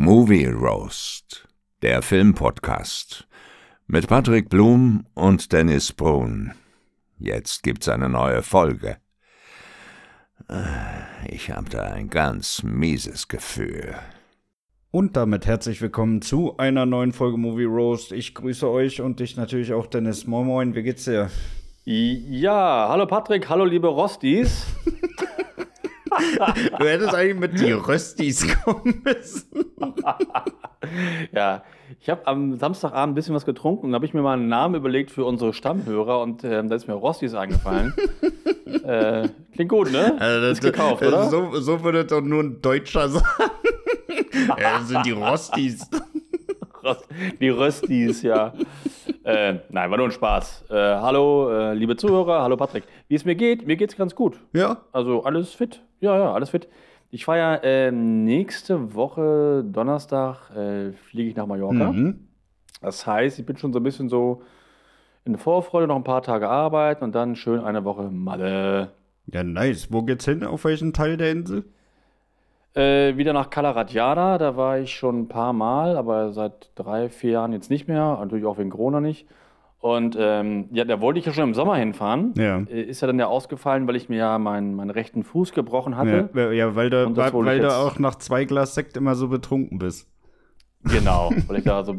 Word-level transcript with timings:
Movie 0.00 0.46
Roast, 0.46 1.48
der 1.82 2.02
Filmpodcast 2.02 3.26
mit 3.88 4.06
Patrick 4.06 4.48
Blum 4.48 5.04
und 5.14 5.52
Dennis 5.52 5.92
Brun. 5.92 6.52
Jetzt 7.18 7.64
gibt's 7.64 7.88
eine 7.88 8.08
neue 8.08 8.44
Folge. 8.44 8.98
Ich 11.28 11.50
habe 11.50 11.68
da 11.68 11.82
ein 11.82 12.10
ganz 12.10 12.62
mieses 12.62 13.26
Gefühl. 13.26 13.96
Und 14.92 15.16
damit 15.16 15.46
herzlich 15.46 15.82
willkommen 15.82 16.22
zu 16.22 16.56
einer 16.58 16.86
neuen 16.86 17.12
Folge 17.12 17.36
Movie 17.36 17.64
Roast. 17.64 18.12
Ich 18.12 18.36
grüße 18.36 18.70
euch 18.70 19.00
und 19.00 19.18
dich 19.18 19.36
natürlich 19.36 19.72
auch, 19.72 19.88
Dennis. 19.88 20.28
Moin 20.28 20.46
Moin, 20.46 20.74
wie 20.76 20.84
geht's 20.84 21.06
dir? 21.06 21.28
Ja, 21.84 22.86
hallo 22.88 23.04
Patrick, 23.06 23.48
hallo 23.48 23.64
liebe 23.64 23.88
Rostis. 23.88 24.64
du 26.78 26.84
hättest 26.84 27.14
eigentlich 27.14 27.38
mit 27.38 27.60
die 27.60 27.72
Röstis 27.72 28.46
kommen 28.64 29.02
müssen. 29.04 29.66
ja, 31.32 31.62
ich 32.00 32.08
habe 32.10 32.26
am 32.26 32.58
Samstagabend 32.58 33.12
ein 33.12 33.14
bisschen 33.14 33.34
was 33.34 33.44
getrunken 33.44 33.86
und 33.86 33.94
habe 33.94 34.04
ich 34.04 34.14
mir 34.14 34.22
mal 34.22 34.34
einen 34.34 34.48
Namen 34.48 34.74
überlegt 34.74 35.10
für 35.10 35.24
unsere 35.24 35.52
Stammhörer 35.52 36.20
und 36.20 36.44
äh, 36.44 36.64
da 36.64 36.74
ist 36.74 36.86
mir 36.86 36.94
Rostis 36.94 37.34
eingefallen. 37.34 37.94
äh, 38.84 39.28
klingt 39.54 39.70
gut, 39.70 39.90
ne? 39.90 40.16
Also 40.18 40.40
das, 40.40 40.52
ist 40.52 40.60
gekauft, 40.62 41.02
das, 41.02 41.08
oder? 41.08 41.30
So, 41.30 41.60
so 41.60 41.84
würde 41.84 42.04
doch 42.04 42.20
nur 42.20 42.42
ein 42.42 42.60
Deutscher 42.60 43.08
sagen. 43.08 43.26
ja, 44.58 44.78
das 44.78 44.88
sind 44.88 45.06
die 45.06 45.12
Rostis. 45.12 45.88
Die 47.40 47.48
Röstis, 47.48 48.22
ja. 48.22 48.52
Äh, 49.24 49.58
nein, 49.68 49.90
war 49.90 49.96
nur 49.96 50.06
ein 50.06 50.12
Spaß. 50.12 50.64
Äh, 50.70 50.74
hallo, 50.74 51.50
äh, 51.50 51.74
liebe 51.74 51.96
Zuhörer, 51.96 52.42
hallo 52.42 52.56
Patrick. 52.56 52.84
Wie 53.08 53.14
es 53.14 53.24
mir 53.24 53.34
geht, 53.34 53.66
mir 53.66 53.76
geht 53.76 53.90
es 53.90 53.96
ganz 53.96 54.14
gut. 54.14 54.40
Ja. 54.52 54.78
Also 54.92 55.24
alles 55.24 55.52
fit. 55.52 55.82
Ja, 56.00 56.16
ja, 56.16 56.32
alles 56.32 56.50
fit. 56.50 56.68
Ich 57.10 57.24
fahre 57.24 57.38
ja 57.38 57.54
äh, 57.56 57.90
nächste 57.90 58.94
Woche 58.94 59.64
Donnerstag 59.66 60.50
äh, 60.54 60.92
fliege 60.92 61.30
ich 61.30 61.36
nach 61.36 61.46
Mallorca. 61.46 61.92
Mhm. 61.92 62.28
Das 62.80 63.06
heißt, 63.06 63.38
ich 63.38 63.46
bin 63.46 63.56
schon 63.56 63.72
so 63.72 63.80
ein 63.80 63.82
bisschen 63.82 64.08
so 64.08 64.42
in 65.24 65.36
Vorfreude, 65.36 65.86
noch 65.86 65.96
ein 65.96 66.04
paar 66.04 66.22
Tage 66.22 66.48
arbeiten 66.48 67.04
und 67.04 67.14
dann 67.14 67.36
schön 67.36 67.60
eine 67.60 67.84
Woche 67.84 68.10
Malle. 68.10 68.92
Ja, 69.26 69.42
nice. 69.44 69.92
Wo 69.92 70.02
geht's 70.02 70.24
hin? 70.24 70.44
Auf 70.44 70.64
welchen 70.64 70.92
Teil 70.92 71.16
der 71.16 71.32
Insel? 71.32 71.64
Äh, 72.74 73.16
wieder 73.16 73.32
nach 73.32 73.50
Calaratiada, 73.50 74.38
da 74.38 74.56
war 74.56 74.78
ich 74.78 74.94
schon 74.94 75.20
ein 75.20 75.28
paar 75.28 75.52
Mal, 75.52 75.96
aber 75.96 76.32
seit 76.32 76.70
drei, 76.74 77.08
vier 77.08 77.32
Jahren 77.32 77.52
jetzt 77.52 77.70
nicht 77.70 77.88
mehr, 77.88 78.18
natürlich 78.20 78.44
auch 78.44 78.58
wegen 78.58 78.70
Corona 78.70 79.00
nicht. 79.00 79.26
Und 79.80 80.16
ähm, 80.18 80.68
ja, 80.72 80.84
da 80.84 81.00
wollte 81.00 81.20
ich 81.20 81.26
ja 81.26 81.32
schon 81.32 81.44
im 81.44 81.54
Sommer 81.54 81.76
hinfahren. 81.76 82.34
Ja. 82.36 82.58
Äh, 82.58 82.82
ist 82.82 83.00
ja 83.00 83.06
dann 83.06 83.18
ja 83.18 83.26
ausgefallen, 83.26 83.86
weil 83.86 83.96
ich 83.96 84.08
mir 84.08 84.18
ja 84.18 84.38
meinen, 84.38 84.74
meinen 84.74 84.90
rechten 84.90 85.22
Fuß 85.22 85.52
gebrochen 85.52 85.96
hatte. 85.96 86.30
Ja, 86.34 86.50
ja 86.50 86.74
weil, 86.74 86.90
du, 86.90 87.16
weil, 87.16 87.32
weil 87.32 87.60
du 87.60 87.72
auch 87.72 87.98
nach 87.98 88.16
zwei 88.16 88.44
Glas 88.44 88.74
Sekt 88.74 88.96
immer 88.96 89.14
so 89.14 89.28
betrunken 89.28 89.78
bist. 89.78 90.08
Genau, 90.82 91.30
weil 91.46 91.58
ich 91.58 91.64
da 91.64 91.84
so 91.84 91.94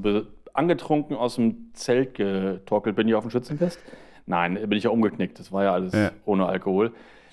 angetrunken 0.53 1.15
aus 1.15 1.35
dem 1.35 1.73
Zelt 1.73 2.15
getorkelt 2.15 2.97
bin, 2.97 3.07
hier 3.07 3.17
auf 3.17 3.23
dem 3.23 3.31
Schützenfest. 3.31 3.79
Nein, 4.25 4.55
bin 4.55 4.73
ich 4.73 4.83
ja 4.83 4.89
umgeknickt. 4.89 5.39
Das 5.39 5.51
war 5.51 5.63
ja 5.63 5.73
alles 5.73 5.93
ja. 5.93 6.11
ohne 6.25 6.45
Alkohol. 6.45 6.91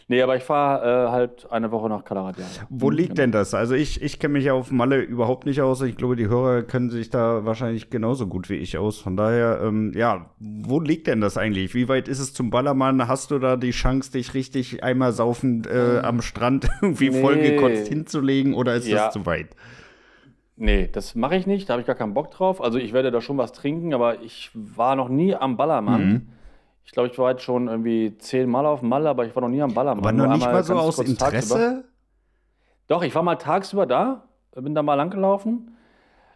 Nee, 0.08 0.22
aber 0.22 0.36
ich 0.36 0.44
fahre 0.44 1.08
äh, 1.08 1.10
halt 1.10 1.50
eine 1.50 1.72
Woche 1.72 1.88
nach 1.88 2.04
Calaratiana. 2.04 2.48
Wo 2.68 2.90
liegt 2.90 3.16
genau. 3.16 3.22
denn 3.22 3.32
das? 3.32 3.54
Also 3.54 3.74
ich, 3.74 4.00
ich 4.02 4.20
kenne 4.20 4.34
mich 4.34 4.44
ja 4.44 4.52
auf 4.52 4.70
Malle 4.70 5.00
überhaupt 5.00 5.46
nicht 5.46 5.60
aus. 5.60 5.82
Ich 5.82 5.96
glaube, 5.96 6.14
die 6.14 6.28
Hörer 6.28 6.62
kennen 6.62 6.90
sich 6.90 7.10
da 7.10 7.44
wahrscheinlich 7.44 7.90
genauso 7.90 8.28
gut 8.28 8.48
wie 8.48 8.54
ich 8.54 8.78
aus. 8.78 9.00
Von 9.00 9.16
daher, 9.16 9.60
ähm, 9.64 9.92
ja, 9.96 10.30
wo 10.38 10.78
liegt 10.78 11.08
denn 11.08 11.20
das 11.20 11.36
eigentlich? 11.36 11.74
Wie 11.74 11.88
weit 11.88 12.06
ist 12.06 12.20
es 12.20 12.32
zum 12.32 12.50
Ballermann? 12.50 13.08
Hast 13.08 13.32
du 13.32 13.40
da 13.40 13.56
die 13.56 13.72
Chance, 13.72 14.12
dich 14.12 14.32
richtig 14.34 14.84
einmal 14.84 15.10
saufend 15.10 15.66
äh, 15.66 15.98
am 16.04 16.22
Strand 16.22 16.68
irgendwie 16.82 17.10
nee. 17.10 17.20
vollgekotzt 17.20 17.88
hinzulegen 17.88 18.54
oder 18.54 18.76
ist 18.76 18.86
ja. 18.86 19.06
das 19.06 19.12
zu 19.12 19.26
weit? 19.26 19.56
Nee, 20.54 20.88
das 20.90 21.16
mache 21.16 21.34
ich 21.34 21.48
nicht. 21.48 21.68
Da 21.68 21.72
habe 21.72 21.80
ich 21.80 21.86
gar 21.86 21.96
keinen 21.96 22.14
Bock 22.14 22.30
drauf. 22.30 22.62
Also 22.62 22.78
ich 22.78 22.92
werde 22.92 23.10
da 23.10 23.20
schon 23.20 23.38
was 23.38 23.52
trinken, 23.52 23.92
aber 23.92 24.22
ich 24.22 24.52
war 24.54 24.94
noch 24.94 25.08
nie 25.08 25.34
am 25.34 25.56
Ballermann. 25.56 26.08
Mhm. 26.08 26.28
Ich 26.86 26.92
glaube, 26.92 27.08
ich 27.08 27.18
war 27.18 27.32
jetzt 27.32 27.42
schon 27.42 27.66
irgendwie 27.68 28.16
zehnmal 28.16 28.64
auf 28.64 28.80
dem 28.80 28.88
Malle, 28.88 29.10
aber 29.10 29.26
ich 29.26 29.34
war 29.34 29.42
noch 29.42 29.48
nie 29.48 29.60
am 29.60 29.74
Ballermann. 29.74 30.04
Aber 30.04 30.12
noch 30.12 30.34
nicht 30.34 30.46
mal 30.46 30.62
so 30.62 30.74
aus 30.74 30.98
Interesse? 31.00 31.54
Tagsüber. 31.54 31.84
Doch, 32.86 33.02
ich 33.02 33.14
war 33.14 33.22
mal 33.24 33.36
tagsüber 33.36 33.86
da, 33.86 34.28
bin 34.54 34.74
da 34.74 34.82
mal 34.82 34.94
langgelaufen. 34.94 35.76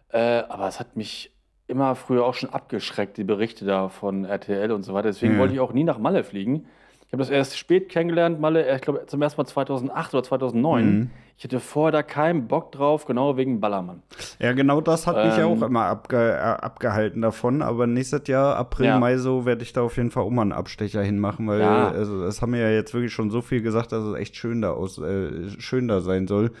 Äh, 0.09 0.43
aber 0.49 0.67
es 0.67 0.79
hat 0.79 0.97
mich 0.97 1.31
immer 1.67 1.95
früher 1.95 2.25
auch 2.25 2.33
schon 2.33 2.49
abgeschreckt, 2.49 3.17
die 3.17 3.23
Berichte 3.23 3.63
da 3.63 3.87
von 3.87 4.25
RTL 4.25 4.73
und 4.73 4.83
so 4.83 4.93
weiter. 4.93 5.07
Deswegen 5.07 5.35
ja. 5.35 5.39
wollte 5.39 5.53
ich 5.53 5.61
auch 5.61 5.71
nie 5.71 5.85
nach 5.85 5.97
Malle 5.97 6.25
fliegen. 6.25 6.67
Ich 7.07 7.13
habe 7.13 7.21
das 7.23 7.29
erst 7.29 7.57
spät 7.57 7.87
kennengelernt, 7.89 8.39
Malle, 8.41 8.75
ich 8.75 8.81
glaube 8.81 9.05
zum 9.05 9.21
ersten 9.21 9.39
Mal 9.39 9.45
2008 9.45 10.13
oder 10.13 10.23
2009. 10.23 10.85
Mhm. 10.85 11.09
Ich 11.41 11.45
hatte 11.45 11.59
vorher 11.59 11.91
da 11.91 12.03
keinen 12.03 12.47
Bock 12.47 12.71
drauf, 12.71 13.05
genau 13.05 13.35
wegen 13.35 13.59
Ballermann. 13.59 14.03
Ja, 14.37 14.51
genau 14.53 14.79
das 14.79 15.07
hat 15.07 15.17
ähm, 15.17 15.27
mich 15.27 15.43
auch 15.43 15.67
immer 15.67 15.85
abge 15.85 16.33
äh, 16.33 16.39
abgehalten 16.39 17.23
davon. 17.23 17.63
Aber 17.63 17.87
nächstes 17.87 18.27
Jahr, 18.27 18.57
April, 18.57 18.85
ja. 18.85 18.99
Mai, 18.99 19.17
so 19.17 19.43
werde 19.43 19.63
ich 19.63 19.73
da 19.73 19.81
auf 19.81 19.97
jeden 19.97 20.11
Fall 20.11 20.21
auch 20.21 20.29
mal 20.29 20.43
einen 20.43 20.51
Abstecher 20.51 21.01
hinmachen, 21.01 21.47
weil 21.47 21.61
ja. 21.61 21.89
also, 21.89 22.23
das 22.23 22.43
haben 22.43 22.53
wir 22.53 22.59
ja 22.59 22.69
jetzt 22.69 22.93
wirklich 22.93 23.11
schon 23.11 23.31
so 23.31 23.41
viel 23.41 23.63
gesagt, 23.63 23.91
dass 23.91 24.03
es 24.03 24.15
echt 24.19 24.35
schön 24.35 24.61
da, 24.61 24.73
aus, 24.73 24.99
äh, 24.99 25.49
schön 25.57 25.87
da 25.87 26.01
sein 26.01 26.27
soll. 26.27 26.51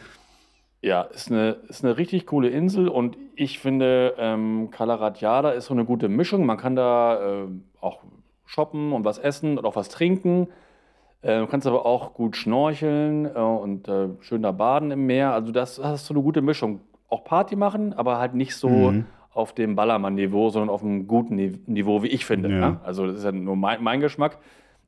Ja, 0.81 1.03
ist 1.03 1.31
eine, 1.31 1.57
ist 1.69 1.85
eine 1.85 1.97
richtig 1.97 2.25
coole 2.25 2.49
Insel 2.49 2.87
und 2.87 3.17
ich 3.35 3.59
finde, 3.59 4.15
ähm, 4.17 4.69
Calaratiada 4.71 5.51
ist 5.51 5.67
so 5.67 5.75
eine 5.75 5.85
gute 5.85 6.09
Mischung. 6.09 6.47
Man 6.47 6.57
kann 6.57 6.75
da 6.75 7.43
äh, 7.43 7.47
auch 7.81 7.99
shoppen 8.47 8.93
und 8.93 9.05
was 9.05 9.19
essen 9.19 9.59
und 9.59 9.65
auch 9.65 9.75
was 9.75 9.89
trinken. 9.89 10.47
Äh, 11.21 11.39
du 11.39 11.47
kannst 11.47 11.67
aber 11.67 11.85
auch 11.85 12.13
gut 12.13 12.35
schnorcheln 12.35 13.25
äh, 13.25 13.39
und 13.39 13.87
äh, 13.87 14.09
schön 14.21 14.41
da 14.41 14.51
baden 14.51 14.91
im 14.91 15.05
Meer. 15.05 15.33
Also 15.33 15.51
das, 15.51 15.77
ist 15.77 16.05
so 16.05 16.13
eine 16.13 16.23
gute 16.23 16.41
Mischung. 16.41 16.81
Auch 17.09 17.23
Party 17.23 17.55
machen, 17.55 17.93
aber 17.93 18.19
halt 18.19 18.33
nicht 18.33 18.55
so 18.55 18.69
mhm. 18.69 19.05
auf 19.33 19.53
dem 19.53 19.75
Ballermann-Niveau, 19.75 20.49
sondern 20.49 20.69
auf 20.69 20.81
einem 20.81 21.07
guten 21.07 21.35
Niveau, 21.67 22.03
wie 22.03 22.07
ich 22.07 22.25
finde. 22.25 22.49
Ja. 22.49 22.71
Ne? 22.71 22.79
Also 22.83 23.05
das 23.05 23.17
ist 23.17 23.23
ja 23.23 23.31
nur 23.31 23.55
mein, 23.55 23.83
mein 23.83 23.99
Geschmack. 23.99 24.37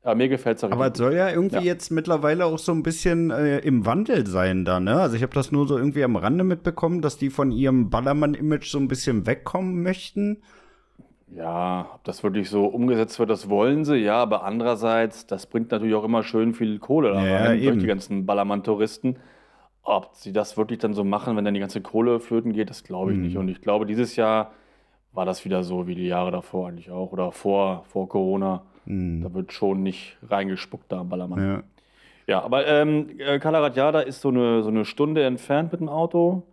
Aber 0.04 0.16
mir 0.16 0.28
gefällt 0.28 0.58
es 0.58 0.64
Aber 0.66 0.92
es 0.92 0.98
soll 0.98 1.14
ja 1.14 1.30
irgendwie 1.30 1.56
ja. 1.56 1.62
jetzt 1.62 1.90
mittlerweile 1.90 2.46
auch 2.46 2.60
so 2.60 2.74
ein 2.74 2.84
bisschen 2.84 3.32
äh, 3.32 3.60
im 3.60 3.86
Wandel 3.86 4.28
sein 4.28 4.66
da, 4.66 4.82
ne? 4.82 5.00
Also 5.00 5.16
ich 5.16 5.24
habe 5.24 5.34
das 5.34 5.54
nur 5.54 5.66
so 5.66 5.78
irgendwie 5.78 6.04
am 6.04 6.18
Rande 6.18 6.44
mitbekommen, 6.44 7.02
dass 7.02 7.18
die 7.18 7.30
von 7.30 7.54
ihrem 7.54 7.90
Ballermann-Image 7.90 8.70
so 8.70 8.80
ein 8.80 8.90
bisschen 8.90 9.26
wegkommen 9.26 9.82
möchten. 9.82 10.42
Ja, 11.36 11.90
ob 11.96 12.04
das 12.04 12.24
wirklich 12.24 12.50
so 12.50 12.66
umgesetzt 12.66 13.18
wird, 13.18 13.30
das 13.30 13.50
wollen 13.50 13.86
sie, 13.86 13.96
ja, 13.96 14.18
aber 14.18 14.44
andererseits, 14.44 15.26
das 15.26 15.48
bringt 15.48 15.72
natürlich 15.72 15.96
auch 15.96 16.04
immer 16.04 16.24
schön 16.24 16.54
viel 16.54 16.78
Kohle 16.80 17.14
da 17.14 17.26
ja, 17.26 17.38
rein, 17.46 17.62
durch 17.62 17.80
die 17.80 17.88
ganzen 17.88 18.26
Ballermann-Touristen. 18.26 19.18
Ob 19.82 20.12
sie 20.14 20.32
das 20.32 20.58
wirklich 20.58 20.80
dann 20.80 20.94
so 20.94 21.04
machen, 21.04 21.36
wenn 21.36 21.44
dann 21.44 21.54
die 21.54 21.60
ganze 21.60 21.82
Kohle 21.82 22.20
flöten 22.20 22.54
geht, 22.54 22.70
das 22.70 22.84
glaube 22.84 23.12
ich 23.12 23.18
mhm. 23.18 23.24
nicht. 23.24 23.38
Und 23.38 23.48
ich 23.50 23.62
glaube, 23.62 23.86
dieses 23.86 24.16
Jahr 24.16 24.52
war 25.12 25.26
das 25.26 25.44
wieder 25.44 25.64
so 25.64 25.88
wie 25.88 25.96
die 25.96 26.08
Jahre 26.08 26.32
davor 26.32 26.70
eigentlich 26.70 26.92
auch 26.92 27.12
oder 27.12 27.32
vor, 27.32 27.84
vor 27.88 28.08
Corona. 28.08 28.64
Mhm. 28.86 29.24
Da 29.24 29.34
wird 29.34 29.54
schon 29.54 29.84
nicht 29.84 30.18
reingespuckt 30.28 30.92
da 30.92 31.00
am 31.00 31.10
Ballermann. 31.10 31.40
Ja, 31.40 31.64
ja 32.28 32.44
aber 32.44 32.68
ähm, 32.68 33.18
Kalaratjada 33.40 34.02
ist 34.02 34.22
so 34.22 34.30
eine, 34.30 34.64
so 34.64 34.70
eine 34.70 34.86
Stunde 34.86 35.24
entfernt 35.24 35.72
mit 35.72 35.82
dem 35.82 35.90
Auto. 35.90 36.44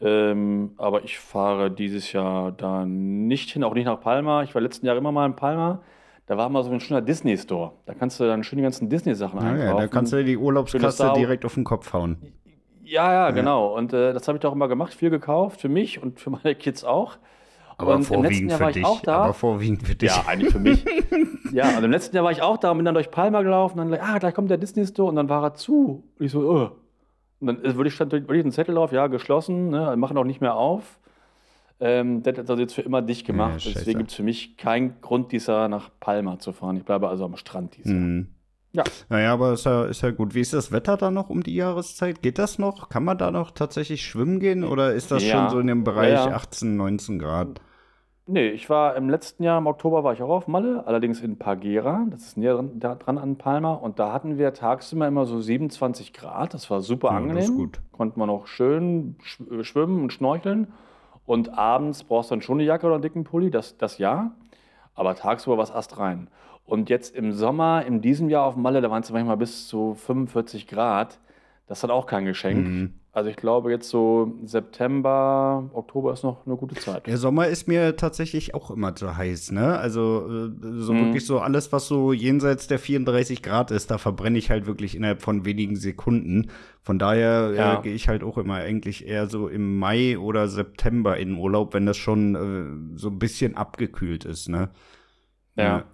Ähm, 0.00 0.72
aber 0.76 1.04
ich 1.04 1.18
fahre 1.18 1.70
dieses 1.70 2.12
Jahr 2.12 2.52
da 2.52 2.84
nicht 2.84 3.50
hin, 3.50 3.64
auch 3.64 3.74
nicht 3.74 3.84
nach 3.84 4.00
Palma. 4.00 4.42
Ich 4.42 4.54
war 4.54 4.60
letzten 4.60 4.86
Jahr 4.86 4.96
immer 4.96 5.12
mal 5.12 5.26
in 5.26 5.36
Palma. 5.36 5.82
Da 6.26 6.36
war 6.36 6.48
mal 6.48 6.64
so 6.64 6.70
ein 6.70 6.80
schöner 6.80 7.02
Disney-Store. 7.02 7.72
Da 7.86 7.94
kannst 7.94 8.18
du 8.18 8.24
dann 8.24 8.44
schön 8.44 8.56
die 8.56 8.62
ganzen 8.62 8.88
Disney-Sachen 8.88 9.40
ja, 9.40 9.46
einkaufen. 9.46 9.68
Ja, 9.68 9.80
da 9.80 9.88
kannst 9.88 10.12
du 10.12 10.24
die 10.24 10.36
Urlaubskasse 10.36 11.12
direkt 11.16 11.44
auf 11.44 11.54
den 11.54 11.64
Kopf 11.64 11.92
hauen. 11.92 12.16
Ja, 12.82 13.12
ja, 13.12 13.30
genau. 13.30 13.74
Und 13.74 13.92
äh, 13.92 14.12
das 14.12 14.28
habe 14.28 14.36
ich 14.36 14.42
doch 14.42 14.52
immer 14.52 14.68
gemacht, 14.68 14.94
viel 14.94 15.10
gekauft, 15.10 15.60
für 15.60 15.68
mich 15.68 16.02
und 16.02 16.20
für 16.20 16.30
meine 16.30 16.54
Kids 16.54 16.84
auch. 16.84 17.18
Aber 17.76 17.96
und 17.96 18.04
vorwiegend 18.04 18.24
im 18.24 18.30
letzten 18.30 18.48
Jahr 18.50 18.60
war 18.60 18.68
ich 18.68 18.74
dich. 18.74 18.84
auch 18.84 19.00
da. 19.00 19.16
Aber 19.16 19.34
vorwiegend 19.34 19.82
für 19.82 19.94
dich. 19.94 20.10
Ja, 20.14 20.24
eigentlich 20.26 20.52
für 20.52 20.60
mich. 20.60 20.84
ja, 21.52 21.76
und 21.76 21.84
im 21.84 21.90
letzten 21.90 22.14
Jahr 22.14 22.24
war 22.24 22.32
ich 22.32 22.42
auch 22.42 22.56
da 22.56 22.70
und 22.70 22.78
bin 22.78 22.84
dann 22.84 22.94
durch 22.94 23.10
Palma 23.10 23.42
gelaufen. 23.42 23.80
Und 23.80 23.90
dann, 23.90 24.00
ah, 24.00 24.18
gleich 24.18 24.34
kommt 24.34 24.50
der 24.50 24.58
Disney-Store 24.58 25.08
und 25.08 25.16
dann 25.16 25.28
war 25.28 25.42
er 25.42 25.54
zu. 25.54 26.04
Und 26.18 26.24
ich 26.24 26.32
so, 26.32 26.40
oh. 26.40 26.70
Und 27.48 27.64
dann 27.64 27.76
würde 27.76 27.88
ich, 27.88 27.94
stand 27.94 28.12
wirklich 28.12 28.44
ein 28.44 28.52
Zettel 28.52 28.74
drauf, 28.74 28.92
ja, 28.92 29.06
geschlossen, 29.06 29.70
ne, 29.70 29.96
machen 29.96 30.16
auch 30.16 30.24
nicht 30.24 30.40
mehr 30.40 30.54
auf. 30.54 30.98
Ähm, 31.80 32.22
das 32.22 32.38
ist 32.38 32.50
also 32.50 32.62
jetzt 32.62 32.74
für 32.74 32.82
immer 32.82 33.02
dicht 33.02 33.26
gemacht. 33.26 33.64
Ja, 33.64 33.72
Deswegen 33.74 33.98
gibt 33.98 34.10
es 34.10 34.16
für 34.16 34.22
mich 34.22 34.56
keinen 34.56 35.00
Grund, 35.00 35.32
dieses 35.32 35.48
Jahr 35.48 35.68
nach 35.68 35.90
Palma 36.00 36.38
zu 36.38 36.52
fahren. 36.52 36.76
Ich 36.76 36.84
bleibe 36.84 37.08
also 37.08 37.24
am 37.24 37.36
Strand 37.36 37.76
dieses 37.76 37.92
mhm. 37.92 38.28
Ja. 38.72 38.82
Naja, 39.08 39.32
aber 39.32 39.52
ist 39.52 39.66
ja, 39.66 39.84
ist 39.84 40.02
ja 40.02 40.10
gut. 40.10 40.34
Wie 40.34 40.40
ist 40.40 40.52
das 40.52 40.72
Wetter 40.72 40.96
da 40.96 41.12
noch 41.12 41.30
um 41.30 41.44
die 41.44 41.54
Jahreszeit? 41.54 42.22
Geht 42.22 42.40
das 42.40 42.58
noch? 42.58 42.88
Kann 42.88 43.04
man 43.04 43.16
da 43.16 43.30
noch 43.30 43.52
tatsächlich 43.52 44.04
schwimmen 44.04 44.40
gehen 44.40 44.64
oder 44.64 44.92
ist 44.92 45.12
das 45.12 45.22
ja. 45.22 45.42
schon 45.42 45.50
so 45.50 45.60
in 45.60 45.68
dem 45.68 45.84
Bereich 45.84 46.14
ja, 46.14 46.34
18, 46.34 46.76
19 46.76 47.20
Grad? 47.20 47.60
Nee, 48.26 48.48
ich 48.48 48.70
war 48.70 48.96
im 48.96 49.10
letzten 49.10 49.42
Jahr, 49.42 49.58
im 49.58 49.66
Oktober 49.66 50.02
war 50.02 50.14
ich 50.14 50.22
auch 50.22 50.30
auf 50.30 50.48
Malle, 50.48 50.86
allerdings 50.86 51.20
in 51.20 51.36
Pagera, 51.36 52.06
das 52.10 52.22
ist 52.22 52.36
näher 52.38 52.54
dran, 52.54 52.80
da, 52.80 52.94
dran 52.94 53.18
an 53.18 53.36
Palma. 53.36 53.74
Und 53.74 53.98
da 53.98 54.12
hatten 54.14 54.38
wir 54.38 54.54
tagsüber 54.54 55.06
immer 55.06 55.26
so 55.26 55.40
27 55.40 56.14
Grad, 56.14 56.54
das 56.54 56.70
war 56.70 56.80
super 56.80 57.08
ja, 57.08 57.16
angenehm. 57.18 57.36
Das 57.36 57.48
ist 57.50 57.56
gut. 57.56 57.80
Konnte 57.92 58.18
man 58.18 58.30
auch 58.30 58.46
schön 58.46 59.16
schwimmen 59.20 60.02
und 60.02 60.12
schnorcheln. 60.12 60.72
Und 61.26 61.58
abends 61.58 62.04
brauchst 62.04 62.30
du 62.30 62.36
dann 62.36 62.42
schon 62.42 62.58
eine 62.58 62.64
Jacke 62.64 62.86
oder 62.86 62.94
einen 62.94 63.02
dicken 63.02 63.24
Pulli, 63.24 63.50
das, 63.50 63.76
das 63.76 63.98
ja. 63.98 64.32
Aber 64.94 65.14
tagsüber 65.16 65.58
war 65.58 65.64
es 65.64 65.70
erst 65.70 65.98
rein. 65.98 66.28
Und 66.64 66.88
jetzt 66.88 67.14
im 67.14 67.32
Sommer, 67.32 67.84
in 67.84 68.00
diesem 68.00 68.30
Jahr 68.30 68.46
auf 68.46 68.56
Malle, 68.56 68.80
da 68.80 68.90
waren 68.90 69.02
es 69.02 69.12
manchmal 69.12 69.36
bis 69.36 69.68
zu 69.68 69.94
45 69.94 70.66
Grad. 70.66 71.18
Das 71.66 71.80
dann 71.80 71.90
auch 71.90 72.06
kein 72.06 72.26
Geschenk. 72.26 72.66
Mhm. 72.66 72.94
Also 73.10 73.30
ich 73.30 73.36
glaube 73.36 73.70
jetzt 73.70 73.88
so 73.88 74.34
September, 74.44 75.70
Oktober 75.72 76.12
ist 76.12 76.24
noch 76.24 76.44
eine 76.46 76.56
gute 76.56 76.74
Zeit. 76.74 77.06
Der 77.06 77.16
Sommer 77.16 77.46
ist 77.46 77.68
mir 77.68 77.94
tatsächlich 77.96 78.54
auch 78.54 78.72
immer 78.72 78.96
zu 78.96 79.16
heiß, 79.16 79.52
ne? 79.52 79.78
Also 79.78 80.26
äh, 80.26 80.80
so 80.80 80.92
mhm. 80.92 81.06
wirklich 81.06 81.24
so 81.24 81.38
alles, 81.38 81.72
was 81.72 81.86
so 81.86 82.12
jenseits 82.12 82.66
der 82.66 82.80
34 82.80 83.40
Grad 83.40 83.70
ist, 83.70 83.90
da 83.92 83.98
verbrenne 83.98 84.36
ich 84.36 84.50
halt 84.50 84.66
wirklich 84.66 84.96
innerhalb 84.96 85.22
von 85.22 85.44
wenigen 85.44 85.76
Sekunden. 85.76 86.50
Von 86.82 86.98
daher 86.98 87.52
äh, 87.52 87.56
ja. 87.56 87.78
äh, 87.78 87.82
gehe 87.82 87.94
ich 87.94 88.08
halt 88.08 88.24
auch 88.24 88.36
immer 88.36 88.56
eigentlich 88.56 89.06
eher 89.06 89.28
so 89.28 89.46
im 89.46 89.78
Mai 89.78 90.18
oder 90.18 90.48
September 90.48 91.16
in 91.16 91.36
Urlaub, 91.36 91.72
wenn 91.72 91.86
das 91.86 91.96
schon 91.96 92.34
äh, 92.34 92.98
so 92.98 93.10
ein 93.10 93.18
bisschen 93.20 93.56
abgekühlt 93.56 94.24
ist, 94.24 94.48
ne? 94.48 94.70
Ja. 95.56 95.84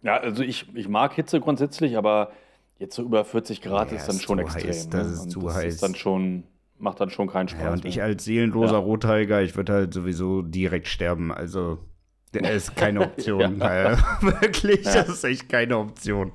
Ja, 0.00 0.16
also 0.16 0.42
ich, 0.42 0.74
ich 0.74 0.88
mag 0.88 1.12
Hitze 1.12 1.40
grundsätzlich, 1.40 1.98
aber 1.98 2.30
Jetzt 2.78 2.94
so 2.94 3.02
über 3.02 3.24
40 3.24 3.60
Grad 3.60 3.90
ja, 3.90 3.98
ist 3.98 4.06
dann 4.06 4.20
schon 4.20 4.38
extrem. 4.38 4.68
Heiß, 4.68 4.88
das 4.88 5.06
ne? 5.06 5.12
ist 5.12 5.30
zu 5.30 5.40
das 5.40 5.56
heiß. 5.56 5.74
Ist 5.74 5.82
dann 5.82 5.94
schon, 5.96 6.44
macht 6.78 7.00
dann 7.00 7.10
schon 7.10 7.26
keinen 7.26 7.48
Spaß. 7.48 7.62
Ja, 7.62 7.72
und 7.72 7.82
mehr. 7.82 7.90
ich 7.90 8.02
als 8.02 8.24
seelenloser 8.24 8.74
ja. 8.74 8.78
Rotheiger, 8.78 9.42
ich 9.42 9.56
würde 9.56 9.72
halt 9.72 9.92
sowieso 9.92 10.42
direkt 10.42 10.86
sterben. 10.86 11.32
Also, 11.32 11.78
das 12.32 12.48
ist 12.54 12.76
keine 12.76 13.00
Option. 13.00 13.58
ja. 13.58 13.98
Wirklich, 14.20 14.82
das 14.82 15.08
ist 15.08 15.24
echt 15.24 15.48
keine 15.48 15.76
Option. 15.78 16.32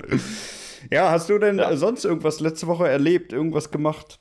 Ja, 0.92 1.12
hast 1.12 1.30
du 1.30 1.40
denn 1.40 1.62
sonst 1.78 2.04
irgendwas 2.04 2.42
letzte 2.42 2.68
Woche 2.68 2.90
erlebt, 2.90 3.32
irgendwas 3.32 3.72
gemacht? 3.72 4.20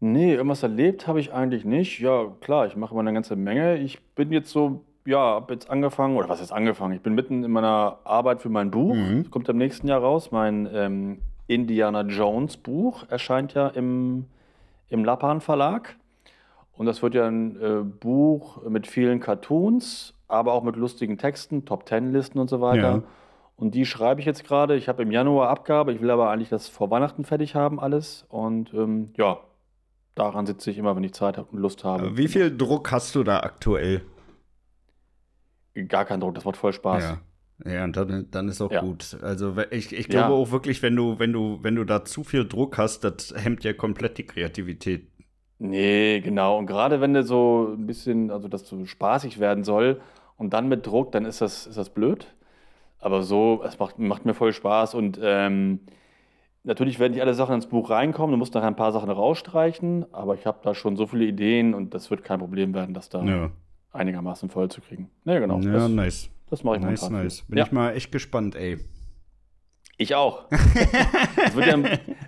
Nee, 0.00 0.34
irgendwas 0.34 0.62
erlebt 0.62 1.06
habe 1.06 1.20
ich 1.20 1.32
eigentlich 1.32 1.64
nicht. 1.64 2.00
Ja, 2.00 2.34
klar, 2.40 2.66
ich 2.66 2.76
mache 2.76 2.92
immer 2.92 3.00
eine 3.00 3.12
ganze 3.12 3.36
Menge. 3.36 3.78
Ich 3.78 4.02
bin 4.14 4.32
jetzt 4.32 4.50
so 4.50 4.84
ja, 5.04 5.18
habe 5.18 5.54
jetzt 5.54 5.70
angefangen, 5.70 6.16
oder 6.16 6.28
was 6.28 6.40
ist 6.40 6.52
angefangen? 6.52 6.94
Ich 6.94 7.02
bin 7.02 7.14
mitten 7.14 7.44
in 7.44 7.50
meiner 7.50 7.98
Arbeit 8.04 8.40
für 8.40 8.48
mein 8.48 8.70
Buch. 8.70 8.94
Mhm. 8.94 9.22
Das 9.22 9.30
kommt 9.30 9.48
im 9.48 9.58
nächsten 9.58 9.88
Jahr 9.88 10.00
raus. 10.00 10.30
Mein 10.30 10.68
ähm, 10.72 11.18
Indiana 11.46 12.02
Jones 12.02 12.56
Buch 12.56 13.04
erscheint 13.08 13.54
ja 13.54 13.68
im, 13.68 14.26
im 14.88 15.04
Lappan 15.04 15.40
Verlag. 15.40 15.96
Und 16.76 16.86
das 16.86 17.02
wird 17.02 17.14
ja 17.14 17.26
ein 17.26 17.60
äh, 17.60 17.82
Buch 17.82 18.62
mit 18.68 18.86
vielen 18.86 19.20
Cartoons, 19.20 20.14
aber 20.28 20.52
auch 20.52 20.62
mit 20.62 20.76
lustigen 20.76 21.18
Texten, 21.18 21.64
Top 21.64 21.84
Ten 21.86 22.12
Listen 22.12 22.38
und 22.38 22.48
so 22.48 22.60
weiter. 22.60 22.80
Ja. 22.80 23.02
Und 23.56 23.74
die 23.74 23.84
schreibe 23.84 24.20
ich 24.20 24.26
jetzt 24.26 24.44
gerade. 24.44 24.76
Ich 24.76 24.88
habe 24.88 25.02
im 25.02 25.10
Januar 25.10 25.50
Abgabe. 25.50 25.92
Ich 25.92 26.00
will 26.00 26.10
aber 26.10 26.30
eigentlich 26.30 26.48
das 26.48 26.68
vor 26.68 26.90
Weihnachten 26.90 27.24
fertig 27.24 27.54
haben, 27.54 27.78
alles. 27.78 28.24
Und 28.30 28.72
ähm, 28.72 29.10
ja, 29.18 29.38
daran 30.14 30.46
sitze 30.46 30.70
ich 30.70 30.78
immer, 30.78 30.96
wenn 30.96 31.04
ich 31.04 31.12
Zeit 31.12 31.38
und 31.38 31.52
Lust 31.52 31.84
habe. 31.84 32.16
Wie 32.16 32.28
viel 32.28 32.56
Druck 32.56 32.90
hast 32.90 33.14
du 33.14 33.24
da 33.24 33.40
aktuell? 33.40 34.02
Gar 35.88 36.04
kein 36.04 36.20
Druck, 36.20 36.34
das 36.34 36.44
macht 36.44 36.56
voll 36.56 36.72
Spaß. 36.72 37.02
Ja. 37.02 37.20
Ja, 37.66 37.84
und 37.84 37.96
dann, 37.96 38.28
dann 38.30 38.48
ist 38.48 38.60
auch 38.62 38.70
ja. 38.70 38.80
gut. 38.80 39.18
Also 39.22 39.54
ich, 39.70 39.92
ich 39.92 40.08
glaube 40.08 40.32
ja. 40.32 40.34
auch 40.34 40.50
wirklich, 40.50 40.82
wenn 40.82 40.96
du, 40.96 41.18
wenn 41.18 41.32
du, 41.32 41.58
wenn 41.62 41.74
du 41.74 41.84
da 41.84 42.04
zu 42.04 42.24
viel 42.24 42.48
Druck 42.48 42.78
hast, 42.78 43.04
das 43.04 43.34
hemmt 43.36 43.64
ja 43.64 43.72
komplett 43.72 44.18
die 44.18 44.26
Kreativität. 44.26 45.08
Nee, 45.58 46.20
genau. 46.20 46.56
Und 46.56 46.66
gerade 46.66 47.00
wenn 47.00 47.12
du 47.12 47.22
so 47.22 47.74
ein 47.76 47.86
bisschen, 47.86 48.30
also 48.30 48.48
dass 48.48 48.66
so 48.66 48.86
spaßig 48.86 49.40
werden 49.40 49.62
soll 49.62 50.00
und 50.38 50.54
dann 50.54 50.68
mit 50.68 50.86
Druck, 50.86 51.12
dann 51.12 51.26
ist 51.26 51.42
das, 51.42 51.66
ist 51.66 51.76
das 51.76 51.90
blöd. 51.90 52.34
Aber 52.98 53.22
so, 53.22 53.62
es 53.64 53.78
macht, 53.78 53.98
macht 53.98 54.24
mir 54.24 54.34
voll 54.34 54.52
Spaß 54.54 54.94
und 54.94 55.20
ähm, 55.22 55.80
natürlich 56.64 56.98
werden 56.98 57.12
nicht 57.12 57.22
alle 57.22 57.34
Sachen 57.34 57.56
ins 57.56 57.66
Buch 57.66 57.90
reinkommen. 57.90 58.32
Du 58.32 58.38
musst 58.38 58.54
nachher 58.54 58.68
ein 58.68 58.76
paar 58.76 58.92
Sachen 58.92 59.10
rausstreichen, 59.10 60.06
aber 60.12 60.34
ich 60.34 60.46
habe 60.46 60.60
da 60.62 60.74
schon 60.74 60.96
so 60.96 61.06
viele 61.06 61.26
Ideen 61.26 61.74
und 61.74 61.92
das 61.92 62.10
wird 62.10 62.24
kein 62.24 62.38
Problem 62.38 62.72
werden, 62.72 62.94
dass 62.94 63.10
da 63.10 63.22
ja 63.22 63.50
einigermaßen 63.92 64.48
voll 64.50 64.70
zu 64.70 64.80
kriegen. 64.80 65.10
Ja, 65.24 65.38
genau. 65.38 65.58
Ja, 65.60 65.72
das, 65.72 65.90
nice. 65.90 66.30
Das 66.48 66.64
mache 66.64 66.76
ich 66.76 66.82
nice, 66.82 67.02
momentan. 67.02 67.24
Nice, 67.24 67.42
Bin 67.48 67.58
ja. 67.58 67.64
ich 67.64 67.72
mal 67.72 67.94
echt 67.94 68.12
gespannt, 68.12 68.56
ey. 68.56 68.78
Ich 69.96 70.14
auch. 70.14 70.44
es, 70.50 71.54
wird 71.54 71.66
ja, 71.66 71.78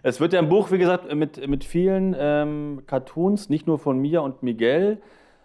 es, 0.03 0.20
wird 0.20 0.32
ja, 0.35 0.41
ein 0.41 0.49
Buch, 0.49 0.70
wie 0.70 0.79
gesagt, 0.79 1.12
mit, 1.14 1.49
mit 1.49 1.64
vielen 1.64 2.14
ähm, 2.19 2.82
Cartoons, 2.87 3.49
nicht 3.49 3.67
nur 3.67 3.79
von 3.79 3.99
mir 3.99 4.23
und 4.23 4.43
Miguel, 4.43 5.00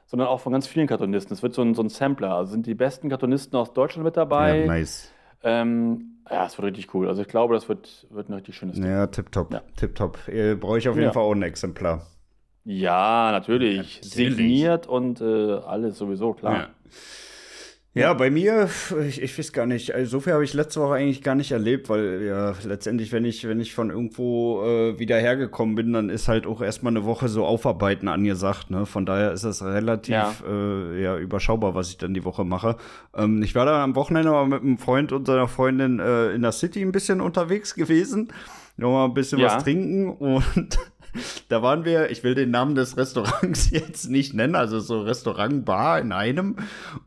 sondern 0.06 0.28
auch 0.28 0.42
von 0.42 0.52
ganz 0.52 0.68
vielen 0.68 0.88
Cartoonisten. 0.88 1.34
Es 1.34 1.42
wird 1.42 1.54
so 1.54 1.62
ein, 1.62 1.74
so 1.74 1.82
ein 1.82 1.90
Sampler. 1.90 2.36
Also 2.36 2.52
sind 2.52 2.66
die 2.66 2.76
besten 2.76 3.10
Cartoonisten 3.10 3.58
aus 3.58 3.74
Deutschland 3.74 4.04
mit 4.04 4.18
dabei. 4.18 4.60
Ja, 4.60 4.68
nice. 4.68 5.12
Ähm, 5.44 6.18
ja, 6.30 6.46
es 6.46 6.58
wird 6.58 6.66
richtig 6.68 6.94
cool. 6.94 7.08
Also 7.08 7.22
ich 7.22 7.28
glaube, 7.30 7.54
das 7.54 7.70
wird, 7.70 8.08
wird 8.10 8.30
ein 8.30 8.34
richtig 8.34 8.56
schönes 8.56 8.76
Ding. 8.76 8.86
Ja, 8.86 9.08
tipptopp. 9.08 9.54
Ja. 9.54 9.62
Tipptopp. 9.78 10.20
Brauche 10.60 10.78
ich 10.78 10.90
auf 10.90 10.96
jeden 10.96 11.08
ja. 11.08 11.14
Fall 11.14 11.24
auch 11.24 11.34
ein 11.34 11.44
Exemplar. 11.44 12.06
Ja, 12.70 13.32
natürlich. 13.32 13.78
natürlich. 13.78 14.02
Signiert 14.02 14.88
und 14.88 15.22
äh, 15.22 15.54
alles 15.54 15.98
sowieso, 15.98 16.34
klar. 16.34 16.54
Ja. 16.54 16.70
Ja, 17.94 18.14
bei 18.14 18.30
mir, 18.30 18.70
ich, 19.08 19.22
ich 19.24 19.40
weiß 19.40 19.54
gar 19.54 19.66
nicht, 19.66 19.96
also 19.96 20.12
so 20.12 20.20
viel 20.20 20.34
habe 20.34 20.44
ich 20.44 20.54
letzte 20.54 20.82
Woche 20.82 20.96
eigentlich 20.96 21.24
gar 21.24 21.34
nicht 21.34 21.52
erlebt, 21.52 21.90
weil 21.90 22.22
ja 22.22 22.54
letztendlich, 22.64 23.12
wenn 23.12 23.26
ich, 23.26 23.48
wenn 23.48 23.60
ich 23.60 23.74
von 23.74 23.90
irgendwo 23.90 24.62
äh, 24.64 25.00
wieder 25.00 25.18
hergekommen 25.18 25.74
bin, 25.74 25.94
dann 25.94 26.10
ist 26.10 26.28
halt 26.28 26.46
auch 26.46 26.62
erstmal 26.62 26.94
eine 26.94 27.06
Woche 27.06 27.28
so 27.28 27.44
Aufarbeiten 27.44 28.08
angesagt. 28.08 28.70
Ne? 28.70 28.86
Von 28.86 29.08
daher 29.08 29.32
ist 29.32 29.46
das 29.46 29.64
relativ 29.64 30.14
ja. 30.14 30.32
Äh, 30.48 31.02
ja, 31.02 31.18
überschaubar, 31.18 31.74
was 31.74 31.90
ich 31.90 31.98
dann 31.98 32.14
die 32.14 32.24
Woche 32.24 32.46
mache. 32.46 32.76
Ähm, 33.16 33.42
ich 33.42 33.56
war 33.56 33.66
da 33.66 33.84
am 33.84 33.96
Wochenende 33.96 34.30
mal 34.30 34.46
mit 34.46 34.62
einem 34.62 34.78
Freund 34.78 35.12
und 35.12 35.26
seiner 35.26 35.48
Freundin 35.48 36.00
äh, 36.00 36.34
in 36.34 36.44
der 36.44 36.52
City 36.52 36.84
ein 36.84 36.92
bisschen 36.92 37.20
unterwegs 37.20 37.74
gewesen. 37.74 38.28
Nochmal 38.76 39.08
ein 39.08 39.16
bisschen 39.16 39.40
ja. 39.40 39.56
was 39.56 39.64
trinken 39.64 40.12
und 40.12 40.78
da 41.50 41.62
waren 41.62 41.86
wir, 41.86 42.10
ich 42.12 42.24
will 42.24 42.36
den 42.36 42.52
Namen 42.52 42.76
des 42.76 42.98
Restaurants 42.98 43.70
jetzt 43.72 44.10
nicht 44.10 44.34
nennen, 44.34 44.56
also 44.56 44.80
so 44.80 45.02
Restaurant, 45.02 45.66
Bar 45.66 46.00
in 46.00 46.12
einem. 46.12 46.58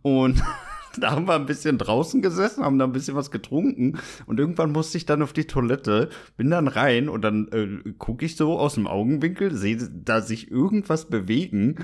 Und 0.02 0.42
da 0.98 1.12
haben 1.12 1.26
wir 1.26 1.34
ein 1.34 1.46
bisschen 1.46 1.78
draußen 1.78 2.22
gesessen, 2.22 2.64
haben 2.64 2.78
da 2.78 2.84
ein 2.84 2.92
bisschen 2.92 3.14
was 3.14 3.30
getrunken 3.30 3.98
und 4.26 4.40
irgendwann 4.40 4.72
musste 4.72 4.98
ich 4.98 5.06
dann 5.06 5.22
auf 5.22 5.32
die 5.32 5.46
Toilette, 5.46 6.08
bin 6.36 6.50
dann 6.50 6.68
rein 6.68 7.08
und 7.08 7.22
dann 7.22 7.48
äh, 7.52 7.90
gucke 7.98 8.24
ich 8.24 8.36
so 8.36 8.58
aus 8.58 8.74
dem 8.74 8.86
Augenwinkel, 8.86 9.54
sehe 9.54 9.76
da 9.76 10.20
sich 10.20 10.50
irgendwas 10.50 11.08
bewegen 11.08 11.76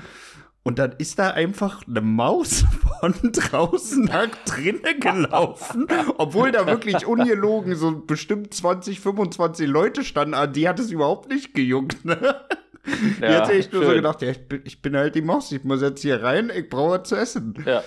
und 0.67 0.79
dann 0.79 0.95
ist 0.97 1.17
da 1.17 1.29
einfach 1.29 1.81
eine 1.87 2.01
Maus 2.01 2.65
von 2.99 3.13
draußen 3.31 4.03
nach 4.03 4.27
drinnen 4.43 4.99
gelaufen, 4.99 5.87
obwohl 6.17 6.51
da 6.51 6.67
wirklich 6.67 7.05
ungelogen 7.05 7.73
so 7.75 8.01
bestimmt 8.05 8.53
20, 8.53 8.99
25 8.99 9.65
Leute 9.65 10.03
standen. 10.03 10.33
Ah, 10.33 10.45
die 10.45 10.67
hat 10.67 10.77
es 10.79 10.91
überhaupt 10.91 11.29
nicht 11.29 11.53
gejuckt, 11.53 12.03
ne? 12.03 12.41
Die 12.85 13.21
ja, 13.21 13.43
hat 13.43 13.49
echt 13.49 13.71
nur 13.71 13.85
so 13.85 13.91
gedacht, 13.91 14.21
ja, 14.21 14.29
ich 14.31 14.45
bin, 14.45 14.61
ich 14.65 14.81
bin 14.81 14.97
halt 14.97 15.15
die 15.15 15.21
Maus, 15.21 15.53
ich 15.53 15.63
muss 15.63 15.81
jetzt 15.81 16.01
hier 16.01 16.21
rein, 16.21 16.51
ich 16.53 16.67
brauche 16.67 16.99
was 16.99 17.07
zu 17.07 17.15
essen. 17.15 17.55
Ja. 17.65 17.81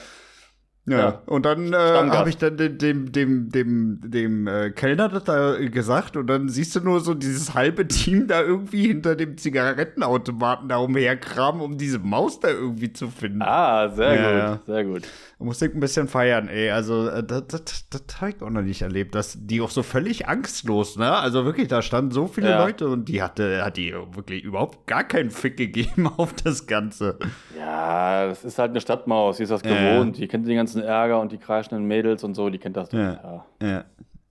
Ja, 0.90 0.98
ja. 0.98 1.22
und 1.26 1.46
dann 1.46 1.72
äh, 1.72 1.76
habe 1.76 2.28
ich 2.28 2.36
dann 2.36 2.56
dem, 2.56 2.78
dem, 2.78 3.12
dem, 3.12 3.50
dem, 3.50 4.00
dem 4.02 4.46
äh, 4.46 4.70
Kellner 4.70 5.08
das 5.08 5.24
da 5.24 5.56
gesagt 5.58 6.16
und 6.16 6.26
dann 6.26 6.48
siehst 6.48 6.74
du 6.76 6.80
nur 6.80 7.00
so 7.00 7.14
dieses 7.14 7.54
halbe 7.54 7.86
Team 7.88 8.26
da 8.26 8.42
irgendwie 8.42 8.86
hinter 8.88 9.16
dem 9.16 9.36
Zigarettenautomaten 9.38 10.68
da 10.68 10.78
umherkramen, 10.78 11.60
um 11.60 11.78
diese 11.78 11.98
Maus 11.98 12.40
da 12.40 12.48
irgendwie 12.48 12.92
zu 12.92 13.08
finden. 13.08 13.42
Ah, 13.42 13.88
sehr 13.90 14.14
ja, 14.14 14.50
gut, 14.50 14.66
sehr 14.66 14.84
gut. 14.84 15.02
Ich 15.42 15.62
ein 15.62 15.80
bisschen 15.80 16.06
feiern, 16.06 16.48
ey. 16.48 16.70
Also, 16.70 17.08
äh, 17.08 17.24
das, 17.24 17.46
das, 17.46 17.88
das 17.88 18.20
habe 18.20 18.32
ich 18.32 18.42
auch 18.42 18.50
noch 18.50 18.60
nicht 18.60 18.82
erlebt, 18.82 19.14
dass 19.14 19.38
die 19.40 19.62
auch 19.62 19.70
so 19.70 19.82
völlig 19.82 20.28
angstlos, 20.28 20.98
ne? 20.98 21.10
Also 21.10 21.46
wirklich, 21.46 21.68
da 21.68 21.80
standen 21.80 22.10
so 22.10 22.26
viele 22.26 22.50
ja. 22.50 22.62
Leute 22.62 22.88
und 22.88 23.08
die 23.08 23.22
hatte, 23.22 23.64
hat 23.64 23.78
die 23.78 23.94
wirklich 24.12 24.44
überhaupt 24.44 24.86
gar 24.86 25.02
keinen 25.02 25.30
Fick 25.30 25.56
gegeben 25.56 26.06
auf 26.18 26.34
das 26.34 26.66
Ganze. 26.66 27.18
Ja, 27.58 28.26
das 28.26 28.44
ist 28.44 28.58
halt 28.58 28.72
eine 28.72 28.82
Stadtmaus, 28.82 29.38
die 29.38 29.44
ist 29.44 29.48
das 29.48 29.62
gewohnt, 29.62 30.18
die 30.18 30.28
kennt 30.28 30.46
den 30.46 30.56
ganzen 30.56 30.82
Ärger 30.82 31.20
und 31.20 31.32
die 31.32 31.38
kreischenden 31.38 31.86
Mädels 31.86 32.22
und 32.22 32.34
so, 32.34 32.50
die 32.50 32.58
kennt 32.58 32.76
das 32.76 32.90
doch. 32.90 32.98
Ja, 32.98 33.44
ja. 33.62 33.66
ja. 33.66 33.84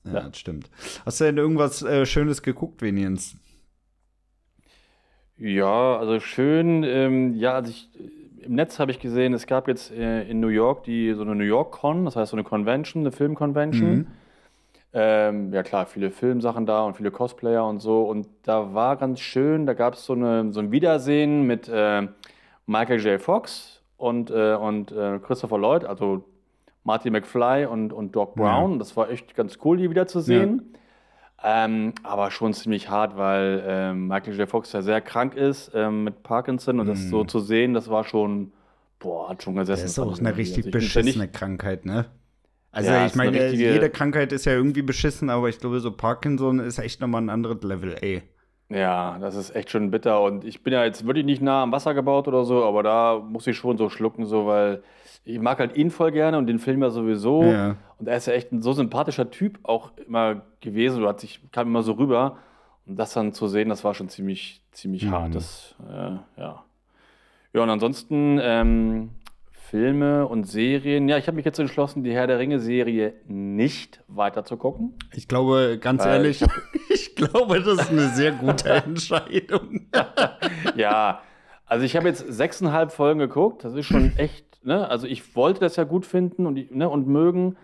ja 0.05 0.21
das 0.27 0.37
stimmt. 0.37 0.69
Hast 1.07 1.19
du 1.19 1.25
denn 1.25 1.37
irgendwas 1.37 1.81
äh, 1.81 2.05
Schönes 2.05 2.43
geguckt, 2.43 2.83
Veniens? 2.83 3.35
Ja, 5.37 5.97
also 5.97 6.19
schön, 6.19 6.83
ähm, 6.83 7.33
ja, 7.33 7.55
also 7.55 7.71
ich 7.71 7.89
im 8.49 8.55
Netz 8.55 8.79
habe 8.79 8.89
ich 8.89 8.99
gesehen, 8.99 9.33
es 9.35 9.45
gab 9.45 9.67
jetzt 9.67 9.91
äh, 9.91 10.23
in 10.23 10.39
New 10.39 10.47
York 10.47 10.83
die 10.83 11.13
so 11.13 11.21
eine 11.21 11.35
New 11.35 11.43
York 11.43 11.71
Con, 11.71 12.05
das 12.05 12.15
heißt 12.15 12.31
so 12.31 12.35
eine 12.35 12.43
Convention, 12.43 13.03
eine 13.03 13.11
Filmconvention. 13.11 13.95
Mhm. 13.95 14.07
Ähm, 14.91 15.53
ja 15.53 15.61
klar, 15.61 15.85
viele 15.85 16.09
Filmsachen 16.09 16.65
da 16.65 16.83
und 16.83 16.97
viele 16.97 17.11
Cosplayer 17.11 17.63
und 17.67 17.79
so. 17.79 18.01
Und 18.01 18.27
da 18.41 18.73
war 18.73 18.95
ganz 18.95 19.19
schön, 19.19 19.67
da 19.67 19.73
gab 19.75 19.93
es 19.93 20.03
so, 20.03 20.13
eine, 20.13 20.51
so 20.51 20.61
ein 20.61 20.71
Wiedersehen 20.71 21.45
mit 21.45 21.69
äh, 21.69 22.07
Michael 22.65 22.99
J. 22.99 23.21
Fox 23.21 23.83
und, 23.97 24.31
äh, 24.31 24.55
und 24.55 24.91
äh, 24.91 25.19
Christopher 25.19 25.59
Lloyd, 25.59 25.85
also 25.85 26.23
Marty 26.83 27.11
McFly 27.11 27.67
und, 27.67 27.93
und 27.93 28.15
Doc 28.15 28.33
Brown. 28.33 28.73
Ja. 28.73 28.77
Das 28.79 28.97
war 28.97 29.11
echt 29.11 29.35
ganz 29.35 29.59
cool, 29.63 29.77
die 29.77 29.91
wiederzusehen. 29.91 30.71
Ja. 30.73 30.78
Ähm, 31.43 31.93
aber 32.03 32.31
schon 32.31 32.53
ziemlich 32.53 32.89
hart, 32.89 33.15
weil 33.15 33.63
ähm, 33.65 34.07
Michael 34.07 34.37
J. 34.37 34.49
Fox 34.49 34.73
ja 34.73 34.81
sehr 34.81 34.99
krank 34.99 35.35
ist 35.35 35.71
ähm, 35.73 36.03
mit 36.03 36.21
Parkinson 36.21 36.79
und 36.79 36.87
mm. 36.87 36.89
das 36.89 37.09
so 37.09 37.23
zu 37.23 37.39
sehen, 37.39 37.73
das 37.73 37.89
war 37.89 38.03
schon, 38.03 38.51
boah, 38.99 39.29
hat 39.29 39.43
schon 39.43 39.55
gesessen. 39.55 39.83
Das 39.83 39.91
ist 39.91 39.99
auch 39.99 40.19
eine 40.19 40.35
richtig 40.35 40.65
also 40.65 40.71
beschissene 40.71 41.23
nicht, 41.25 41.33
Krankheit, 41.33 41.85
ne? 41.85 42.07
Also 42.71 42.91
ja, 42.91 43.05
ich 43.05 43.15
meine, 43.15 43.39
richtige, 43.39 43.71
jede 43.71 43.89
Krankheit 43.89 44.31
ist 44.31 44.45
ja 44.45 44.53
irgendwie 44.53 44.81
beschissen, 44.81 45.29
aber 45.29 45.49
ich 45.49 45.59
glaube, 45.59 45.79
so 45.79 45.91
Parkinson 45.91 46.59
ist 46.59 46.77
echt 46.77 47.01
nochmal 47.01 47.21
ein 47.21 47.29
anderes 47.29 47.63
Level, 47.63 47.95
ey. 48.01 48.21
Ja, 48.69 49.17
das 49.19 49.35
ist 49.35 49.55
echt 49.55 49.71
schon 49.71 49.89
bitter 49.89 50.21
und 50.21 50.45
ich 50.45 50.61
bin 50.61 50.73
ja 50.73 50.85
jetzt 50.85 51.05
wirklich 51.07 51.25
nicht 51.25 51.41
nah 51.41 51.63
am 51.63 51.71
Wasser 51.71 51.95
gebaut 51.95 52.27
oder 52.27 52.45
so, 52.45 52.63
aber 52.65 52.83
da 52.83 53.17
muss 53.17 53.47
ich 53.47 53.57
schon 53.57 53.77
so 53.77 53.89
schlucken, 53.89 54.25
so, 54.25 54.45
weil 54.45 54.83
ich 55.33 55.39
mag 55.39 55.59
halt 55.59 55.75
ihn 55.77 55.91
voll 55.91 56.11
gerne 56.11 56.37
und 56.37 56.47
den 56.47 56.59
Film 56.59 56.81
ja 56.81 56.89
sowieso. 56.89 57.43
Ja. 57.43 57.75
Und 57.97 58.07
er 58.07 58.17
ist 58.17 58.25
ja 58.27 58.33
echt 58.33 58.51
ein 58.51 58.61
so 58.61 58.73
sympathischer 58.73 59.29
Typ 59.29 59.59
auch 59.63 59.91
immer 60.07 60.41
gewesen. 60.61 61.01
Du 61.01 61.07
hat 61.07 61.19
sich, 61.19 61.41
kam 61.51 61.67
immer 61.67 61.83
so 61.83 61.93
rüber. 61.93 62.37
Und 62.85 62.95
das 62.97 63.13
dann 63.13 63.33
zu 63.33 63.47
sehen, 63.47 63.69
das 63.69 63.83
war 63.83 63.93
schon 63.93 64.09
ziemlich, 64.09 64.61
ziemlich 64.71 65.05
Mhm. 65.05 65.11
hart. 65.11 65.35
Das, 65.35 65.75
äh, 65.89 66.41
ja. 66.41 66.63
Ja, 67.53 67.63
und 67.63 67.69
ansonsten 67.69 68.39
ähm, 68.41 69.09
Filme 69.51 70.27
und 70.27 70.45
Serien. 70.45 71.07
Ja, 71.09 71.17
ich 71.17 71.27
habe 71.27 71.35
mich 71.35 71.45
jetzt 71.45 71.59
entschlossen, 71.59 72.03
die 72.03 72.11
Herr 72.11 72.25
der 72.25 72.39
Ringe-Serie 72.39 73.13
nicht 73.27 74.01
weiter 74.07 74.43
zu 74.45 74.57
gucken. 74.57 74.93
Ich 75.13 75.27
glaube, 75.27 75.77
ganz 75.79 76.03
Weil 76.03 76.13
ehrlich, 76.15 76.43
ich 76.89 77.15
glaube, 77.15 77.61
das 77.61 77.81
ist 77.81 77.91
eine 77.91 78.09
sehr 78.09 78.31
gute 78.31 78.69
Entscheidung. 78.69 79.87
Ja, 80.75 81.21
also 81.65 81.85
ich 81.85 81.95
habe 81.95 82.07
jetzt 82.07 82.25
sechseinhalb 82.27 82.91
Folgen 82.91 83.19
geguckt. 83.19 83.63
Das 83.63 83.73
ist 83.75 83.85
schon 83.85 84.13
echt, 84.17 84.45
ne? 84.63 84.89
Also 84.89 85.07
ich 85.07 85.35
wollte 85.35 85.59
das 85.61 85.75
ja 85.75 85.83
gut 85.83 86.05
finden 86.05 86.45
und, 86.45 86.75
ne, 86.75 86.89
und 86.89 87.07
mögen. 87.07 87.55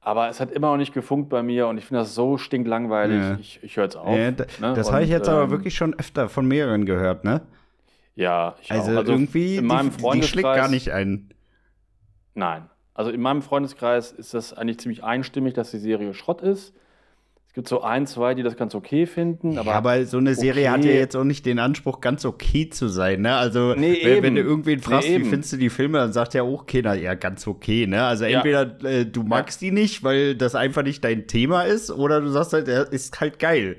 Aber 0.00 0.28
es 0.28 0.40
hat 0.40 0.50
immer 0.52 0.70
noch 0.70 0.76
nicht 0.76 0.94
gefunkt 0.94 1.28
bei 1.28 1.42
mir 1.42 1.66
und 1.66 1.76
ich 1.76 1.84
finde 1.84 2.00
das 2.00 2.14
so 2.14 2.38
stinklangweilig. 2.38 3.20
Ja. 3.20 3.36
Ich, 3.40 3.60
ich 3.62 3.76
höre 3.76 3.84
jetzt 3.84 3.96
auf. 3.96 4.16
Ja, 4.16 4.30
da, 4.30 4.44
ne? 4.60 4.74
das 4.74 4.92
habe 4.92 5.02
ich 5.02 5.10
jetzt 5.10 5.28
aber 5.28 5.42
ähm, 5.44 5.50
wirklich 5.50 5.74
schon 5.76 5.92
öfter 5.98 6.28
von 6.28 6.46
mehreren 6.46 6.86
gehört, 6.86 7.24
ne? 7.24 7.42
Ja, 8.14 8.54
ich 8.62 8.70
Also, 8.72 8.98
auch. 8.98 9.04
irgendwie, 9.04 9.56
in 9.56 9.66
meinem 9.66 9.90
die, 9.90 9.96
die 9.96 10.02
Freundeskreis. 10.02 10.30
schlägt 10.30 10.56
gar 10.56 10.68
nicht 10.68 10.92
ein. 10.92 11.30
Nein. 12.34 12.70
Also 12.94 13.10
in 13.10 13.20
meinem 13.20 13.42
Freundeskreis 13.42 14.10
ist 14.12 14.34
das 14.34 14.52
eigentlich 14.52 14.80
ziemlich 14.80 15.04
einstimmig, 15.04 15.54
dass 15.54 15.70
die 15.70 15.78
Serie 15.78 16.14
Schrott 16.14 16.42
ist. 16.42 16.74
Es 17.48 17.54
gibt 17.54 17.68
so 17.68 17.80
ein, 17.82 18.06
zwei, 18.06 18.34
die 18.34 18.42
das 18.42 18.56
ganz 18.56 18.74
okay 18.74 19.06
finden. 19.06 19.58
Aber, 19.58 19.74
Aber, 19.74 19.92
aber 19.92 20.04
so 20.06 20.18
eine 20.18 20.34
Serie 20.34 20.66
okay. 20.68 20.70
hat 20.78 20.84
ja 20.84 20.92
jetzt 20.92 21.16
auch 21.16 21.24
nicht 21.24 21.44
den 21.46 21.58
Anspruch, 21.58 22.00
ganz 22.00 22.24
okay 22.24 22.68
zu 22.68 22.88
sein, 22.88 23.22
ne? 23.22 23.34
Also, 23.34 23.74
Nee, 23.74 23.98
wenn, 24.04 24.22
wenn 24.22 24.34
du 24.36 24.42
irgendwen 24.42 24.80
fragst, 24.80 25.08
Nee, 25.08 25.20
wie 25.20 25.24
findest 25.24 25.54
du 25.54 25.56
die 25.56 25.70
Filme, 25.70 25.98
dann 25.98 26.12
sagt 26.12 26.34
ja 26.34 26.42
auch 26.42 26.66
keiner, 26.66 26.94
ja, 26.94 27.14
ganz 27.14 27.46
okay, 27.46 27.86
ne? 27.86 28.04
Also, 28.04 28.26
Ja. 28.26 28.36
entweder 28.38 28.84
äh, 28.84 29.06
du 29.06 29.22
magst 29.24 29.60
die 29.62 29.70
nicht, 29.72 30.04
weil 30.04 30.36
das 30.36 30.54
einfach 30.54 30.82
nicht 30.82 31.02
dein 31.02 31.26
Thema 31.26 31.62
ist, 31.62 31.90
oder 31.90 32.20
du 32.20 32.28
sagst 32.28 32.52
halt, 32.52 32.68
er 32.68 32.92
ist 32.92 33.18
halt 33.20 33.38
geil. 33.38 33.76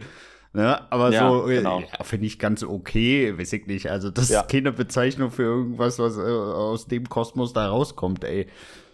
Ne? 0.51 0.91
Aber 0.91 1.11
Ja, 1.11 1.29
so, 1.29 1.47
äh, 1.47 1.57
genau. 1.57 1.81
ja, 1.81 2.03
finde 2.03 2.25
ich 2.25 2.39
ganz 2.39 2.63
okay, 2.63 3.37
weiß 3.37 3.53
ich 3.53 3.67
nicht. 3.67 3.91
Also, 3.91 4.09
das 4.09 4.29
Ja. 4.29 4.41
ist 4.41 4.49
keine 4.49 4.71
Bezeichnung 4.71 5.29
für 5.29 5.43
irgendwas, 5.43 5.99
was 5.99 6.17
äh, 6.17 6.21
aus 6.21 6.87
dem 6.87 7.07
Kosmos 7.07 7.53
da 7.53 7.67
rauskommt, 7.69 8.23
ey. 8.23 8.47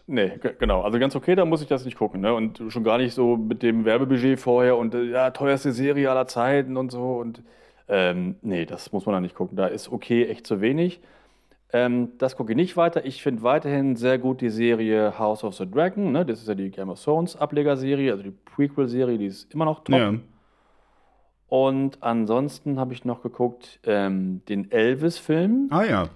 Nee, 0.08 0.38
ge- 0.42 0.56
genau. 0.58 0.82
Also 0.82 1.00
ganz 1.00 1.16
okay, 1.16 1.36
da 1.36 1.46
muss 1.46 1.62
ich 1.62 1.68
das 1.68 1.86
nicht 1.86 1.98
gucken. 1.98 2.22
Ne? 2.22 2.34
Und 2.34 2.62
schon 2.70 2.84
gar 2.84 2.98
nicht 2.98 3.14
so 3.14 3.38
mit 3.38 3.64
dem 3.64 3.86
Werbebudget 3.86 4.40
vorher 4.40 4.78
und 4.78 4.94
äh, 4.96 5.04
ja, 5.04 5.32
teuerste 5.32 5.72
Serie 5.72 6.10
aller 6.10 6.28
Zeiten 6.28 6.78
und 6.78 6.92
so. 6.92 7.18
Und 7.18 7.42
ähm, 7.88 8.36
nee, 8.42 8.66
das 8.66 8.92
muss 8.92 9.06
man 9.06 9.14
da 9.14 9.22
nicht 9.22 9.36
gucken. 9.36 9.58
Da 9.58 9.68
ist 9.68 9.92
okay 9.92 10.26
echt 10.26 10.48
zu 10.48 10.62
wenig. 10.62 11.02
Ähm, 11.74 12.10
das 12.20 12.36
gucke 12.38 12.54
ich 12.54 12.56
nicht 12.56 12.78
weiter. 12.78 13.06
Ich 13.06 13.22
finde 13.22 13.42
weiterhin 13.44 13.96
sehr 13.96 14.18
gut 14.18 14.42
die 14.42 14.50
Serie 14.50 15.18
House 15.20 15.44
of 15.44 15.56
the 15.56 15.70
Dragon. 15.70 16.12
Ne? 16.12 16.26
Das 16.26 16.40
ist 16.42 16.48
ja 16.48 16.56
die 16.56 16.70
Game 16.72 16.90
of 16.90 17.04
Thrones 17.04 17.36
Ablegerserie, 17.36 18.12
also 18.12 18.24
die 18.24 18.32
Prequel-Serie, 18.32 19.18
die 19.18 19.26
ist 19.26 19.54
immer 19.54 19.66
noch 19.66 19.84
top. 19.84 19.96
Ja. 19.98 20.14
Und 21.48 22.02
ansonsten 22.02 22.80
habe 22.80 22.94
ich 22.94 23.06
noch 23.06 23.22
geguckt 23.22 23.80
ähm, 23.86 24.42
den 24.50 24.72
Elvis-Film. 24.72 25.68
Ah, 25.70 25.84
ja. 25.84 26.10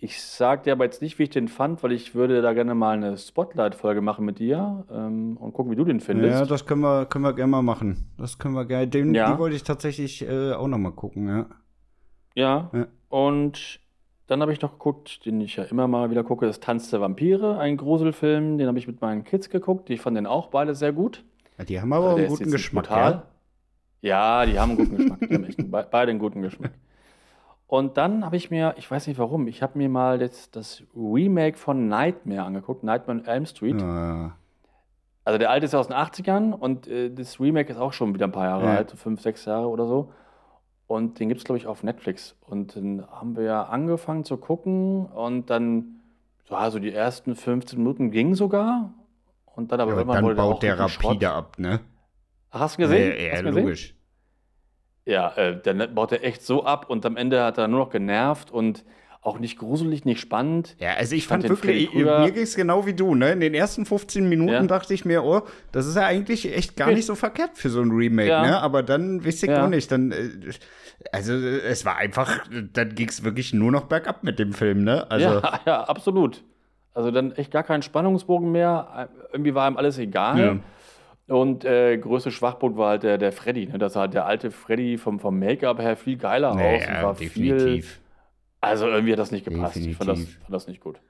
Ich 0.00 0.22
sage 0.22 0.62
dir 0.62 0.72
aber 0.72 0.84
jetzt 0.84 1.02
nicht, 1.02 1.18
wie 1.18 1.24
ich 1.24 1.30
den 1.30 1.48
fand, 1.48 1.82
weil 1.82 1.90
ich 1.90 2.14
würde 2.14 2.40
da 2.40 2.52
gerne 2.52 2.76
mal 2.76 2.96
eine 2.96 3.18
Spotlight-Folge 3.18 4.00
machen 4.00 4.24
mit 4.24 4.38
dir 4.38 4.86
ähm, 4.92 5.36
und 5.38 5.52
gucken, 5.52 5.72
wie 5.72 5.76
du 5.76 5.84
den 5.84 5.98
findest. 5.98 6.38
Ja, 6.38 6.46
das 6.46 6.66
können 6.66 6.82
wir, 6.82 7.06
können 7.06 7.24
wir 7.24 7.32
gerne 7.32 7.50
mal 7.50 7.62
machen. 7.62 8.08
Das 8.16 8.38
können 8.38 8.54
wir 8.54 8.64
gerne. 8.64 8.86
Den, 8.86 9.12
Ja. 9.12 9.32
Die 9.32 9.38
wollte 9.40 9.56
ich 9.56 9.64
tatsächlich 9.64 10.22
äh, 10.22 10.52
auch 10.52 10.68
noch 10.68 10.78
mal 10.78 10.92
gucken, 10.92 11.26
ja. 11.28 11.46
Ja. 12.36 12.70
Ja. 12.72 12.86
Und 13.08 13.80
dann 14.28 14.40
habe 14.40 14.52
ich 14.52 14.60
noch 14.60 14.72
geguckt, 14.74 15.26
den 15.26 15.40
ich 15.40 15.56
ja 15.56 15.64
immer 15.64 15.88
mal 15.88 16.10
wieder 16.12 16.22
gucke, 16.22 16.46
das 16.46 16.60
Tanz 16.60 16.90
der 16.90 17.00
Vampire, 17.00 17.58
ein 17.58 17.76
Gruselfilm, 17.76 18.56
den 18.58 18.68
habe 18.68 18.78
ich 18.78 18.86
mit 18.86 19.00
meinen 19.00 19.24
Kids 19.24 19.50
geguckt. 19.50 19.88
Die 19.88 19.98
fanden 19.98 20.16
den 20.16 20.26
auch 20.26 20.46
beide 20.46 20.76
sehr 20.76 20.92
gut. 20.92 21.24
Ja, 21.58 21.64
Die 21.64 21.80
haben 21.80 21.92
aber 21.92 22.12
auch 22.12 22.18
einen 22.18 22.28
guten 22.28 22.52
Geschmack, 22.52 22.84
brutal. 22.84 23.12
ja. 23.12 23.22
Ja, 24.00 24.46
die 24.46 24.60
haben 24.60 24.78
einen 24.78 24.78
guten 24.78 25.18
Geschmack. 25.44 25.90
Beide 25.90 26.10
einen 26.12 26.20
guten 26.20 26.40
Geschmack. 26.42 26.70
Und 27.68 27.96
dann 27.98 28.24
habe 28.24 28.36
ich 28.36 28.50
mir, 28.50 28.74
ich 28.78 28.90
weiß 28.90 29.06
nicht 29.06 29.18
warum, 29.18 29.46
ich 29.46 29.62
habe 29.62 29.76
mir 29.78 29.88
mal 29.90 30.20
jetzt 30.20 30.56
das 30.56 30.82
Remake 30.96 31.56
von 31.58 31.86
Nightmare 31.86 32.42
angeguckt, 32.42 32.82
Nightmare 32.82 33.20
on 33.20 33.24
Elm 33.26 33.44
Street. 33.46 33.80
Ja. 33.80 34.36
Also 35.24 35.38
der 35.38 35.50
alte 35.50 35.66
ist 35.66 35.72
ja 35.72 35.78
aus 35.78 35.88
den 35.88 35.96
80ern 35.96 36.52
und 36.52 36.88
äh, 36.88 37.10
das 37.12 37.38
Remake 37.38 37.70
ist 37.70 37.78
auch 37.78 37.92
schon 37.92 38.14
wieder 38.14 38.26
ein 38.26 38.32
paar 38.32 38.46
Jahre 38.46 38.64
Ja. 38.64 38.76
alt, 38.78 38.88
so 38.90 38.96
fünf, 38.96 39.20
sechs 39.20 39.44
Jahre 39.44 39.68
oder 39.68 39.86
so. 39.86 40.10
Und 40.86 41.20
den 41.20 41.28
gibt 41.28 41.40
es, 41.40 41.44
glaube 41.44 41.58
ich, 41.58 41.66
auf 41.66 41.82
Netflix. 41.82 42.34
Und 42.46 42.74
dann 42.74 43.06
haben 43.10 43.36
wir 43.36 43.44
ja 43.44 43.64
angefangen 43.64 44.24
zu 44.24 44.38
gucken 44.38 45.04
und 45.04 45.50
dann, 45.50 46.00
so 46.48 46.54
also 46.54 46.78
die 46.78 46.94
ersten 46.94 47.36
15 47.36 47.78
Minuten 47.78 48.10
gingen 48.10 48.34
sogar. 48.34 48.94
Und 49.44 49.70
dann 49.72 49.80
aber 49.80 49.92
Aber 49.92 50.00
irgendwann 50.00 50.16
dann 50.16 50.24
wurde 50.24 50.34
der 50.36 50.42
baut 50.42 50.54
auch 50.54 50.60
der 50.60 50.88
Schrott. 50.88 51.04
rapide 51.10 51.30
ab, 51.30 51.58
ne? 51.58 51.80
Ach, 52.50 52.60
hast 52.60 52.78
du 52.78 52.82
gesehen? 52.82 53.12
Ja, 53.12 53.22
ja 53.34 53.42
gesehen? 53.42 53.54
logisch. 53.64 53.94
Ja, 55.08 55.32
äh, 55.36 55.58
dann 55.62 55.94
baut 55.94 56.12
er 56.12 56.22
echt 56.22 56.42
so 56.42 56.64
ab 56.66 56.90
und 56.90 57.06
am 57.06 57.16
Ende 57.16 57.42
hat 57.42 57.56
er 57.56 57.66
nur 57.66 57.80
noch 57.80 57.90
genervt 57.90 58.50
und 58.50 58.84
auch 59.22 59.38
nicht 59.38 59.58
gruselig, 59.58 60.04
nicht 60.04 60.20
spannend. 60.20 60.76
Ja, 60.78 60.92
also 60.94 61.14
ich 61.16 61.26
fand 61.26 61.46
fand 61.46 61.62
den 61.62 61.66
wirklich, 61.66 61.94
mir 61.94 62.30
ging 62.30 62.42
es 62.42 62.54
genau 62.54 62.84
wie 62.84 62.92
du, 62.92 63.14
ne? 63.14 63.32
In 63.32 63.40
den 63.40 63.54
ersten 63.54 63.86
15 63.86 64.28
Minuten 64.28 64.52
Ja. 64.52 64.62
dachte 64.64 64.92
ich 64.92 65.06
mir, 65.06 65.24
oh, 65.24 65.40
das 65.72 65.86
ist 65.86 65.96
ja 65.96 66.04
eigentlich 66.04 66.54
echt 66.54 66.76
gar 66.76 66.92
nicht 66.92 67.06
so 67.06 67.14
verkehrt 67.14 67.52
für 67.54 67.70
so 67.70 67.80
ein 67.80 67.90
Remake, 67.90 68.28
Ja. 68.28 68.42
ne? 68.42 68.60
Aber 68.60 68.82
dann 68.82 69.24
wusste 69.24 69.46
ich 69.46 69.52
Ja. 69.52 69.64
auch 69.64 69.68
nicht. 69.68 69.90
Dann, 69.90 70.12
äh, 70.12 70.52
also 71.10 71.32
äh, 71.32 71.60
es 71.62 71.86
war 71.86 71.96
einfach, 71.96 72.40
dann 72.74 72.94
ging 72.94 73.08
es 73.08 73.24
wirklich 73.24 73.54
nur 73.54 73.72
noch 73.72 73.84
bergab 73.84 74.22
mit 74.24 74.38
dem 74.38 74.52
Film, 74.52 74.84
ne? 74.84 75.10
Also, 75.10 75.26
ja, 75.26 75.60
ja, 75.66 75.84
absolut. 75.84 76.44
Also 76.92 77.10
dann 77.10 77.32
echt 77.32 77.50
gar 77.50 77.62
keinen 77.62 77.82
Spannungsbogen 77.82 78.52
mehr. 78.52 79.08
Irgendwie 79.32 79.54
war 79.54 79.70
ihm 79.70 79.76
alles 79.78 79.98
egal. 79.98 80.60
Ja. 81.28 81.34
Und 81.34 81.64
äh, 81.64 81.96
größte 81.98 82.30
Schwachpunkt 82.30 82.76
war 82.78 82.90
halt 82.90 83.02
der, 83.02 83.18
der 83.18 83.32
Freddy. 83.32 83.66
Ne? 83.66 83.78
Das 83.78 83.92
sah 83.92 84.06
der 84.08 84.26
alte 84.26 84.50
Freddy 84.50 84.98
vom, 84.98 85.20
vom 85.20 85.38
Make-up 85.38 85.78
her 85.80 85.96
viel 85.96 86.16
geiler 86.16 86.48
aus. 86.50 86.54
und 86.56 86.60
naja, 86.62 87.02
war 87.02 87.14
Viel, 87.14 87.28
definitiv. 87.56 88.00
also 88.60 88.86
irgendwie 88.86 89.12
hat 89.12 89.18
das 89.18 89.30
nicht 89.30 89.44
gepasst. 89.44 89.76
Ich 89.76 89.96
fand 89.96 90.08
das, 90.10 90.18
Definitiv. 90.18 90.38
fand 90.42 90.54
das 90.54 90.66
nicht 90.68 90.80
gut. 90.80 91.00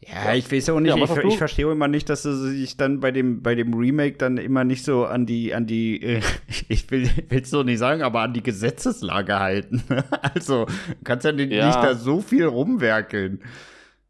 Ja, 0.00 0.32
ich 0.34 0.50
weiß 0.52 0.70
auch 0.70 0.78
nicht, 0.78 0.96
Ja, 0.96 1.02
ich, 1.02 1.24
ich 1.24 1.38
verstehe 1.38 1.66
auch 1.66 1.72
immer 1.72 1.88
nicht, 1.88 2.08
dass 2.08 2.22
sie 2.22 2.32
sich 2.56 2.76
dann 2.76 3.00
bei 3.00 3.10
dem, 3.10 3.42
bei 3.42 3.56
dem 3.56 3.74
Remake 3.74 4.16
dann 4.16 4.38
immer 4.38 4.62
nicht 4.62 4.84
so 4.84 5.04
an 5.04 5.26
die, 5.26 5.52
an 5.54 5.66
die, 5.66 6.00
äh, 6.00 6.20
ich 6.68 6.88
will 6.90 7.10
es 7.30 7.50
so 7.50 7.64
nicht 7.64 7.78
sagen, 7.78 8.02
aber 8.02 8.20
an 8.20 8.32
die 8.32 8.42
Gesetzeslage 8.42 9.38
halten. 9.40 9.82
also, 10.34 10.66
du 10.66 10.72
kannst 11.04 11.24
ja 11.24 11.32
Ja. 11.32 11.66
nicht 11.66 11.82
da 11.82 11.94
so 11.94 12.20
viel 12.20 12.44
rumwerkeln. 12.46 13.40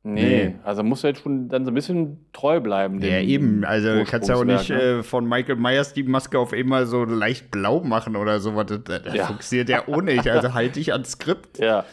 Nee, 0.05 0.23
Nee. 0.47 0.55
also 0.65 0.83
muss 0.83 1.03
er 1.05 1.11
jetzt 1.11 1.23
schon 1.23 1.49
dann 1.49 1.65
so 1.65 1.71
ein 1.71 1.75
bisschen 1.75 2.25
treu 2.33 2.61
bleiben. 2.61 3.03
Ja, 3.03 3.19
eben. 3.19 3.65
Also 3.65 3.95
du 3.95 4.05
kannst 4.05 4.29
ja 4.29 4.37
auch 4.37 4.45
nicht 4.45 4.71
ne? 4.71 4.81
äh, 4.81 5.03
von 5.03 5.29
Michael 5.29 5.57
Myers 5.57 5.93
die 5.93 6.05
Maske 6.05 6.39
auf 6.39 6.53
einmal 6.53 6.87
so 6.87 7.05
leicht 7.05 7.51
blau 7.51 7.81
machen 7.81 8.17
oder 8.17 8.39
sowas. 8.41 8.67
Das, 8.69 9.03
das 9.03 9.15
Ja. 9.15 9.27
funktioniert 9.27 9.69
ja 9.69 9.87
auch 9.89 10.01
nicht. 10.01 10.27
Also 10.29 10.55
halte 10.55 10.75
dich 10.75 10.93
ans 10.93 11.11
Skript. 11.13 11.59
Ja. 11.59 11.85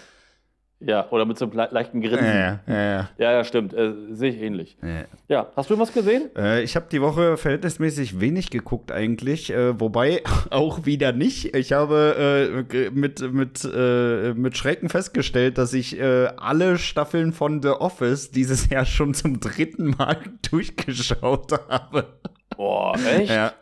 Ja, 0.88 1.10
oder 1.10 1.26
mit 1.26 1.38
so 1.40 1.46
einem 1.46 1.56
le- 1.56 1.70
leichten 1.72 2.00
Grinsen. 2.00 2.24
Ja, 2.26 2.60
ja, 2.68 2.76
ja. 2.84 3.10
Ja, 3.18 3.32
ja, 3.32 3.44
stimmt. 3.44 3.74
Äh, 3.74 3.92
Sehe 4.12 4.30
ich 4.32 4.42
ähnlich. 4.42 4.78
ja. 4.84 5.06
Ja, 5.28 5.48
hast 5.56 5.72
du 5.72 5.80
was 5.80 5.92
gesehen? 5.92 6.30
Äh, 6.38 6.62
ich 6.62 6.76
habe 6.76 6.86
die 6.92 7.02
Woche 7.02 7.38
verhältnismäßig 7.38 8.20
wenig 8.20 8.52
geguckt 8.52 8.92
eigentlich, 8.92 9.52
äh, 9.52 9.80
wobei 9.80 10.22
auch 10.52 10.86
wieder 10.86 11.12
nicht. 11.12 11.56
Ich 11.56 11.74
habe 11.74 12.64
äh, 12.72 12.90
mit, 12.92 13.22
mit, 13.34 13.64
äh, 13.66 14.34
mit 14.36 14.56
Schrecken 14.58 14.90
festgestellt, 14.90 15.58
dass 15.58 15.74
ich 15.74 16.00
äh, 16.00 16.28
alle 16.38 16.78
Staffeln 16.78 17.34
von 17.34 17.64
The 17.64 17.70
Office 17.70 18.30
dieses 18.30 18.70
Jahr 18.70 18.86
schon 18.86 19.16
zum 19.16 19.40
dritten 19.40 19.96
Mal 19.98 20.18
durchgeschaut 20.52 21.52
habe. 21.68 22.06
Boah, 22.56 22.96
echt? 23.18 23.32
Ja. 23.32 23.54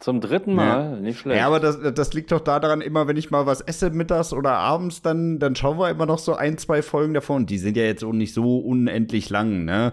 Zum 0.00 0.20
dritten 0.20 0.54
Mal? 0.54 1.00
Nicht 1.00 1.18
schlecht. 1.20 1.38
Ja, 1.40 1.46
aber 1.48 1.58
das, 1.60 1.78
das 1.94 2.12
liegt 2.14 2.30
doch 2.30 2.40
daran, 2.40 2.80
immer 2.80 3.08
wenn 3.08 3.16
ich 3.16 3.30
mal 3.30 3.46
was 3.46 3.60
esse 3.60 3.90
mittags 3.90 4.32
oder 4.32 4.52
abends, 4.52 5.02
dann, 5.02 5.38
dann 5.40 5.56
schauen 5.56 5.78
wir 5.78 5.90
immer 5.90 6.06
noch 6.06 6.18
so 6.20 6.34
ein, 6.34 6.56
zwei 6.58 6.82
Folgen 6.82 7.14
davon. 7.14 7.46
Die 7.46 7.58
sind 7.58 7.76
ja 7.76 7.82
jetzt 7.84 8.04
auch 8.04 8.12
nicht 8.12 8.32
so 8.32 8.58
unendlich 8.58 9.28
lang, 9.30 9.64
ne? 9.64 9.92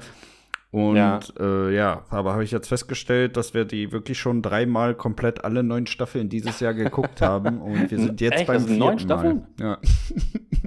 Und 0.71 0.97
Ja. 0.97 1.19
ja, 1.39 1.45
äh, 1.69 1.73
ja 1.75 2.03
aber 2.09 2.33
habe 2.33 2.43
ich 2.43 2.51
jetzt 2.51 2.67
festgestellt, 2.67 3.37
dass 3.37 3.53
wir 3.53 3.63
die 3.65 3.91
wirklich 3.93 4.19
schon 4.19 4.41
dreimal 4.41 4.93
komplett 4.93 5.43
alle 5.45 5.63
neun 5.63 5.87
Staffeln 5.87 6.27
dieses 6.29 6.59
Jahr 6.59 6.73
geguckt 6.73 7.21
haben. 7.21 7.61
Und 7.61 7.89
wir 7.89 7.97
sind 7.97 8.19
jetzt 8.21 8.39
Echt? 8.39 8.47
beim 8.47 8.57
Das 8.57 8.65
sind 8.65 8.77
neun 8.77 8.99
vierten 8.99 9.07
Mal. 9.07 9.15
Staffeln? 9.19 9.47
Ja. 9.59 9.77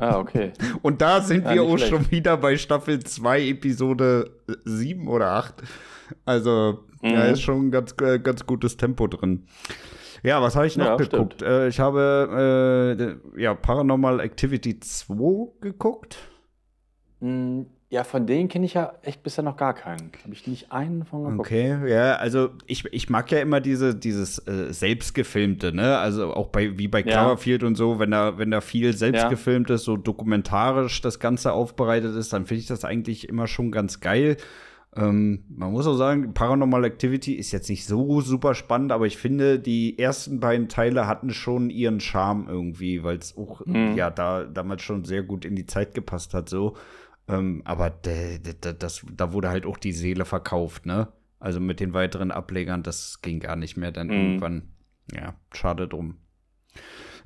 ah, 0.01 0.19
okay. 0.19 0.53
Und 0.83 1.01
da 1.03 1.21
sind 1.21 1.45
Ja, 1.45 1.55
wir 1.55 1.63
nicht 1.63 1.71
auch 1.73 1.77
schlecht. 1.79 1.93
schon 1.93 2.11
wieder 2.11 2.37
bei 2.39 2.57
Staffel 2.57 3.01
2, 3.01 3.49
Episode 3.49 4.31
7 4.65 5.07
oder 5.09 5.33
8. 5.33 5.63
Also, 6.25 6.85
da 7.03 7.09
Mhm. 7.27 7.33
ist 7.33 7.43
schon 7.43 7.67
ein 7.67 7.71
ganz, 7.71 7.95
äh, 8.01 8.19
ganz 8.19 8.45
gutes 8.47 8.77
Tempo 8.77 9.07
drin. 9.07 9.47
Ja, 10.23 10.43
was 10.43 10.57
habe 10.57 10.67
ich 10.67 10.77
noch 10.77 10.85
Ja, 10.87 10.97
geguckt? 10.97 11.43
Äh, 11.43 11.69
ich 11.69 11.79
habe 11.79 13.19
äh, 13.37 13.41
ja, 13.43 13.55
Paranormal 13.55 14.21
Activity 14.21 14.81
2 14.81 15.53
geguckt. 15.61 16.19
Hm, 17.21 17.67
Ja, 17.91 18.05
von 18.05 18.27
denen 18.27 18.49
kenne 18.51 18.67
ich 18.67 18.75
ja 18.75 18.93
echt 19.01 19.23
bisher 19.23 19.43
noch 19.43 19.57
gar 19.57 19.73
keinen. 19.73 20.13
Habe 20.23 20.35
ich 20.35 20.47
nicht 20.47 20.71
einen 20.73 21.07
von 21.07 21.25
geguckt. 21.25 21.41
Okay, 21.41 21.89
ja, 21.91 22.17
also 22.17 22.51
ich, 22.67 22.85
ich 22.93 23.09
mag 23.09 23.31
ja 23.33 23.39
immer 23.41 23.63
diese, 23.63 23.95
dieses 23.95 24.47
äh, 24.47 24.75
selbstgefilmte, 24.75 25.73
ne? 25.73 25.97
Also 25.97 26.35
auch 26.35 26.49
bei, 26.49 26.77
wie 26.77 26.87
bei 26.89 26.99
Ja. 26.99 27.05
Cloverfield 27.05 27.63
und 27.63 27.77
so, 27.77 27.99
wenn 27.99 28.11
da, 28.11 28.37
wenn 28.37 28.51
da 28.51 28.61
viel 28.61 28.93
selbst 28.95 29.23
Ja. 29.23 29.29
ist, 29.71 29.85
so 29.85 29.97
dokumentarisch 29.97 31.01
das 31.01 31.19
Ganze 31.19 31.53
aufbereitet 31.55 32.15
ist, 32.15 32.31
dann 32.35 32.45
finde 32.45 32.61
ich 32.61 32.67
das 32.67 32.85
eigentlich 32.85 33.27
immer 33.27 33.47
schon 33.47 33.71
ganz 33.73 34.01
geil. 34.01 34.37
Ähm, 34.99 35.45
man 35.49 35.71
muss 35.71 35.87
auch 35.87 35.95
sagen, 35.97 36.35
Paranormal 36.35 36.85
Activity 36.85 37.35
ist 37.35 37.53
jetzt 37.53 37.69
nicht 37.71 37.87
so 37.87 38.21
super 38.21 38.55
spannend, 38.55 38.91
aber 38.91 39.07
ich 39.07 39.17
finde, 39.17 39.61
die 39.61 39.97
ersten 39.99 40.41
beiden 40.41 40.69
Teile 40.69 41.07
hatten 41.07 41.31
schon 41.31 41.71
ihren 41.71 42.01
Charme 42.01 42.49
irgendwie, 42.49 43.05
weil 43.05 43.17
es 43.19 43.37
auch 43.37 43.65
Mhm. 43.65 43.95
ja 43.97 44.11
da 44.11 44.45
damals 44.45 44.83
schon 44.83 45.05
sehr 45.05 45.23
gut 45.23 45.45
in 45.45 45.55
die 45.55 45.67
Zeit 45.67 45.95
gepasst 45.95 46.35
hat, 46.35 46.49
so. 46.49 46.77
Ähm, 47.29 47.63
aber 47.65 47.91
das, 47.91 49.05
da 49.15 49.33
wurde 49.33 49.51
halt 49.51 49.67
auch 49.67 49.77
die 49.77 49.93
Seele 49.93 50.25
verkauft, 50.25 50.85
ne? 50.87 51.09
Also 51.39 51.61
mit 51.61 51.79
den 51.79 51.93
weiteren 51.93 52.33
Ablegern, 52.33 52.83
das 52.83 53.21
ging 53.23 53.39
gar 53.39 53.55
nicht 53.55 53.77
mehr 53.77 53.93
dann 53.93 54.09
Mhm. 54.09 54.15
irgendwann. 54.15 54.63
Ja, 55.15 55.35
schade 55.53 55.87
drum. 55.87 56.17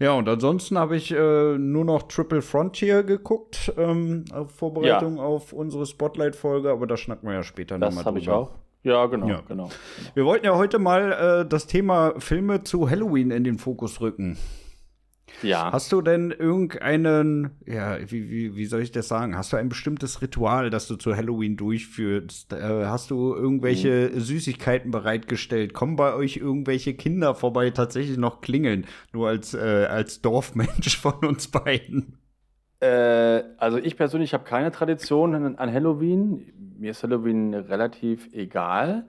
Ja, 0.03 0.15
und 0.15 0.29
ansonsten 0.29 0.77
habe 0.79 0.97
ich 0.97 1.13
äh, 1.13 1.57
nur 1.59 1.85
noch 1.85 2.03
Triple 2.09 2.43
Frontier 2.43 3.05
geguckt, 3.05 3.73
ähm, 3.79 4.25
auf 4.35 4.51
Vorbereitung 4.51 5.21
auf 5.21 5.53
unsere 5.53 5.87
Spotlight-Folge, 5.87 6.71
aber 6.71 6.89
da 6.89 6.97
schnacken 6.97 7.29
wir 7.29 7.37
ja 7.37 7.43
später 7.45 7.79
Das 7.79 7.95
nochmal 7.95 8.05
habe 8.07 8.19
ich 8.19 8.25
drüber. 8.25 8.37
auch. 8.39 8.51
Ja, 8.83 9.07
genau, 9.07 9.29
Ja. 9.29 9.43
genau. 9.47 9.69
Wir 10.15 10.25
wollten 10.25 10.45
ja 10.45 10.57
heute 10.57 10.81
mal 10.81 11.43
äh, 11.45 11.49
das 11.49 11.69
Thema 11.69 12.15
Filme 12.19 12.65
zu 12.65 12.91
Halloween 12.91 13.31
in 13.31 13.45
den 13.45 13.59
Fokus 13.59 14.01
rücken. 14.01 14.37
Ja. 15.43 15.73
Hast 15.73 15.93
du 15.93 16.01
denn 16.01 16.31
irgendeinen, 16.31 17.51
ja, 17.67 17.99
wie, 18.11 18.31
wie, 18.31 18.57
wie 18.57 18.65
soll 18.67 18.83
ich 18.83 18.93
das 18.93 19.09
sagen? 19.09 19.37
Hast 19.37 19.53
du 19.53 19.57
ein 19.57 19.69
bestimmtes 19.69 20.23
Ritual, 20.23 20.71
das 20.71 20.87
du 20.87 20.97
zu 20.97 21.17
Halloween 21.17 21.57
durchführst? 21.57 22.53
Äh, 22.53 22.87
hast 22.87 23.11
du 23.11 23.35
irgendwelche 23.35 24.19
Süßigkeiten 24.21 24.91
bereitgestellt? 24.91 25.75
Kommen 25.75 25.97
bei 25.97 26.15
euch 26.15 26.37
irgendwelche 26.37 26.95
Kinder 26.95 27.35
vorbei, 27.35 27.71
tatsächlich 27.71 28.19
noch 28.19 28.41
klingeln? 28.41 28.87
Nur 29.13 29.29
als, 29.29 29.55
äh, 29.55 29.87
als 29.89 30.23
Dorfmensch 30.23 30.97
von 31.01 31.25
uns 31.25 31.49
beiden. 31.49 32.19
Äh, 32.81 33.45
also 33.59 33.79
ich 33.79 33.97
persönlich 33.97 34.35
habe 34.35 34.45
keine 34.45 34.73
Tradition 34.73 35.35
an, 35.35 35.57
an 35.57 35.73
Halloween. 35.73 36.53
Mir 36.79 36.91
ist 36.91 37.03
Halloween 37.03 37.55
relativ 37.55 38.29
egal. 38.33 39.07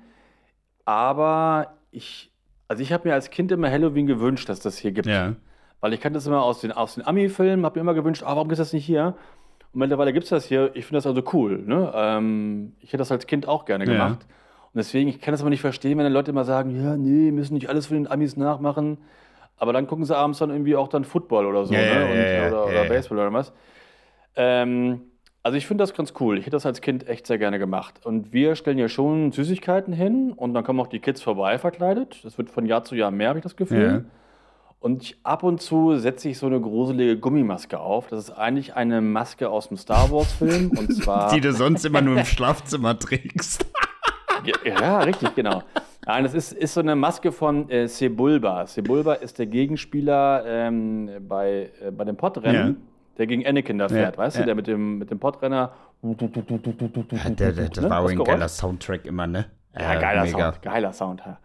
Aber 0.85 1.77
ich, 1.91 2.31
also 2.67 2.83
ich 2.83 2.91
habe 2.91 3.07
mir 3.07 3.13
als 3.13 3.29
Kind 3.31 3.51
immer 3.51 3.71
Halloween 3.71 4.05
gewünscht, 4.05 4.49
dass 4.49 4.59
das 4.59 4.77
hier 4.77 4.91
gibt. 4.91 5.07
Ja. 5.07 5.35
Weil 5.83 5.91
ich 5.91 5.99
kannte 5.99 6.15
das 6.15 6.25
immer 6.25 6.41
aus 6.41 6.61
den, 6.61 6.71
aus 6.71 6.95
den 6.95 7.05
Ami-Filmen, 7.05 7.65
habe 7.65 7.77
mir 7.77 7.81
immer 7.81 7.93
gewünscht, 7.93 8.23
ah, 8.23 8.37
warum 8.37 8.47
gibt 8.47 8.53
es 8.53 8.69
das 8.69 8.71
nicht 8.71 8.85
hier? 8.85 9.15
Und 9.73 9.81
mittlerweile 9.81 10.13
gibt 10.13 10.23
es 10.23 10.29
das 10.29 10.45
hier. 10.45 10.71
Ich 10.75 10.85
finde 10.85 10.99
das 10.99 11.05
also 11.07 11.21
cool. 11.33 11.61
Ne? 11.65 11.91
Ähm, 11.93 12.71
ich 12.79 12.87
hätte 12.87 12.99
das 12.99 13.11
als 13.11 13.27
Kind 13.27 13.49
auch 13.49 13.65
gerne 13.65 13.85
Ja. 13.85 13.91
gemacht. 13.91 14.19
Und 14.21 14.77
deswegen, 14.77 15.09
ich 15.09 15.19
kann 15.19 15.33
das 15.33 15.41
aber 15.41 15.49
nicht 15.49 15.59
verstehen, 15.59 15.97
wenn 15.97 16.05
dann 16.05 16.13
Leute 16.13 16.31
immer 16.31 16.45
sagen, 16.45 16.69
ja, 16.73 16.95
nee, 16.95 17.31
müssen 17.31 17.53
nicht 17.55 17.67
alles 17.67 17.87
von 17.87 17.97
den 17.97 18.07
Amis 18.09 18.37
nachmachen. 18.37 18.97
Aber 19.57 19.73
dann 19.73 19.85
gucken 19.85 20.05
sie 20.05 20.15
abends 20.15 20.39
dann 20.39 20.51
irgendwie 20.51 20.77
auch 20.77 20.87
dann 20.87 21.03
Football 21.03 21.45
oder 21.47 21.65
so, 21.65 21.73
Ja, 21.73 21.81
ne? 21.81 21.85
ja, 21.85 22.05
Und, 22.05 22.15
ja, 22.15 22.31
ja, 22.31 22.47
oder, 22.47 22.57
ja, 22.59 22.63
oder 22.63 22.83
ja. 22.83 22.89
Baseball 22.89 23.19
oder 23.19 23.33
was. 23.33 23.51
Ähm, 24.37 25.01
also 25.43 25.57
ich 25.57 25.67
finde 25.67 25.81
das 25.83 25.93
ganz 25.93 26.13
cool. 26.21 26.37
Ich 26.37 26.45
hätte 26.45 26.55
das 26.55 26.65
als 26.65 26.79
Kind 26.79 27.09
echt 27.09 27.27
sehr 27.27 27.37
gerne 27.37 27.59
gemacht. 27.59 28.05
Und 28.05 28.31
wir 28.31 28.55
stellen 28.55 28.77
ja 28.77 28.87
schon 28.87 29.33
Süßigkeiten 29.33 29.93
hin 29.93 30.31
und 30.31 30.53
dann 30.53 30.63
kommen 30.63 30.79
auch 30.79 30.87
die 30.87 30.99
Kids 30.99 31.21
vorbei 31.21 31.57
verkleidet. 31.59 32.23
Das 32.23 32.37
wird 32.37 32.49
von 32.49 32.65
Jahr 32.65 32.85
zu 32.85 32.95
Jahr 32.95 33.11
mehr, 33.11 33.27
habe 33.27 33.39
ich 33.39 33.43
das 33.43 33.57
Gefühl. 33.57 34.05
Und 34.83 35.01
ich, 35.01 35.17
ab 35.23 35.43
und 35.43 35.61
zu 35.61 35.95
setze 35.97 36.27
ich 36.27 36.37
so 36.37 36.45
eine 36.45 36.59
gruselige 36.59 37.17
Gummimaske 37.17 37.79
auf. 37.79 38.07
Das 38.07 38.19
ist 38.25 38.31
eigentlich 38.31 38.75
eine 38.75 38.99
Maske 38.99 39.49
aus 39.49 39.69
dem 39.69 39.77
Star 39.77 40.11
Wars-Film. 40.11 40.71
Und 40.71 40.93
zwar. 41.01 41.33
Die 41.33 41.39
du 41.39 41.53
sonst 41.53 41.85
immer 41.85 42.01
nur 42.01 42.17
im 42.17 42.25
Schlafzimmer 42.25 42.99
trägst. 42.99 43.65
Ja, 44.65 44.99
richtig, 44.99 45.35
genau. 45.35 45.63
Nein, 46.05 46.25
das 46.25 46.33
ist, 46.33 46.51
ist 46.51 46.73
so 46.73 46.81
eine 46.81 46.97
Maske 46.97 47.31
von 47.31 47.69
äh, 47.69 47.87
Sebulba. 47.87 48.67
Sebulba 48.67 49.13
ist 49.13 49.39
der 49.39 49.45
Gegenspieler 49.45 50.43
ähm, 50.45 51.09
bei, 51.29 51.69
äh, 51.81 51.91
bei 51.91 52.03
dem 52.03 52.17
Podrennen, 52.17 52.67
Ja. 52.67 52.75
der 53.19 53.27
gegen 53.27 53.47
Anakin 53.47 53.77
da 53.77 53.87
fährt, 53.87 54.17
weißt 54.17 54.35
ja. 54.35 54.41
du, 54.41 54.45
der 54.47 54.55
mit 54.55 54.67
dem, 54.67 54.97
mit 54.97 55.11
dem 55.11 55.19
Podrenner. 55.19 55.71
Der, 56.01 57.53
der, 57.53 57.69
das 57.69 57.81
Ne, 57.81 57.89
war 57.89 58.01
auch 58.01 58.09
das 58.09 58.11
ein 58.11 58.23
geiler 58.25 58.49
Soundtrack 58.49 59.05
immer, 59.05 59.27
ne? 59.27 59.45
Ja, 59.79 59.95
geiler 59.95 60.27
Sound, 60.27 60.61
geiler 60.61 60.91
Sound. 60.91 61.21
Ja. 61.25 61.37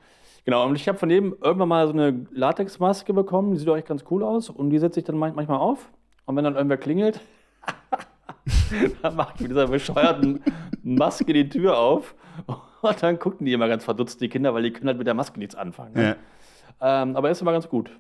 Genau, 0.49 0.65
und 0.67 0.77
ich 0.77 0.89
habe 0.89 0.97
von 0.97 1.11
dem 1.11 1.37
irgendwann 1.43 1.69
mal 1.69 1.87
so 1.87 1.93
eine 1.93 2.25
Latexmaske 2.33 3.13
bekommen, 3.13 3.53
die 3.53 3.59
sieht 3.59 3.69
auch 3.69 3.77
echt 3.77 3.87
ganz 3.87 4.03
cool 4.11 4.23
aus 4.25 4.49
und 4.49 4.71
die 4.71 4.79
setze 4.79 5.01
ich 5.01 5.05
dann 5.05 5.19
man- 5.19 5.35
manchmal 5.35 5.59
auf 5.59 5.91
und 6.25 6.37
wenn 6.37 6.45
dann 6.45 6.55
irgendwer 6.55 6.79
klingelt, 6.79 7.21
dann 9.03 9.15
mache 9.15 9.33
ich 9.35 9.41
mit 9.43 9.51
dieser 9.51 9.67
bescheuerten 9.69 10.41
Maske 10.83 11.35
die 11.35 11.51
Tür 11.51 11.77
auf 11.77 12.15
und 12.81 13.03
dann 13.03 13.19
gucken 13.19 13.45
die 13.45 13.53
immer 13.53 13.69
ganz 13.69 13.85
verdutzt, 13.85 14.23
die 14.23 14.31
Kinder, 14.31 14.55
weil 14.55 14.63
die 14.63 14.73
können 14.73 14.89
halt 14.89 14.97
mit 14.97 15.07
der 15.07 15.13
Maske 15.13 15.39
nichts 15.39 15.55
anfangen. 15.55 15.93
Ne? 15.93 16.17
Ja. 16.81 17.03
Ähm, 17.03 17.15
aber 17.15 17.31
ist 17.31 17.43
immer 17.43 17.53
ganz 17.53 17.69
gut. 17.69 17.91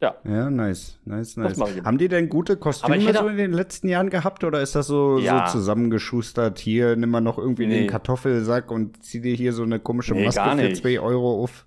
Ja. 0.00 0.16
Ja, 0.24 0.50
nice, 0.50 0.98
nice, 1.04 1.36
nice. 1.36 1.60
Haben 1.84 1.98
die 1.98 2.08
denn 2.08 2.28
gute 2.28 2.56
Kostüme 2.56 3.12
so 3.14 3.28
in 3.28 3.36
den 3.36 3.52
letzten 3.52 3.86
Jahren 3.88 4.10
gehabt 4.10 4.42
oder 4.42 4.60
ist 4.60 4.74
das 4.74 4.88
so, 4.88 5.18
Ja. 5.20 5.46
so 5.46 5.58
zusammengeschustert? 5.58 6.58
Hier, 6.58 6.96
nimm 6.96 7.10
mal 7.10 7.20
noch 7.20 7.38
irgendwie 7.38 7.66
Nee. 7.66 7.82
den 7.82 7.86
Kartoffelsack 7.88 8.72
und 8.72 9.04
zieh 9.04 9.20
dir 9.20 9.36
hier 9.36 9.52
so 9.52 9.62
eine 9.62 9.78
komische 9.78 10.14
Nee, 10.14 10.24
Maske 10.24 10.42
für 10.50 10.56
nicht. 10.56 10.78
2 10.82 10.98
Euro 10.98 11.44
auf. 11.44 11.64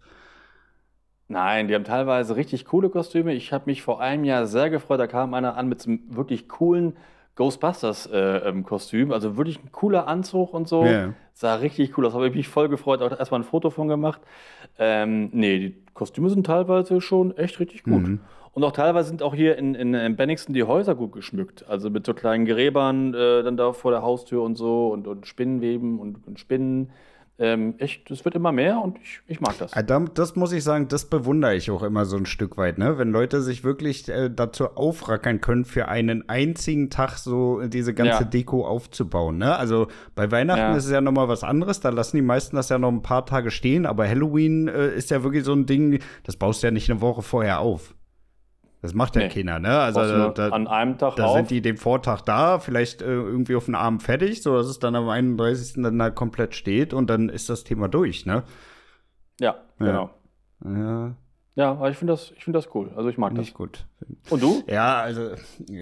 Nein, 1.28 1.68
die 1.68 1.76
haben 1.76 1.84
teilweise 1.84 2.36
richtig 2.36 2.66
coole 2.66 2.90
Kostüme. 2.90 3.34
Ich 3.34 3.52
habe 3.52 3.64
mich 3.66 3.82
vor 3.82 4.00
einem 4.00 4.24
Jahr 4.24 4.46
sehr 4.46 4.70
gefreut. 4.70 5.00
Da 5.00 5.08
kam 5.08 5.34
einer 5.34 5.58
an 5.58 5.68
mit 5.68 5.82
so 5.82 5.90
einem 5.90 6.02
wirklich 6.10 6.48
coolen 6.48 6.96
Ghostbusters-Kostüm. 7.36 9.12
also 9.12 9.36
wirklich 9.36 9.62
ein 9.64 9.72
cooler 9.72 10.08
Anzug 10.08 10.54
und 10.54 10.68
so. 10.68 10.86
Ja. 10.86 11.14
Sah 11.34 11.56
richtig 11.56 11.98
cool 11.98 12.06
aus. 12.06 12.14
Habe 12.14 12.28
ich 12.28 12.36
mich 12.36 12.48
voll 12.48 12.70
gefreut. 12.70 13.02
Auch 13.02 13.12
erstmal 13.18 13.42
ein 13.42 13.44
Foto 13.44 13.70
von 13.72 13.88
gemacht. 13.88 14.22
Ähm, 14.78 15.30
nee, 15.34 15.60
die 15.60 15.76
Kostüme 15.94 16.30
sind 16.30 16.46
teilweise 16.46 17.02
schon 17.02 17.36
echt 17.36 17.60
richtig 17.60 17.84
gut. 17.84 18.08
Mhm. 18.08 18.20
Und 18.54 18.64
auch 18.64 18.72
teilweise 18.72 19.10
sind 19.10 19.22
auch 19.22 19.36
hier 19.36 19.58
in, 19.58 19.76
in, 19.76 19.94
in 19.94 20.16
Benningston 20.16 20.54
die 20.54 20.64
Häuser 20.64 20.96
gut 20.96 21.12
geschmückt. 21.12 21.66
Also 21.68 21.90
mit 21.90 22.06
so 22.06 22.14
kleinen 22.14 22.46
Gräbern 22.46 23.14
äh, 23.14 23.44
dann 23.44 23.58
da 23.58 23.74
vor 23.74 23.92
der 23.92 24.02
Haustür 24.02 24.44
und 24.44 24.56
so 24.56 24.88
und, 24.88 25.08
und 25.08 25.28
Spinnenweben 25.28 26.00
und, 26.00 26.26
und 26.26 26.40
Spinnen. 26.40 26.92
Ähm, 27.38 27.76
echt, 27.80 28.10
es 28.12 28.24
wird 28.24 28.36
immer 28.36 28.54
mehr 28.54 28.80
und 28.80 28.98
ich, 29.04 29.20
ich 29.28 29.42
mag 29.42 29.58
das. 29.58 29.74
Ah, 29.74 29.84
da- 29.84 30.00
Das 30.14 30.38
muss 30.38 30.54
ich 30.54 30.64
sagen, 30.64 30.88
das 30.88 31.06
bewundere 31.06 31.54
ich 31.56 31.70
auch 31.70 31.84
immer 31.84 32.06
so 32.06 32.16
ein 32.16 32.26
Stück 32.26 32.56
weit, 32.58 32.78
ne? 32.78 32.98
Wenn 32.98 33.12
Leute 33.12 33.42
sich 33.42 33.64
wirklich 33.66 34.08
äh, 34.08 34.30
dazu 34.34 34.70
aufrackern 34.76 35.42
können, 35.42 35.66
für 35.66 35.90
einen 35.90 36.30
einzigen 36.30 36.90
Tag 36.90 37.18
so 37.18 37.62
diese 37.68 37.94
ganze 37.94 38.24
Ja. 38.24 38.30
Deko 38.30 38.66
aufzubauen, 38.66 39.38
ne? 39.38 39.56
Also 39.58 39.88
bei 40.16 40.32
Weihnachten 40.32 40.60
Ja. 40.62 40.76
ist 40.78 40.86
es 40.86 40.92
ja 40.92 41.02
noch 41.02 41.12
mal 41.12 41.28
was 41.28 41.44
anderes, 41.44 41.82
da 41.82 41.90
lassen 41.90 42.16
die 42.16 42.22
meisten 42.22 42.56
das 42.56 42.70
ja 42.70 42.78
noch 42.78 42.92
ein 42.92 43.02
paar 43.02 43.26
Tage 43.26 43.52
stehen, 43.52 43.86
aber 43.86 44.08
Halloween 44.08 44.70
äh, 44.70 44.96
ist 44.96 45.10
ja 45.10 45.24
wirklich 45.24 45.44
so 45.44 45.52
ein 45.54 45.66
Ding, 45.66 46.00
das 46.24 46.38
baust 46.38 46.64
du 46.64 46.68
ja 46.68 46.72
nicht 46.72 46.90
eine 46.90 47.02
Woche 47.02 47.22
vorher 47.22 47.60
auf. 47.60 47.95
Das 48.86 48.94
macht 48.94 49.16
ja 49.16 49.24
Nee. 49.24 49.30
keiner, 49.30 49.58
ne? 49.60 49.80
Also 49.80 50.02
nur 50.02 50.34
da, 50.34 50.50
an 50.50 50.68
einem 50.68 50.98
Tag 51.00 51.16
da 51.16 51.26
auf. 51.26 51.36
sind 51.36 51.50
die 51.50 51.62
den 51.62 51.78
Vortag 51.78 52.22
da, 52.22 52.60
vielleicht 52.60 53.02
äh, 53.02 53.06
irgendwie 53.06 53.56
auf 53.56 53.66
den 53.66 53.74
Abend 53.76 54.04
fertig, 54.04 54.44
so 54.44 54.56
dass 54.56 54.68
es 54.68 54.78
dann 54.80 54.96
am 54.96 55.10
31. 55.10 55.82
dann 55.82 55.98
da 55.98 56.12
komplett 56.12 56.54
steht 56.56 56.94
und 56.94 57.10
dann 57.10 57.30
ist 57.30 57.50
das 57.50 57.64
Thema 57.64 57.88
durch, 57.88 58.26
ne? 58.28 58.44
Ja, 59.40 59.56
genau. 59.80 60.12
Ja, 60.64 61.16
Ja, 61.58 61.72
aber 61.72 61.90
ich 61.90 61.96
finde 61.96 62.12
das, 62.12 62.34
ich 62.36 62.44
finde 62.44 62.60
das 62.60 62.76
cool. 62.76 62.92
Also 62.98 63.08
ich 63.08 63.18
mag 63.18 63.32
das. 63.32 63.40
nicht 63.40 63.54
gut. 63.54 63.86
Und 64.30 64.44
du? 64.44 64.62
Ja, 64.68 65.00
also 65.00 65.32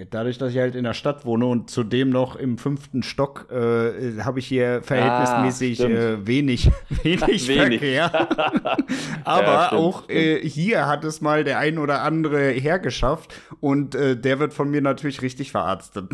dadurch, 0.08 0.38
dass 0.38 0.52
ich 0.52 0.58
halt 0.58 0.76
in 0.76 0.84
der 0.84 0.94
Stadt 0.94 1.26
wohne 1.26 1.46
und 1.46 1.68
zudem 1.68 2.10
noch 2.10 2.36
im 2.36 2.58
fünften 2.58 3.02
Stock, 3.02 3.48
äh, 3.50 4.20
habe 4.22 4.38
ich 4.38 4.46
hier 4.46 4.82
verhältnismäßig 4.84 5.78
stimmt. 5.78 5.94
äh, 5.96 6.26
wenig, 6.28 6.70
wenig, 7.02 7.48
Wenig. 7.48 7.80
Verkehr. 7.80 8.28
Aber 9.24 9.42
Ja, 9.46 9.66
stimmt, 9.66 9.80
auch 9.82 10.08
äh, 10.08 10.48
hier 10.48 10.86
hat 10.86 11.02
es 11.04 11.20
mal 11.20 11.42
der 11.42 11.58
ein 11.58 11.78
oder 11.78 12.02
andere 12.02 12.50
hergeschafft 12.50 13.34
und 13.58 13.96
äh, 13.96 14.16
der 14.16 14.38
wird 14.38 14.54
von 14.54 14.70
mir 14.70 14.80
natürlich 14.80 15.22
richtig 15.22 15.50
verarztet. 15.50 16.06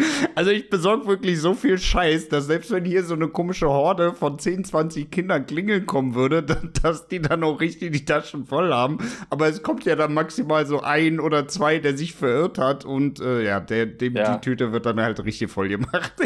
Also 0.34 0.50
ich 0.50 0.70
besorge 0.70 1.06
wirklich 1.06 1.40
so 1.40 1.54
viel 1.54 1.76
Scheiß, 1.78 2.28
dass 2.28 2.46
selbst 2.46 2.70
wenn 2.70 2.84
hier 2.84 3.02
so 3.04 3.14
eine 3.14 3.28
komische 3.28 3.68
Horde 3.68 4.14
von 4.14 4.38
10, 4.38 4.64
20 4.64 5.10
Kindern 5.10 5.44
klingeln 5.46 5.86
kommen 5.86 6.14
würde, 6.14 6.42
dass 6.82 7.08
die 7.08 7.20
dann 7.20 7.42
auch 7.44 7.60
richtig 7.60 7.92
die 7.92 8.04
Taschen 8.04 8.44
voll 8.46 8.72
haben. 8.72 8.98
Aber 9.28 9.48
es 9.48 9.62
kommt 9.62 9.84
ja 9.84 9.96
dann 9.96 10.14
maximal 10.14 10.66
so 10.66 10.80
ein 10.80 11.20
oder 11.20 11.48
zwei, 11.48 11.78
der 11.78 11.96
sich 11.96 12.14
verirrt 12.14 12.58
hat 12.58 12.84
und 12.84 13.20
äh, 13.20 13.44
ja, 13.44 13.60
der, 13.60 13.86
dem 13.86 14.16
Ja. 14.16 14.36
die 14.36 14.40
Tüte 14.40 14.72
wird 14.72 14.86
dann 14.86 15.00
halt 15.00 15.22
richtig 15.24 15.50
voll 15.50 15.68
gemacht. 15.68 16.14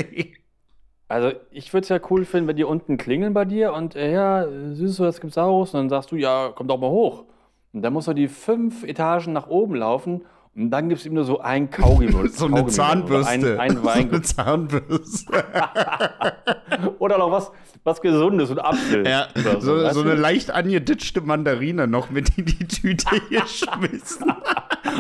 Also 1.06 1.32
ich 1.50 1.72
würde 1.72 1.82
es 1.84 1.90
ja 1.90 2.00
cool 2.10 2.24
finden, 2.24 2.48
wenn 2.48 2.56
die 2.56 2.64
unten 2.64 2.96
klingeln 2.96 3.34
bei 3.34 3.44
dir 3.44 3.72
und 3.74 3.94
äh, 3.94 4.10
ja, 4.12 4.46
süß, 4.74 4.96
das 4.96 5.20
gibt's 5.20 5.36
auch. 5.38 5.60
Und 5.60 5.74
dann 5.74 5.88
sagst 5.90 6.10
du, 6.10 6.16
ja, 6.16 6.50
komm 6.54 6.66
doch 6.66 6.78
mal 6.78 6.88
hoch. 6.90 7.24
Und 7.72 7.82
dann 7.82 7.92
muss 7.92 8.08
er 8.08 8.14
die 8.14 8.26
fünf 8.26 8.84
Etagen 8.84 9.32
nach 9.32 9.46
oben 9.46 9.74
laufen 9.74 10.22
und 10.56 10.70
dann 10.70 10.88
gibt 10.88 11.00
es 11.00 11.06
ihm 11.06 11.14
nur 11.14 11.24
so 11.24 11.40
ein 11.40 11.68
Kaugummi. 11.70 12.10
so 12.28 12.44
eine 12.46 12.54
Kaugummi 12.56 12.70
Zahnbürste. 12.70 13.60
Ein, 13.60 13.70
ein 13.70 13.76
so 13.76 13.84
Wein 13.84 14.08
eine 14.10 14.22
Zahnbürste. 14.22 15.44
oder 16.98 17.18
noch 17.18 17.30
was, 17.30 17.50
was 17.82 18.00
Gesundes 18.00 18.50
und 18.50 18.58
Apfel. 18.60 19.06
ja, 19.06 19.28
so, 19.34 19.60
so 19.90 20.02
du? 20.02 20.10
eine 20.10 20.20
leicht 20.20 20.50
angeditschte 20.50 21.20
Mandarine 21.20 21.86
noch 21.86 22.10
mit 22.10 22.36
in 22.38 22.44
die 22.44 22.66
Tüte 22.66 23.20
geschmissen. 23.30 24.32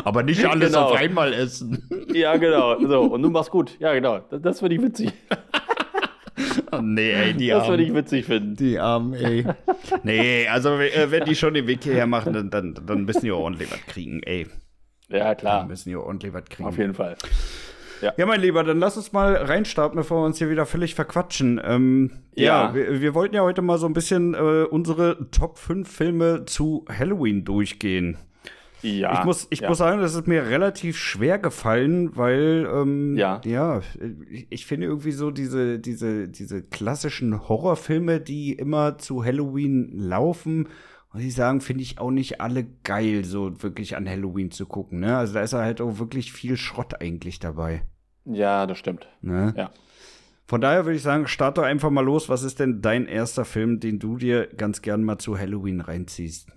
Aber 0.04 0.22
nicht 0.22 0.44
alles 0.44 0.72
Genau. 0.72 0.86
auf 0.90 0.96
einmal 0.96 1.32
essen. 1.32 1.88
Ja, 2.12 2.36
genau. 2.36 2.78
So, 2.80 3.02
und 3.02 3.22
du 3.22 3.30
machst 3.30 3.50
gut. 3.50 3.76
Ja, 3.78 3.92
genau. 3.94 4.20
Das, 4.30 4.42
das 4.42 4.62
würde 4.62 4.74
ich 4.74 4.82
witzig. 4.82 5.12
Oh, 6.72 6.80
nee, 6.82 7.12
ey, 7.12 7.34
die 7.34 7.48
Das 7.48 7.68
würde 7.68 7.82
Armen. 7.84 7.86
ich 7.86 7.94
witzig 7.94 8.24
finden. 8.26 8.56
Die 8.56 8.78
Armen, 8.78 9.14
ey. 9.14 9.46
nee, 10.02 10.48
also 10.48 10.70
äh, 10.80 11.10
wenn 11.10 11.24
die 11.24 11.36
schon 11.36 11.54
den 11.54 11.68
Weg 11.68 11.84
hierher 11.84 12.06
machen, 12.08 12.32
dann, 12.32 12.50
dann, 12.50 12.74
dann 12.86 13.04
müssen 13.04 13.20
die 13.22 13.30
auch 13.30 13.38
ordentlich 13.40 13.70
was 13.70 13.80
kriegen, 13.86 14.20
ey. 14.24 14.46
Ja, 15.14 15.34
klar. 15.34 15.66
müssen 15.66 15.88
die 15.88 15.96
auch 15.96 16.06
ordentlich 16.06 16.32
was 16.32 16.44
kriegen. 16.44 16.68
Auf 16.68 16.78
jeden 16.78 16.94
Fall. 16.94 17.16
Ja. 18.00 18.12
ja. 18.16 18.26
mein 18.26 18.40
Lieber, 18.40 18.64
dann 18.64 18.80
lass 18.80 18.96
uns 18.96 19.12
mal 19.12 19.34
reinstarten, 19.36 19.96
bevor 19.96 20.22
wir 20.22 20.26
uns 20.26 20.38
hier 20.38 20.50
wieder 20.50 20.66
völlig 20.66 20.94
verquatschen. 20.94 21.60
Ähm, 21.64 22.10
ja, 22.34 22.68
ja 22.68 22.74
wir, 22.74 23.00
wir, 23.00 23.14
wollten 23.14 23.34
ja 23.34 23.42
heute 23.42 23.62
mal 23.62 23.78
so 23.78 23.86
ein 23.86 23.92
bisschen 23.92 24.34
äh, 24.34 24.64
unsere 24.64 25.30
Top 25.30 25.58
5 25.58 25.90
Filme 25.90 26.44
zu 26.46 26.84
Halloween 26.88 27.44
durchgehen. 27.44 28.18
Ja. 28.84 29.18
Ich 29.18 29.24
muss, 29.24 29.46
ich 29.48 29.60
ja. 29.60 29.68
muss 29.68 29.78
sagen, 29.78 30.00
das 30.00 30.14
ist 30.14 30.26
mir 30.26 30.46
relativ 30.46 30.98
schwer 30.98 31.38
gefallen, 31.38 32.14
weil, 32.16 32.68
ähm, 32.70 33.16
ja. 33.16 33.40
ja, 33.44 33.80
ich 34.50 34.66
finde 34.66 34.86
irgendwie 34.88 35.12
so 35.12 35.30
diese, 35.30 35.78
diese, 35.78 36.28
diese 36.28 36.62
klassischen 36.62 37.48
Horrorfilme, 37.48 38.20
die 38.20 38.52
immer 38.52 38.98
zu 38.98 39.24
Halloween 39.24 39.90
laufen, 39.94 40.68
muss 41.14 41.22
ich 41.22 41.34
sagen, 41.36 41.60
finde 41.60 41.82
ich 41.82 42.00
auch 42.00 42.10
nicht 42.10 42.40
alle 42.40 42.64
geil, 42.82 43.24
so 43.24 43.62
wirklich 43.62 43.96
an 43.96 44.08
Halloween 44.08 44.50
zu 44.50 44.66
gucken. 44.66 44.98
Ne? 44.98 45.16
Also 45.16 45.34
da 45.34 45.42
ist 45.42 45.52
halt 45.52 45.80
auch 45.80 46.00
wirklich 46.00 46.32
viel 46.32 46.56
Schrott 46.56 47.00
eigentlich 47.00 47.38
dabei. 47.38 47.82
Ja, 48.24 48.66
das 48.66 48.78
stimmt. 48.78 49.06
Ne? 49.22 49.54
Ja. 49.56 49.70
Von 50.46 50.60
daher 50.60 50.84
würde 50.84 50.96
ich 50.96 51.02
sagen, 51.02 51.28
starte 51.28 51.60
doch 51.60 51.68
einfach 51.68 51.90
mal 51.90 52.04
los. 52.04 52.28
Was 52.28 52.42
ist 52.42 52.58
denn 52.58 52.82
dein 52.82 53.06
erster 53.06 53.44
Film, 53.44 53.78
den 53.78 54.00
du 54.00 54.16
dir 54.16 54.48
ganz 54.56 54.82
gern 54.82 55.04
mal 55.04 55.18
zu 55.18 55.38
Halloween 55.38 55.80
reinziehst? 55.80 56.48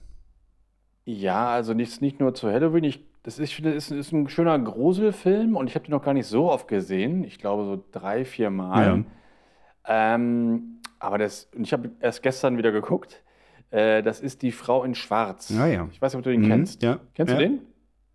Ja, 1.05 1.49
also 1.49 1.75
nicht, 1.75 2.01
nicht 2.01 2.19
nur 2.19 2.33
zu 2.33 2.49
Halloween. 2.49 2.83
Ich, 2.83 3.05
das 3.21 3.37
ist, 3.37 3.59
ist, 3.59 3.91
ist 3.91 4.11
ein 4.11 4.27
schöner 4.27 4.57
Gruselfilm 4.57 5.55
und 5.55 5.67
ich 5.67 5.75
habe 5.75 5.85
den 5.85 5.91
noch 5.91 6.03
gar 6.03 6.15
nicht 6.15 6.25
so 6.25 6.49
oft 6.49 6.67
gesehen. 6.67 7.23
Ich 7.23 7.37
glaube 7.37 7.63
so 7.63 7.85
drei, 7.91 8.25
vier 8.25 8.49
Mal. 8.49 9.05
Ja. 9.87 10.15
Ähm, 10.15 10.81
aber 10.97 11.19
das, 11.19 11.47
und 11.55 11.61
ich 11.61 11.73
habe 11.73 11.91
erst 11.99 12.23
gestern 12.23 12.57
wieder 12.57 12.71
geguckt. 12.71 13.21
Äh, 13.71 14.03
das 14.03 14.19
ist 14.19 14.41
die 14.41 14.51
Frau 14.51 14.83
in 14.83 14.95
Schwarz. 14.95 15.49
Ja, 15.49 15.67
ja. 15.67 15.87
Ich 15.91 16.01
weiß 16.01 16.13
nicht, 16.13 16.19
ob 16.19 16.23
du 16.23 16.31
den 16.31 16.41
mhm, 16.41 16.47
kennst. 16.47 16.83
Ja. 16.83 16.99
Kennst 17.13 17.33
du 17.33 17.37
den? 17.37 17.59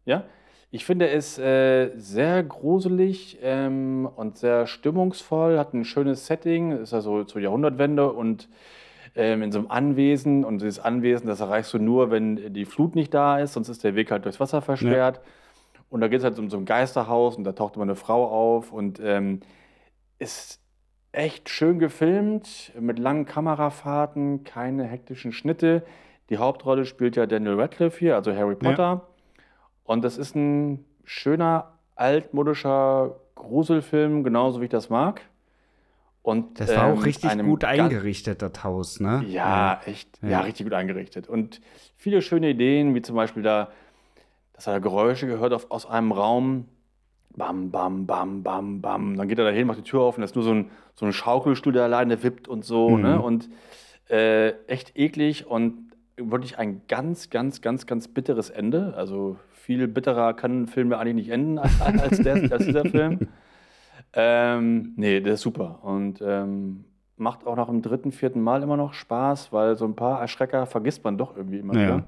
Ja. 0.04 0.24
Ich 0.70 0.86
finde 0.86 1.10
es 1.10 1.38
äh, 1.38 1.90
sehr 1.96 2.42
gruselig 2.42 3.38
ähm, 3.42 4.08
und 4.16 4.38
sehr 4.38 4.66
stimmungsvoll, 4.66 5.58
hat 5.58 5.74
ein 5.74 5.84
schönes 5.84 6.26
Setting, 6.26 6.72
ist 6.72 6.94
also 6.94 7.24
zur 7.24 7.42
Jahrhundertwende 7.42 8.10
und 8.10 8.48
ähm, 9.14 9.42
in 9.42 9.52
so 9.52 9.58
einem 9.58 9.70
Anwesen. 9.70 10.44
Und 10.46 10.62
dieses 10.62 10.78
Anwesen, 10.78 11.26
das 11.26 11.40
erreichst 11.40 11.74
du 11.74 11.78
nur, 11.78 12.10
wenn 12.10 12.54
die 12.54 12.64
Flut 12.64 12.94
nicht 12.94 13.12
da 13.12 13.38
ist, 13.38 13.52
sonst 13.52 13.68
ist 13.68 13.84
der 13.84 13.94
Weg 13.94 14.10
halt 14.10 14.24
durchs 14.24 14.40
Wasser 14.40 14.62
versperrt. 14.62 15.20
Und 15.90 16.00
da 16.00 16.08
geht 16.08 16.20
es 16.20 16.24
halt 16.24 16.38
um 16.38 16.48
so 16.48 16.56
ein 16.56 16.64
Geisterhaus 16.64 17.36
und 17.36 17.44
da 17.44 17.52
taucht 17.52 17.76
immer 17.76 17.82
eine 17.82 17.94
Frau 17.96 18.26
auf 18.26 18.72
und 18.72 18.98
ähm, 19.04 19.40
ist 20.18 20.61
echt 21.12 21.50
schön 21.50 21.78
gefilmt, 21.78 22.72
mit 22.78 22.98
langen 22.98 23.26
Kamerafahrten, 23.26 24.44
keine 24.44 24.84
hektischen 24.84 25.32
Schnitte. 25.32 25.82
Die 26.30 26.38
Hauptrolle 26.38 26.86
spielt 26.86 27.16
ja 27.16 27.26
Daniel 27.26 27.60
Radcliffe 27.60 27.98
hier, 27.98 28.16
also 28.16 28.34
Harry 28.34 28.56
Potter. 28.56 28.82
Ja. 28.82 29.02
Und 29.84 30.02
das 30.02 30.16
ist 30.16 30.34
ein 30.34 30.84
schöner, 31.04 31.74
altmodischer 31.96 33.16
Gruselfilm, 33.34 34.24
genauso 34.24 34.60
wie 34.60 34.64
ich 34.64 34.70
das 34.70 34.88
mag. 34.88 35.20
Und, 36.22 36.60
das 36.60 36.74
war 36.74 36.86
auch 36.86 36.96
ähm, 36.96 37.02
richtig 37.02 37.38
gut 37.42 37.64
eingerichtet, 37.64 38.42
das 38.42 38.62
Haus, 38.62 39.00
ne? 39.00 39.24
Ja, 39.26 39.80
echt. 39.84 40.22
Ja. 40.22 40.28
ja. 40.28 40.40
richtig 40.42 40.66
gut 40.66 40.72
eingerichtet. 40.72 41.28
Und 41.28 41.60
viele 41.96 42.22
schöne 42.22 42.50
Ideen, 42.50 42.94
wie 42.94 43.02
zum 43.02 43.16
Beispiel 43.16 43.42
da, 43.42 43.72
dass 44.52 44.68
er 44.68 44.80
Geräusche 44.80 45.26
gehört 45.26 45.52
auf, 45.52 45.70
aus 45.70 45.84
einem 45.84 46.12
Raum, 46.12 46.68
Bam, 47.36 47.70
bam, 47.70 48.06
bam, 48.06 48.42
bam, 48.42 48.80
bam. 48.80 49.16
Dann 49.16 49.28
geht 49.28 49.38
er 49.38 49.44
dahin, 49.44 49.66
macht 49.66 49.78
die 49.78 49.82
Tür 49.82 50.00
auf 50.00 50.16
und 50.16 50.20
da 50.20 50.24
ist 50.24 50.34
nur 50.34 50.44
so 50.44 50.52
ein, 50.52 50.70
so 50.94 51.06
ein 51.06 51.12
Schaukelstuhl, 51.12 51.72
der 51.72 51.84
alleine 51.84 52.22
wippt 52.22 52.48
und 52.48 52.64
so. 52.64 52.90
Mhm. 52.90 53.02
Ne? 53.02 53.20
Und 53.22 53.48
äh, 54.10 54.50
echt 54.66 54.96
eklig 54.96 55.46
und 55.46 55.92
wirklich 56.16 56.58
ein 56.58 56.82
ganz, 56.88 57.30
ganz, 57.30 57.62
ganz, 57.62 57.86
ganz 57.86 58.08
bitteres 58.08 58.50
Ende. 58.50 58.94
Also 58.96 59.36
viel 59.50 59.88
bitterer 59.88 60.34
kann 60.34 60.62
ein 60.62 60.66
Film 60.66 60.90
ja 60.90 60.98
eigentlich 60.98 61.26
nicht 61.26 61.30
enden 61.30 61.58
als, 61.58 62.18
der, 62.18 62.52
als 62.52 62.66
dieser 62.66 62.84
Film. 62.84 63.28
Ähm, 64.14 64.92
nee, 64.96 65.20
der 65.20 65.34
ist 65.34 65.40
super. 65.40 65.78
Und 65.82 66.20
ähm, 66.22 66.84
macht 67.16 67.46
auch 67.46 67.56
nach 67.56 67.68
dem 67.68 67.80
dritten, 67.82 68.12
vierten 68.12 68.42
Mal 68.42 68.62
immer 68.62 68.76
noch 68.76 68.92
Spaß, 68.92 69.52
weil 69.52 69.76
so 69.76 69.86
ein 69.86 69.96
paar 69.96 70.20
Erschrecker 70.20 70.66
vergisst 70.66 71.04
man 71.04 71.16
doch 71.16 71.36
irgendwie 71.36 71.58
immer 71.58 71.74
ja. 71.78 72.02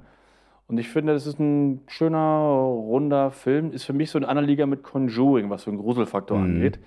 Und 0.67 0.79
ich 0.79 0.89
finde, 0.89 1.13
das 1.13 1.27
ist 1.27 1.39
ein 1.39 1.83
schöner, 1.89 2.39
runder 2.39 3.31
Film. 3.31 3.73
Ist 3.73 3.85
für 3.85 3.93
mich 3.93 4.11
so 4.11 4.19
eine 4.19 4.29
andere 4.29 4.47
Liga 4.47 4.67
mit 4.67 4.83
Conjuring, 4.83 5.51
was 5.51 5.65
so 5.65 5.71
einen 5.71 5.79
Gruselfaktor 5.79 6.39
mhm. 6.39 6.45
angeht. 6.45 6.79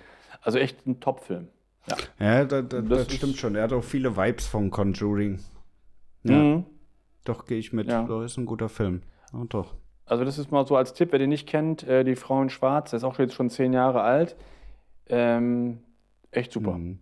Also 0.42 0.58
echt 0.58 0.86
ein 0.86 1.00
Top-Film. 1.00 1.48
Ja, 1.88 1.96
ja 2.18 2.44
da, 2.44 2.62
da, 2.62 2.80
das, 2.80 3.06
das 3.06 3.16
stimmt 3.16 3.36
schon. 3.36 3.54
Er 3.54 3.64
hat 3.64 3.72
auch 3.72 3.84
viele 3.84 4.16
Vibes 4.16 4.46
von 4.46 4.70
Conjuring. 4.70 5.38
Ja. 6.24 6.36
Mhm. 6.36 6.64
Doch, 7.24 7.44
gehe 7.46 7.58
ich 7.58 7.72
mit. 7.72 7.88
Ja. 7.88 8.02
Das 8.02 8.32
ist 8.32 8.36
ein 8.38 8.46
guter 8.46 8.68
Film. 8.68 9.02
Oh, 9.32 9.44
doch. 9.48 9.74
Also, 10.06 10.24
das 10.24 10.38
ist 10.38 10.50
mal 10.50 10.66
so 10.66 10.76
als 10.76 10.94
Tipp, 10.94 11.12
wer 11.12 11.18
den 11.18 11.28
nicht 11.28 11.46
kennt: 11.46 11.86
äh, 11.86 12.02
Die 12.02 12.16
Frau 12.16 12.42
in 12.42 12.50
Schwarz, 12.50 12.90
der 12.90 12.98
ist 12.98 13.04
auch 13.04 13.18
jetzt 13.18 13.34
schon 13.34 13.50
zehn 13.50 13.72
Jahre 13.72 14.02
alt. 14.02 14.36
Ähm, 15.06 15.78
echt 16.30 16.52
super. 16.52 16.72
Mhm. 16.72 16.98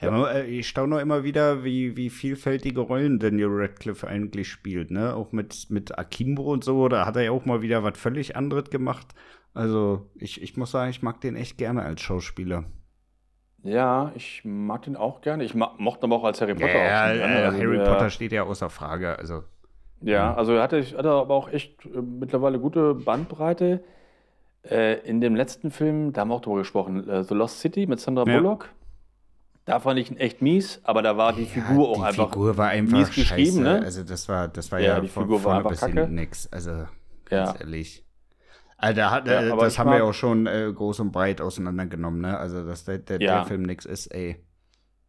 Ja, 0.00 0.30
äh, 0.30 0.46
ich 0.46 0.68
staune 0.68 1.00
immer 1.00 1.24
wieder, 1.24 1.64
wie, 1.64 1.96
wie 1.96 2.10
vielfältige 2.10 2.80
Rollen 2.80 3.18
Daniel 3.18 3.48
Radcliffe 3.50 4.06
eigentlich 4.06 4.48
spielt, 4.48 4.90
ne? 4.90 5.14
Auch 5.14 5.32
mit, 5.32 5.68
mit 5.70 5.98
Akimbo 5.98 6.52
und 6.52 6.64
so, 6.64 6.88
da 6.88 7.06
hat 7.06 7.16
er 7.16 7.22
ja 7.22 7.30
auch 7.30 7.44
mal 7.44 7.62
wieder 7.62 7.82
was 7.82 7.98
völlig 7.98 8.36
anderes 8.36 8.70
gemacht. 8.70 9.08
Also, 9.54 10.10
ich, 10.14 10.42
ich 10.42 10.56
muss 10.56 10.70
sagen, 10.70 10.90
ich 10.90 11.02
mag 11.02 11.20
den 11.20 11.36
echt 11.36 11.58
gerne 11.58 11.82
als 11.82 12.00
Schauspieler. 12.00 12.64
Ja, 13.62 14.12
ich 14.14 14.42
mag 14.44 14.82
den 14.82 14.96
auch 14.96 15.20
gerne. 15.20 15.44
Ich 15.44 15.54
mochte 15.54 16.06
ihn 16.06 16.12
auch 16.12 16.24
als 16.24 16.40
Harry 16.40 16.54
Potter. 16.54 16.68
Ja, 16.68 17.12
ja 17.12 17.24
also 17.46 17.58
Harry 17.58 17.76
der, 17.76 17.84
Potter 17.84 18.10
steht 18.10 18.32
ja 18.32 18.44
außer 18.44 18.70
Frage. 18.70 19.18
Also. 19.18 19.42
Ja, 20.00 20.34
also 20.34 20.54
er 20.54 20.62
hatte, 20.62 20.80
hatte 20.80 21.10
aber 21.10 21.34
auch 21.34 21.50
echt 21.50 21.84
äh, 21.84 22.00
mittlerweile 22.00 22.58
gute 22.58 22.94
Bandbreite. 22.94 23.84
Äh, 24.62 25.00
in 25.00 25.20
dem 25.20 25.34
letzten 25.34 25.70
Film, 25.70 26.12
da 26.12 26.22
haben 26.22 26.28
wir 26.28 26.34
auch 26.34 26.40
drüber 26.40 26.58
gesprochen, 26.58 27.08
äh, 27.08 27.24
The 27.24 27.34
Lost 27.34 27.60
City 27.60 27.86
mit 27.86 28.00
Sandra 28.00 28.24
ja. 28.26 28.38
Bullock. 28.38 28.68
Da 29.64 29.78
fand 29.78 29.98
ich 29.98 30.10
ihn 30.10 30.16
echt 30.16 30.42
mies, 30.42 30.80
aber 30.84 31.02
da 31.02 31.16
war 31.16 31.32
die 31.32 31.42
ja, 31.42 31.48
Figur 31.48 31.90
auch 31.90 31.96
die 31.96 32.02
einfach. 32.02 32.26
Die 32.26 32.32
Figur 32.32 32.56
war 32.56 32.68
einfach 32.68 32.98
mies 32.98 33.08
scheiße. 33.08 33.20
geschrieben, 33.20 33.62
ne? 33.62 33.82
Also 33.82 34.02
das 34.02 34.28
war, 34.28 34.48
das 34.48 34.72
war 34.72 34.80
ja, 34.80 34.94
ja 34.94 35.00
die 35.00 35.08
von, 35.08 35.24
Figur 35.24 35.44
war 35.44 35.58
einfach 35.58 35.78
kacke. 35.78 36.08
nix. 36.08 36.48
Also 36.50 36.70
ganz 36.70 37.52
ja. 37.52 37.54
ehrlich. 37.60 38.04
Also, 38.78 39.02
hat, 39.02 39.28
ja, 39.28 39.42
äh, 39.42 39.56
das 39.58 39.78
haben 39.78 39.90
wir 39.90 39.98
ja 39.98 40.04
auch 40.04 40.14
schon 40.14 40.46
äh, 40.46 40.72
groß 40.74 41.00
und 41.00 41.12
breit 41.12 41.42
auseinandergenommen, 41.42 42.22
ne? 42.22 42.38
Also 42.38 42.64
dass 42.66 42.84
der, 42.84 42.98
der, 42.98 43.18
der 43.18 43.44
Film 43.44 43.62
nix 43.62 43.84
ist, 43.84 44.06
ey. 44.06 44.42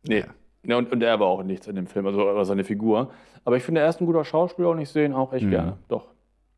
Nee. 0.04 0.26
Ja, 0.64 0.78
und, 0.78 0.92
und 0.92 1.02
er 1.02 1.20
war 1.20 1.28
auch 1.28 1.44
nichts 1.44 1.68
in 1.68 1.76
dem 1.76 1.88
Film, 1.88 2.06
also 2.06 2.44
seine 2.44 2.64
Figur. 2.64 3.12
Aber 3.46 3.58
ich 3.58 3.64
finde, 3.64 3.82
er 3.82 3.90
ist 3.90 4.02
ein 4.02 4.06
guter 4.06 4.26
Schauspieler 4.26 4.70
und 4.70 4.80
ich 4.80 4.90
sehe 4.90 5.06
ihn 5.06 5.14
auch 5.14 5.34
echt 5.34 5.46
mhm. 5.46 5.52
gerne. 5.52 5.78
Doch. 5.88 6.08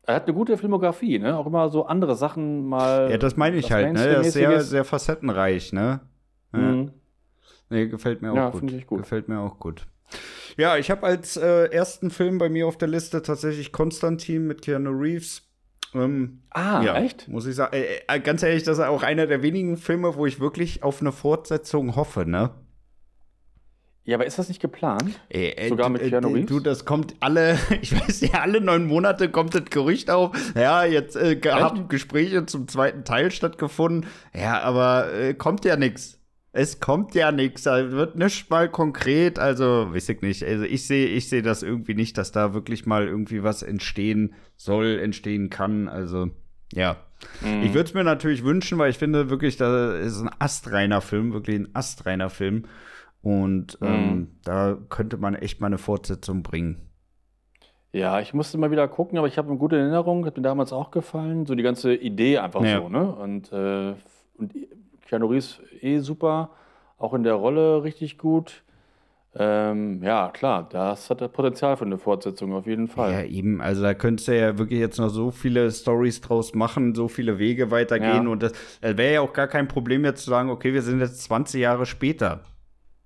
Er 0.06 0.16
hat 0.16 0.24
eine 0.24 0.34
gute 0.34 0.58
Filmografie, 0.58 1.18
ne? 1.18 1.38
Auch 1.38 1.46
immer 1.46 1.68
so 1.70 1.86
andere 1.86 2.14
Sachen 2.14 2.66
mal. 2.66 3.10
Ja, 3.10 3.16
das 3.16 3.36
meine 3.36 3.56
ich 3.56 3.72
halt, 3.72 3.94
ne? 3.94 4.06
Er 4.06 4.20
ist 4.20 4.32
sehr, 4.32 4.60
sehr 4.60 4.84
facettenreich, 4.84 5.72
ne? 5.72 6.00
Ja. 6.52 6.58
Mhm. 6.58 6.92
Nee, 7.70 7.86
gefällt 7.86 8.22
mir 8.22 8.32
auch 8.32 8.36
ja, 8.36 8.50
gut. 8.50 8.72
Ich 8.72 8.86
gut. 8.86 9.00
Gefällt 9.00 9.28
mir 9.28 9.40
auch 9.40 9.58
gut. 9.58 9.86
Ja, 10.56 10.76
ich 10.76 10.90
habe 10.90 11.06
als 11.06 11.36
äh, 11.36 11.66
ersten 11.66 12.10
Film 12.10 12.38
bei 12.38 12.48
mir 12.48 12.66
auf 12.66 12.78
der 12.78 12.88
Liste 12.88 13.22
tatsächlich 13.22 13.72
Konstantin 13.72 14.46
mit 14.46 14.62
Keanu 14.62 14.90
Reeves. 14.90 15.42
Ähm, 15.94 16.42
ah, 16.50 16.82
ja, 16.82 16.96
echt? 16.96 17.28
Muss 17.28 17.46
ich 17.46 17.54
sagen. 17.54 17.74
Äh, 17.74 17.86
äh, 18.06 18.20
ganz 18.20 18.42
ehrlich, 18.42 18.62
das 18.62 18.78
ist 18.78 18.84
auch 18.84 19.02
einer 19.02 19.26
der 19.26 19.42
wenigen 19.42 19.76
Filme, 19.76 20.14
wo 20.16 20.26
ich 20.26 20.40
wirklich 20.40 20.82
auf 20.82 21.00
eine 21.00 21.12
Fortsetzung 21.12 21.96
hoffe, 21.96 22.26
ne? 22.26 22.50
Ja, 24.06 24.16
aber 24.18 24.26
ist 24.26 24.38
das 24.38 24.48
nicht 24.48 24.60
geplant? 24.60 25.18
Ey, 25.30 25.54
ey, 25.56 25.70
Sogar 25.70 25.88
mit 25.88 26.02
Keanu 26.02 26.28
Reeves? 26.28 26.46
Du, 26.46 26.60
das 26.60 26.84
kommt 26.84 27.14
alle, 27.20 27.58
ich 27.80 27.98
weiß 27.98 28.20
nicht, 28.20 28.34
alle 28.34 28.60
neun 28.60 28.86
Monate 28.86 29.30
kommt 29.30 29.54
das 29.54 29.64
Gerücht 29.64 30.10
auf. 30.10 30.36
Ja, 30.54 30.84
jetzt 30.84 31.16
äh, 31.16 31.40
haben 31.46 31.88
Gespräche 31.88 32.44
zum 32.44 32.68
zweiten 32.68 33.04
Teil 33.04 33.30
stattgefunden. 33.30 34.08
Ja, 34.34 34.60
aber 34.60 35.12
äh, 35.14 35.34
kommt 35.34 35.64
ja 35.64 35.76
nichts. 35.76 36.20
Es 36.56 36.78
kommt 36.78 37.16
ja 37.16 37.32
nichts. 37.32 37.64
Da 37.64 37.90
wird 37.90 38.14
nicht 38.14 38.48
mal 38.48 38.68
konkret. 38.68 39.40
Also, 39.40 39.92
weiß 39.92 40.08
ich 40.08 40.22
nicht. 40.22 40.44
Also, 40.44 40.62
ich 40.62 40.86
sehe 40.86 41.08
ich 41.08 41.28
seh 41.28 41.42
das 41.42 41.64
irgendwie 41.64 41.94
nicht, 41.94 42.16
dass 42.16 42.30
da 42.30 42.54
wirklich 42.54 42.86
mal 42.86 43.08
irgendwie 43.08 43.42
was 43.42 43.64
entstehen 43.64 44.34
soll, 44.56 45.00
entstehen 45.00 45.50
kann. 45.50 45.88
Also, 45.88 46.30
ja. 46.72 46.96
Mhm. 47.42 47.64
Ich 47.64 47.74
würde 47.74 47.88
es 47.88 47.94
mir 47.94 48.04
natürlich 48.04 48.44
wünschen, 48.44 48.78
weil 48.78 48.90
ich 48.90 48.98
finde 48.98 49.30
wirklich, 49.30 49.56
da 49.56 49.96
ist 49.96 50.20
ein 50.20 50.30
astreiner 50.38 51.00
Film, 51.00 51.32
wirklich 51.32 51.56
ein 51.56 51.74
astreiner 51.74 52.30
Film. 52.30 52.66
Und 53.20 53.80
mhm. 53.80 53.86
ähm, 53.88 54.28
da 54.44 54.78
könnte 54.90 55.16
man 55.16 55.34
echt 55.34 55.60
mal 55.60 55.66
eine 55.66 55.78
Fortsetzung 55.78 56.44
bringen. 56.44 56.88
Ja, 57.90 58.20
ich 58.20 58.32
musste 58.32 58.58
mal 58.58 58.70
wieder 58.70 58.86
gucken, 58.86 59.18
aber 59.18 59.26
ich 59.26 59.38
habe 59.38 59.48
eine 59.48 59.58
gute 59.58 59.76
Erinnerung, 59.76 60.24
hat 60.24 60.36
mir 60.36 60.42
damals 60.44 60.72
auch 60.72 60.92
gefallen. 60.92 61.46
So 61.46 61.56
die 61.56 61.64
ganze 61.64 61.94
Idee 61.96 62.38
einfach 62.38 62.62
ja. 62.62 62.78
so, 62.78 62.88
ne? 62.88 63.12
Und, 63.12 63.52
äh, 63.52 63.94
und 64.36 64.54
Keanu 65.06 65.26
Reeves 65.26 65.60
eh 65.80 65.98
super, 65.98 66.50
auch 66.98 67.14
in 67.14 67.22
der 67.22 67.34
Rolle 67.34 67.82
richtig 67.82 68.18
gut. 68.18 68.62
Ähm, 69.36 70.00
ja, 70.02 70.30
klar, 70.32 70.68
das 70.70 71.10
hat 71.10 71.32
Potenzial 71.32 71.76
für 71.76 71.84
eine 71.84 71.98
Fortsetzung 71.98 72.52
auf 72.52 72.66
jeden 72.66 72.86
Fall. 72.86 73.12
Ja, 73.12 73.22
eben, 73.24 73.60
also 73.60 73.82
da 73.82 73.92
könntest 73.92 74.28
du 74.28 74.38
ja 74.38 74.58
wirklich 74.58 74.78
jetzt 74.78 74.98
noch 74.98 75.08
so 75.08 75.32
viele 75.32 75.72
Stories 75.72 76.20
draus 76.20 76.54
machen, 76.54 76.94
so 76.94 77.08
viele 77.08 77.38
Wege 77.40 77.72
weitergehen 77.72 78.24
ja. 78.24 78.30
und 78.30 78.44
das, 78.44 78.52
das 78.80 78.96
wäre 78.96 79.14
ja 79.14 79.20
auch 79.22 79.32
gar 79.32 79.48
kein 79.48 79.66
Problem 79.66 80.04
jetzt 80.04 80.22
zu 80.22 80.30
sagen, 80.30 80.50
okay, 80.50 80.72
wir 80.72 80.82
sind 80.82 81.00
jetzt 81.00 81.24
20 81.24 81.60
Jahre 81.60 81.84
später. 81.84 82.44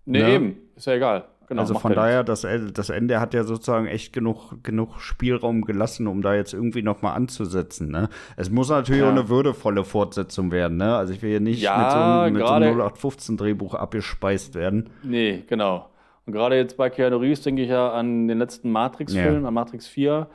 Nee, 0.04 0.22
ne? 0.22 0.34
eben. 0.34 0.56
Ist 0.76 0.87
ja 0.87 0.94
egal. 0.94 1.24
Genau. 1.48 1.62
Also 1.62 1.74
von 1.78 1.90
ja 1.92 1.96
daher, 1.96 2.24
das, 2.24 2.46
das 2.74 2.90
Ende 2.90 3.20
hat 3.20 3.34
ja 3.34 3.44
sozusagen 3.44 3.87
echt 3.87 4.12
genug, 4.12 4.62
genug 4.62 5.00
Spielraum 5.00 5.62
gelassen, 5.62 6.06
um 6.06 6.22
da 6.22 6.34
jetzt 6.34 6.52
irgendwie 6.54 6.82
noch 6.82 7.02
mal 7.02 7.12
anzusetzen. 7.14 7.90
Ne? 7.90 8.08
Es 8.37 8.50
muss 8.50 8.68
natürlich 8.70 9.00
Ja. 9.00 9.08
auch 9.08 9.12
eine 9.12 9.28
würdevolle 9.28 9.84
Fortsetzung 9.84 10.50
werden. 10.52 10.76
Ne? 10.76 10.94
Also 10.96 11.12
ich 11.12 11.22
will 11.22 11.30
hier 11.30 11.40
nicht 11.40 11.61
Ja, 11.62 12.28
mit 12.30 12.40
so, 12.42 12.46
einem- 12.46 12.46
so 12.46 12.52
einem 12.52 12.80
0815-Drehbuch 12.80 13.74
abgespeist 13.74 14.54
werden. 14.54 14.90
Nee, 15.02 15.44
genau. 15.48 15.88
Und 16.26 16.32
gerade 16.34 16.56
jetzt 16.56 16.76
bei 16.76 16.90
Keanu 16.90 17.16
Reeves 17.16 17.42
denke 17.42 17.62
ich 17.62 17.68
ja 17.70 17.90
an 17.92 18.28
den 18.28 18.38
letzten 18.38 18.70
Matrix-Film, 18.70 19.42
Ja. 19.42 19.48
an 19.48 19.54
Matrix 19.54 19.87
4. 19.87 20.28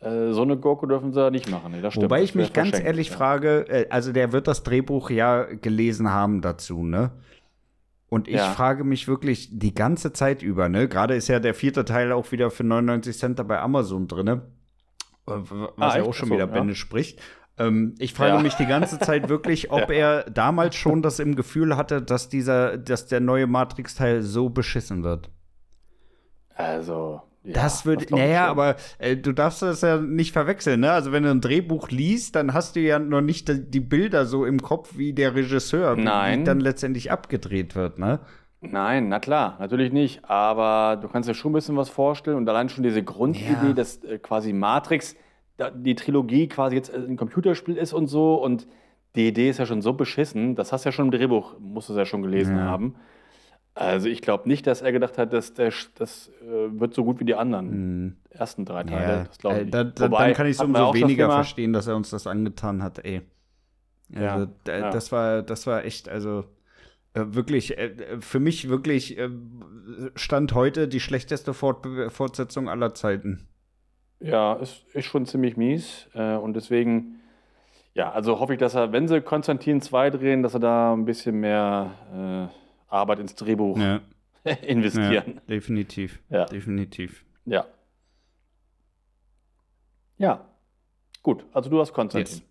Äh, 0.00 0.32
so 0.32 0.42
eine 0.42 0.56
Gurke 0.56 0.86
dürfen 0.88 1.12
sie 1.12 1.20
da 1.20 1.30
nicht 1.30 1.48
machen. 1.50 1.72
Nee, 1.72 1.90
stimmt. 1.90 2.04
Wobei 2.04 2.22
ich 2.22 2.34
mich 2.34 2.52
ganz 2.52 2.78
ehrlich 2.78 3.10
ja. 3.10 3.16
frage, 3.16 3.68
äh, 3.68 3.86
also 3.90 4.12
der 4.12 4.32
wird 4.32 4.48
das 4.48 4.62
Drehbuch 4.64 5.10
ja 5.10 5.44
gelesen 5.44 6.10
haben 6.12 6.40
dazu, 6.40 6.82
ne? 6.84 7.10
Und 8.12 8.28
ich 8.28 8.34
Ja. 8.34 8.50
frage 8.50 8.84
mich 8.84 9.08
wirklich 9.08 9.48
die 9.58 9.72
ganze 9.74 10.12
Zeit 10.12 10.42
über, 10.42 10.68
ne? 10.68 10.86
Gerade 10.86 11.14
ist 11.14 11.28
ja 11.28 11.40
der 11.40 11.54
vierte 11.54 11.86
Teil 11.86 12.12
auch 12.12 12.30
wieder 12.30 12.50
für 12.50 12.62
99 12.62 13.16
Cent 13.16 13.38
da 13.38 13.42
bei 13.42 13.58
Amazon 13.58 14.06
drin, 14.06 14.26
ne? 14.26 14.42
Was 15.24 15.50
Ah, 15.78 15.96
ja 15.96 16.02
auch 16.02 16.12
schon 16.12 16.28
so, 16.28 16.34
wieder 16.34 16.44
ja. 16.46 16.52
Bände 16.52 16.74
spricht. 16.74 17.22
Ähm, 17.56 17.94
ich 17.98 18.12
frage 18.12 18.34
Ja. 18.36 18.42
mich 18.42 18.52
die 18.56 18.66
ganze 18.66 18.98
Zeit 18.98 19.30
wirklich, 19.30 19.70
ob 19.70 19.88
er 19.90 20.24
damals 20.24 20.74
schon 20.76 21.00
das 21.00 21.20
im 21.20 21.36
Gefühl 21.36 21.74
hatte, 21.78 22.02
dass 22.02 22.28
dieser, 22.28 22.76
dass 22.76 23.06
der 23.06 23.20
neue 23.20 23.46
Matrix-Teil 23.46 24.20
so 24.20 24.50
beschissen 24.50 25.04
wird. 25.04 25.30
Also. 26.54 27.22
Ja, 27.44 27.52
Das 27.54 27.84
würde, 27.84 28.06
glaub 28.06 28.20
ich 28.20 28.26
naja, 28.26 28.46
aber 28.46 28.76
äh, 28.98 29.16
du 29.16 29.32
darfst 29.32 29.62
das 29.62 29.80
ja 29.80 29.96
nicht 29.98 30.32
verwechseln, 30.32 30.80
ne? 30.80 30.92
Also 30.92 31.10
wenn 31.10 31.24
du 31.24 31.30
ein 31.30 31.40
Drehbuch 31.40 31.90
liest, 31.90 32.36
dann 32.36 32.54
hast 32.54 32.76
du 32.76 32.80
ja 32.80 32.98
noch 33.00 33.20
nicht 33.20 33.48
die- 33.74 33.80
Bilder 33.80 34.26
so 34.26 34.44
im 34.46 34.60
Kopf 34.62 34.96
wie 34.96 35.12
der 35.12 35.34
Regisseur, 35.34 35.96
wie, 35.96 36.00
wie 36.00 36.04
Nein. 36.04 36.44
dann 36.44 36.60
letztendlich 36.60 37.10
abgedreht 37.10 37.74
wird, 37.74 37.98
ne? 37.98 38.20
Nein, 38.60 39.08
na 39.08 39.18
klar, 39.18 39.56
natürlich 39.58 39.92
nicht. 39.92 40.24
Aber 40.30 40.96
du 41.02 41.08
kannst 41.08 41.28
dir 41.28 41.34
schon 41.34 41.50
ein 41.50 41.54
bisschen 41.54 41.76
was 41.76 41.88
vorstellen 41.88 42.36
und 42.36 42.48
allein 42.48 42.68
schon 42.68 42.84
diese 42.84 43.02
Grundidee, 43.02 43.68
Ja. 43.68 43.72
dass 43.72 43.96
äh, 44.04 44.18
quasi 44.18 44.52
Matrix, 44.52 45.16
die 45.74 45.96
Trilogie 45.96 46.46
quasi 46.48 46.76
jetzt 46.76 46.94
äh, 46.94 46.96
ein 46.96 47.16
Computerspiel 47.16 47.76
ist 47.76 47.92
und 47.92 48.06
so 48.06 48.36
und 48.36 48.68
die 49.16 49.26
Idee 49.28 49.50
ist 49.50 49.58
ja 49.58 49.66
schon 49.66 49.82
so 49.82 49.92
beschissen, 49.94 50.54
das 50.54 50.72
hast 50.72 50.84
du 50.84 50.88
ja 50.88 50.92
schon 50.92 51.06
im 51.06 51.10
Drehbuch, 51.10 51.56
musst 51.58 51.88
du 51.88 51.92
es 51.94 51.98
ja 51.98 52.04
schon 52.06 52.22
gelesen 52.22 52.56
Ja. 52.56 52.62
haben. 52.62 52.94
Also 53.74 54.08
ich 54.08 54.20
glaube 54.20 54.48
nicht, 54.48 54.66
dass 54.66 54.82
er 54.82 54.92
gedacht 54.92 55.16
hat, 55.16 55.32
dass 55.32 55.54
der, 55.54 55.72
das 55.96 56.30
äh, 56.42 56.78
wird 56.78 56.92
so 56.94 57.04
gut 57.04 57.20
wie 57.20 57.24
die 57.24 57.34
anderen 57.34 58.18
ersten 58.30 58.64
drei 58.66 58.82
Teile. 58.84 59.24
Das 59.28 59.38
glaube 59.38 59.60
ich 59.60 59.66
Äh, 59.68 59.70
da, 59.70 59.84
da, 59.84 60.04
Wobei, 60.04 60.26
dann 60.26 60.34
kann 60.34 60.46
ich 60.46 60.56
es 60.56 60.60
umso 60.60 60.92
das 60.92 60.94
weniger 60.94 61.24
Thema- 61.24 61.34
verstehen, 61.36 61.72
dass 61.72 61.86
er 61.86 61.96
uns 61.96 62.10
das 62.10 62.26
angetan 62.26 62.82
hat, 62.82 63.02
ey. 63.04 63.22
Ja, 64.10 64.34
Also, 64.34 64.52
da, 64.64 64.78
ja. 64.78 64.90
das 64.90 65.10
war, 65.10 65.42
das 65.42 65.66
war 65.66 65.84
echt, 65.86 66.08
also 66.10 66.44
äh, 67.14 67.24
wirklich, 67.28 67.78
äh, 67.78 68.20
für 68.20 68.40
mich 68.40 68.68
wirklich 68.68 69.16
äh, 69.16 69.30
Stand 70.16 70.52
heute 70.54 70.86
die 70.86 71.00
schlechteste 71.00 71.54
Fort 71.54 71.86
Fortsetzung 72.08 72.68
aller 72.68 72.92
Zeiten. 72.92 73.48
Ja, 74.20 74.52
ist, 74.54 74.84
ist 74.92 75.06
schon 75.06 75.24
ziemlich 75.26 75.56
mies. 75.56 76.08
Und 76.14 76.54
deswegen, 76.54 77.20
ja, 77.94 78.12
also 78.12 78.38
hoffe 78.38 78.52
ich, 78.52 78.58
dass 78.60 78.74
er, 78.76 78.92
wenn 78.92 79.08
sie 79.08 79.20
Konstantin 79.20 79.80
2 79.80 80.10
drehen, 80.10 80.44
dass 80.44 80.52
sie 80.52 80.60
da 80.60 80.92
ein 80.92 81.04
bisschen 81.04 81.40
mehr 81.40 82.50
Arbeit 82.92 83.18
ins 83.20 83.34
Drehbuch 83.34 83.78
Ja, 83.78 84.00
ja 84.44 84.52
investieren. 84.52 85.40
definitiv. 85.48 86.20
Ja. 86.28 86.44
Definitiv. 86.46 87.24
Ja. 87.44 87.66
ja. 90.18 90.44
Gut, 91.22 91.44
also 91.52 91.70
du 91.70 91.80
hast 91.80 91.92
Konstantin. 91.92 92.38
Yes. 92.38 92.42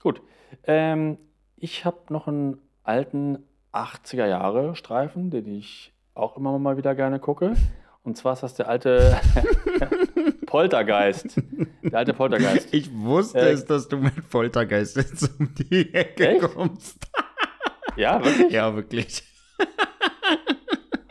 Gut. 0.00 0.20
Ähm, 0.64 1.18
ich 1.56 1.84
habe 1.84 1.98
noch 2.10 2.26
einen 2.28 2.58
alten 2.82 3.38
80er 3.72 4.26
Jahre 4.26 4.74
Streifen, 4.76 5.30
den 5.30 5.46
ich 5.46 5.92
auch 6.14 6.36
immer 6.36 6.58
mal 6.58 6.76
wieder 6.76 6.94
gerne 6.94 7.18
gucke. 7.20 7.54
Und 8.02 8.16
zwar 8.16 8.32
ist 8.34 8.42
das 8.42 8.54
der 8.54 8.68
alte 8.68 9.16
Poltergeist. 10.46 11.40
Der 11.82 11.98
alte 11.98 12.14
Poltergeist. 12.14 12.72
Ich 12.72 12.92
wusste 12.94 13.40
Äh, 13.40 13.52
es, 13.52 13.64
dass 13.64 13.88
du 13.88 13.96
mit 13.98 14.28
Poltergeist 14.30 14.96
jetzt 14.96 15.38
um 15.40 15.52
die 15.54 15.92
Ecke 15.92 16.28
Echt? 16.28 16.40
kommst. 16.54 16.98
Ja, 17.96 18.24
wirklich? 18.24 18.52
Ja, 18.52 18.74
wirklich. 18.74 19.22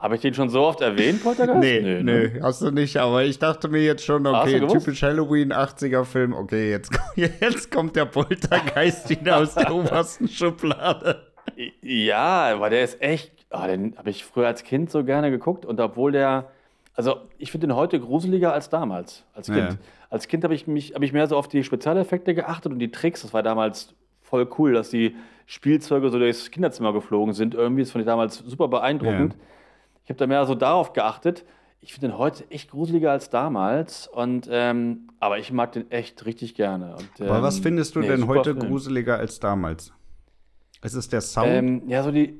Habe 0.05 0.15
ich 0.15 0.21
den 0.21 0.35
schon 0.35 0.49
so 0.49 0.61
oft 0.61 0.81
erwähnt, 0.81 1.23
Poltergeist? 1.23 1.59
Nee, 1.59 1.81
ne? 1.81 2.03
nee, 2.03 2.39
hast 2.39 2.61
du 2.61 2.69
nicht. 2.69 2.95
Aber 2.97 3.23
ich 3.23 3.39
dachte 3.39 3.69
mir 3.69 3.83
jetzt 3.83 4.05
schon, 4.05 4.27
okay, 4.27 4.59
typisch 4.67 5.01
Halloween, 5.01 5.51
80er-Film. 5.51 6.33
Okay, 6.33 6.69
jetzt, 6.69 6.91
jetzt 7.15 7.71
kommt 7.71 7.95
der 7.95 8.05
Poltergeist 8.05 9.09
wieder 9.09 9.37
aus 9.37 9.55
der 9.55 9.73
obersten 9.73 10.27
Schublade. 10.27 11.23
Ja, 11.81 12.53
aber 12.53 12.69
der 12.69 12.83
ist 12.83 13.01
echt, 13.01 13.31
ah, 13.49 13.65
den 13.65 13.97
habe 13.97 14.11
ich 14.11 14.25
früher 14.25 14.45
als 14.45 14.63
Kind 14.63 14.91
so 14.91 15.03
gerne 15.03 15.31
geguckt 15.31 15.65
und 15.65 15.79
obwohl 15.79 16.11
der, 16.11 16.51
also 16.93 17.17
ich 17.39 17.49
finde 17.49 17.65
den 17.67 17.75
heute 17.75 17.99
gruseliger 17.99 18.53
als 18.53 18.69
damals, 18.69 19.23
als 19.33 19.47
Kind. 19.47 19.57
Ja. 19.57 19.77
Als 20.11 20.27
Kind 20.27 20.43
habe 20.43 20.53
ich 20.53 20.67
mich, 20.67 20.93
habe 20.93 21.03
ich 21.03 21.13
mehr 21.13 21.25
so 21.25 21.35
auf 21.35 21.47
die 21.47 21.63
Spezialeffekte 21.63 22.35
geachtet 22.35 22.71
und 22.71 22.77
die 22.77 22.91
Tricks, 22.91 23.23
das 23.23 23.33
war 23.33 23.41
damals 23.41 23.95
voll 24.21 24.47
cool, 24.59 24.73
dass 24.73 24.91
die 24.91 25.15
Spielzeuge 25.45 26.09
so 26.09 26.19
durchs 26.19 26.51
Kinderzimmer 26.51 26.93
geflogen 26.93 27.33
sind 27.33 27.53
irgendwie, 27.53 27.83
das 27.83 27.91
fand 27.91 28.01
ich 28.01 28.07
damals 28.07 28.39
super 28.39 28.67
beeindruckend. 28.67 29.33
Ja. 29.33 29.39
Ich 30.03 30.09
habe 30.09 30.17
da 30.17 30.27
mehr 30.27 30.45
so 30.45 30.55
darauf 30.55 30.93
geachtet. 30.93 31.45
Ich 31.81 31.93
finde 31.93 32.07
den 32.07 32.17
heute 32.17 32.49
echt 32.49 32.71
gruseliger 32.71 33.11
als 33.11 33.29
damals 33.29 34.07
und, 34.07 34.47
ähm, 34.51 35.09
aber 35.19 35.37
ich 35.37 35.51
mag 35.51 35.71
den 35.71 35.91
echt 35.91 36.25
richtig 36.25 36.55
gerne. 36.55 36.95
Und, 36.95 37.21
Aber 37.21 37.43
was 37.43 37.57
ähm, 37.57 37.63
findest 37.63 37.95
du 37.95 37.99
nee, 37.99 38.07
denn 38.07 38.27
heute 38.27 38.55
Film. 38.55 38.67
gruseliger 38.67 39.17
als 39.17 39.39
damals? 39.39 39.93
Es 40.81 40.95
ist 40.95 41.13
der 41.13 41.21
Sound. 41.21 41.47
Ähm, 41.47 41.83
ja, 41.87 42.01
so 42.01 42.11
die, 42.11 42.39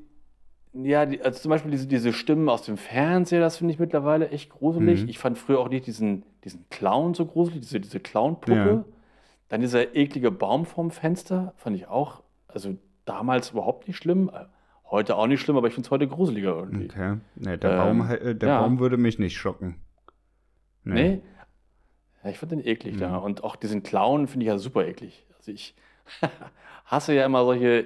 ja, 0.73 1.05
die, 1.05 1.21
also 1.21 1.39
zum 1.39 1.49
Beispiel 1.49 1.71
diese, 1.71 1.87
diese 1.87 2.11
Stimmen 2.11 2.49
aus 2.49 2.63
dem 2.63 2.77
Fernseher, 2.77 3.39
das 3.39 3.57
finde 3.57 3.73
ich 3.73 3.79
mittlerweile 3.79 4.29
echt 4.29 4.49
gruselig. 4.49 5.03
Mhm. 5.03 5.09
Ich 5.09 5.19
fand 5.19 5.37
früher 5.37 5.59
auch 5.59 5.69
nicht 5.69 5.85
diesen, 5.85 6.23
diesen 6.43 6.67
Clown 6.69 7.13
so 7.13 7.25
gruselig, 7.25 7.61
diese, 7.61 7.79
diese 7.79 7.99
Clown-Puppe. 7.99 8.53
Ja. 8.55 8.85
Dann 9.49 9.61
dieser 9.61 9.95
eklige 9.95 10.31
Baum 10.31 10.65
vorm 10.65 10.89
Fenster, 10.89 11.53
fand 11.55 11.75
ich 11.75 11.87
auch, 11.87 12.23
also 12.47 12.77
damals 13.05 13.51
überhaupt 13.51 13.87
nicht 13.87 13.97
schlimm. 13.97 14.29
äh, 14.33 14.45
Heute 14.91 15.15
auch 15.15 15.25
nicht 15.27 15.41
schlimm, 15.41 15.57
aber 15.57 15.67
ich 15.67 15.73
finde 15.73 15.87
es 15.87 15.91
heute 15.91 16.07
gruseliger 16.07 16.55
irgendwie. 16.57 16.85
okay. 16.85 17.17
Nee, 17.35 17.57
der, 17.57 17.71
Ähm, 17.71 17.77
Baum, 17.99 18.11
äh, 18.11 18.35
der 18.35 18.49
ja. 18.49 18.61
Baum 18.61 18.79
würde 18.79 18.97
mich 18.97 19.17
nicht 19.17 19.35
schocken. 19.35 19.75
Nee? 20.83 21.21
Ja, 22.23 22.29
ich 22.29 22.37
fand 22.37 22.51
den 22.51 22.65
eklig 22.65 22.95
Mhm. 22.95 22.99
da. 22.99 23.17
Und 23.17 23.43
auch 23.43 23.55
diesen 23.55 23.81
Clown 23.83 24.27
finde 24.27 24.45
ich 24.45 24.47
ja 24.49 24.57
super 24.59 24.85
eklig. 24.85 25.25
Also 25.37 25.51
ich 25.51 25.75
hasse 26.85 27.13
ja 27.15 27.25
immer 27.25 27.43
solche 27.45 27.85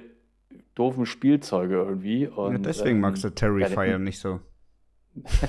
doofen 0.74 1.06
Spielzeuge 1.06 1.74
irgendwie. 1.76 2.26
Und, 2.26 2.52
Ja, 2.52 2.58
deswegen 2.58 2.96
ähm, 2.96 3.00
magst 3.00 3.24
du 3.24 3.30
Terrifier 3.30 3.98
nicht 3.98 4.18
so. 4.20 4.40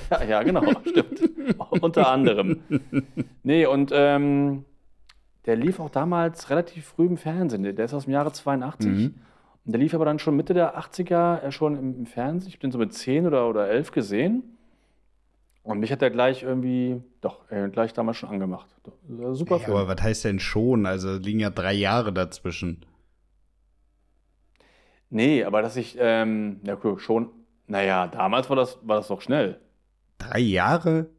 Ja, 0.09 0.23
ja, 0.29 0.43
genau, 0.43 0.63
stimmt. 0.85 1.21
Unter 1.81 2.09
anderem. 2.09 2.61
Nee, 3.43 3.65
und 3.65 3.91
ähm, 3.93 4.63
der 5.45 5.55
lief 5.57 5.79
auch 5.79 5.89
damals 5.89 6.49
relativ 6.49 6.85
früh 6.85 7.05
im 7.07 7.17
Fernsehen. 7.17 7.63
Der 7.63 7.85
ist 7.85 7.93
aus 7.93 8.05
dem 8.05 8.13
Jahre 8.13 8.31
82. 8.31 8.89
Mhm. 8.89 9.15
Und 9.65 9.73
der 9.73 9.79
lief 9.79 9.93
aber 9.93 10.05
dann 10.05 10.17
schon 10.19 10.35
Mitte 10.35 10.53
der 10.53 10.77
80er 10.79 11.41
äh, 11.43 11.51
schon 11.51 11.77
im, 11.77 12.05
Fernsehen. 12.05 12.47
Ich 12.49 12.55
habe 12.55 12.61
den 12.61 12.71
so 12.71 12.77
mit 12.79 12.93
10 12.93 13.27
oder, 13.27 13.47
oder 13.47 13.67
11 13.69 13.91
gesehen. 13.91 14.57
Und 15.63 15.79
mich 15.79 15.91
hat 15.91 16.01
der 16.01 16.09
gleich 16.09 16.41
irgendwie, 16.41 17.03
doch, 17.21 17.49
äh, 17.51 17.69
gleich 17.69 17.93
damals 17.93 18.17
schon 18.17 18.29
angemacht. 18.29 18.67
Äh, 18.87 19.33
Super 19.35 19.57
Ja, 19.57 19.65
Film. 19.65 19.77
aber 19.77 19.87
was 19.95 20.01
heißt 20.01 20.25
denn 20.25 20.39
schon? 20.39 20.87
Also 20.87 21.17
liegen 21.17 21.39
ja 21.39 21.51
drei 21.51 21.73
Jahre 21.73 22.11
dazwischen. 22.11 22.83
Nee, 25.09 25.43
aber 25.43 25.61
dass 25.61 25.75
ich, 25.75 25.97
ähm, 25.99 26.61
ja 26.63 26.77
cool, 26.83 26.97
schon, 26.99 27.29
naja, 27.67 28.07
damals 28.07 28.49
war 28.49 28.55
das, 28.55 28.79
war 28.83 28.95
das 28.97 29.07
doch 29.09 29.21
schnell. 29.21 29.59
Drei 30.17 30.39
Jahre? 30.39 31.09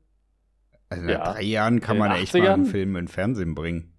Also 0.89 1.05
nach 1.05 1.13
Ja. 1.13 1.33
drei 1.33 1.43
Jahren 1.43 1.81
kann 1.81 1.99
man 1.99 2.13
echt 2.13 2.35
mal 2.35 2.49
einen 2.49 2.65
80ern? 2.65 2.71
Film 2.71 2.97
in 2.97 3.09
Fernsehen 3.09 3.55
bringen. 3.55 3.92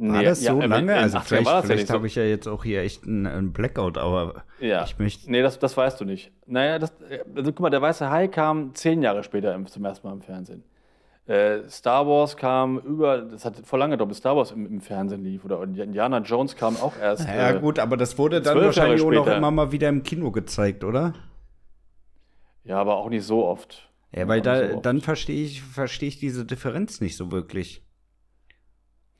War 0.00 0.18
Nee, 0.18 0.24
das 0.24 0.42
ja, 0.44 0.52
so 0.52 0.60
äh, 0.60 0.64
in- 0.64 0.70
lange? 0.70 0.94
Also 0.94 1.18
80ern 1.18 1.22
vielleicht, 1.24 1.46
das 1.46 1.52
ja 1.54 1.62
vielleicht 1.62 1.78
nicht 1.80 1.88
so. 1.88 1.94
habe 1.94 2.06
ich 2.06 2.14
ja 2.14 2.22
jetzt 2.22 2.46
auch 2.46 2.62
hier 2.62 2.82
echt 2.82 3.04
einen, 3.04 3.52
Blackout, 3.52 3.98
aber 3.98 4.44
Ja. 4.60 4.84
ich 4.84 4.96
möchte. 4.98 5.28
Nee, 5.30 5.42
das, 5.42 5.58
das 5.58 5.76
weißt 5.76 6.00
du 6.00 6.04
nicht. 6.04 6.30
Naja, 6.46 6.78
das, 6.78 6.92
also 7.34 7.50
guck 7.52 7.60
mal, 7.60 7.70
der 7.70 7.82
Weiße 7.82 8.08
Hai 8.08 8.28
kam 8.28 8.74
zehn 8.74 9.02
Jahre 9.02 9.24
später 9.24 9.54
im, 9.54 9.66
zum 9.66 9.84
ersten 9.84 10.06
Mal 10.06 10.12
im 10.14 10.22
Fernsehen. 10.22 10.62
Äh, 11.26 11.68
Star 11.68 12.06
Wars 12.06 12.36
kam 12.36 12.78
über, 12.78 13.18
das 13.18 13.44
hat 13.44 13.56
vor 13.66 13.78
lange 13.78 13.98
doch 13.98 14.06
bis 14.06 14.18
Star 14.18 14.36
Wars 14.36 14.52
im, 14.52 14.66
im 14.66 14.80
Fernsehen 14.80 15.24
lief. 15.24 15.44
Oder 15.44 15.62
Indiana 15.62 16.18
Jones 16.20 16.54
kam 16.56 16.76
auch 16.76 16.94
erst. 16.98 17.26
Ja, 17.28 17.50
äh, 17.50 17.58
gut, 17.60 17.78
aber 17.80 17.96
das 17.96 18.16
wurde 18.16 18.40
dann 18.40 18.56
wahrscheinlich 18.56 19.02
auch 19.02 19.10
noch 19.10 19.26
immer 19.26 19.50
mal 19.50 19.72
wieder 19.72 19.88
im 19.88 20.04
Kino 20.04 20.30
gezeigt, 20.30 20.84
oder? 20.84 21.12
Ja, 22.64 22.78
aber 22.80 22.96
auch 22.96 23.08
nicht 23.10 23.24
so 23.24 23.44
oft. 23.44 23.90
Ja, 24.14 24.26
weil 24.28 24.40
da, 24.40 24.70
so 24.74 24.80
dann 24.80 25.00
verstehe 25.00 25.44
ich, 25.44 25.62
verstehe 25.62 26.08
ich 26.08 26.18
diese 26.18 26.44
Differenz 26.46 27.00
nicht 27.00 27.16
so 27.16 27.30
wirklich. 27.32 27.82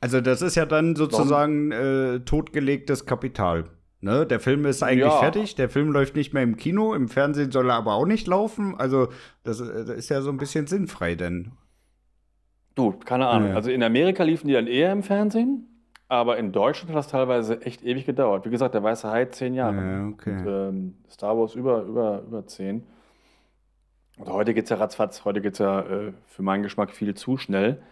Also, 0.01 0.21
das 0.21 0.43
ist 0.43 0.55
ja 0.55 0.65
dann 0.67 0.95
sozusagen 0.95 1.73
äh, 1.73 2.21
totgelegtes 2.21 3.05
Kapital. 3.07 3.65
Ne? 4.01 4.27
Der 4.27 4.39
Film 4.39 4.65
ist 4.65 4.83
eigentlich 4.85 5.01
Ja. 5.13 5.19
fertig, 5.19 5.57
der 5.57 5.69
Film 5.69 5.91
läuft 5.91 6.15
nicht 6.15 6.33
mehr 6.33 6.45
im 6.45 6.57
Kino, 6.57 6.95
im 6.95 7.09
Fernsehen 7.09 7.51
soll 7.51 7.69
er 7.71 7.75
aber 7.77 7.95
auch 7.95 8.07
nicht 8.07 8.29
laufen. 8.29 8.77
Also, 8.79 9.09
das, 9.43 9.61
äh, 9.61 9.85
das 9.85 9.91
ist 9.97 10.09
ja 10.09 10.21
so 10.21 10.31
ein 10.31 10.37
bisschen 10.37 10.67
sinnfrei, 10.69 11.17
denn. 11.17 11.53
Du, 12.77 12.93
keine 12.93 13.27
Ahnung. 13.27 13.49
Ja. 13.51 13.55
Also 13.57 13.73
in 13.73 13.83
Amerika 13.83 14.23
liefen 14.23 14.47
die 14.47 14.55
dann 14.55 14.69
eher 14.69 14.93
im 14.93 15.03
Fernsehen, 15.03 15.67
aber 16.07 16.37
in 16.39 16.53
Deutschland 16.53 16.91
hat 16.91 16.97
das 16.99 17.09
teilweise 17.09 17.61
echt 17.63 17.83
ewig 17.83 18.07
gedauert. 18.07 18.47
Wie 18.47 18.51
gesagt, 18.51 18.75
der 18.75 18.85
Weiße 18.85 19.11
Hai 19.11 19.25
zehn 19.25 19.53
Jahre. 19.55 19.77
Ja, 19.85 20.07
okay. 20.07 20.37
Und, 20.39 20.47
ähm, 20.47 20.95
Star 21.11 21.37
Wars 21.37 21.57
über, 21.57 21.83
über, 21.83 22.23
über 22.23 22.47
zehn. 22.47 22.85
Und 24.17 24.29
heute 24.29 24.55
geht 24.55 24.65
es 24.65 24.71
ja 24.71 24.77
ratzfatz, 24.77 25.25
heute 25.25 25.41
geht 25.41 25.55
es 25.55 25.59
ja 25.59 25.81
äh, 25.81 26.13
für 26.27 26.43
meinen 26.45 26.63
Geschmack 26.63 26.93
viel 26.93 27.15
zu 27.15 27.37
schnell. 27.37 27.83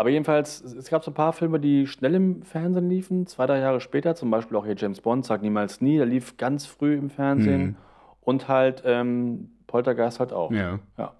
Aber 0.00 0.08
jedenfalls, 0.08 0.62
es 0.62 0.88
gab 0.88 1.04
so 1.04 1.10
ein 1.10 1.14
paar 1.14 1.34
Filme, 1.34 1.60
die 1.60 1.86
schnell 1.86 2.14
im 2.14 2.40
Fernsehen 2.40 2.88
liefen, 2.88 3.26
zwei, 3.26 3.44
drei 3.44 3.58
Jahre 3.58 3.82
später, 3.82 4.14
zum 4.14 4.30
Beispiel 4.30 4.56
auch 4.56 4.64
hier 4.64 4.74
James 4.74 5.02
Bond, 5.02 5.26
Sag 5.26 5.42
niemals 5.42 5.82
nie, 5.82 5.98
der 5.98 6.06
lief 6.06 6.38
ganz 6.38 6.64
früh 6.64 6.94
im 6.94 7.10
Fernsehen. 7.10 7.62
Mhm. 7.62 7.76
Und 8.22 8.48
halt 8.48 8.82
ähm, 8.86 9.50
Poltergeist 9.66 10.18
halt 10.18 10.32
auch. 10.32 10.52
Ja. 10.52 10.78
Ja. 10.96 11.12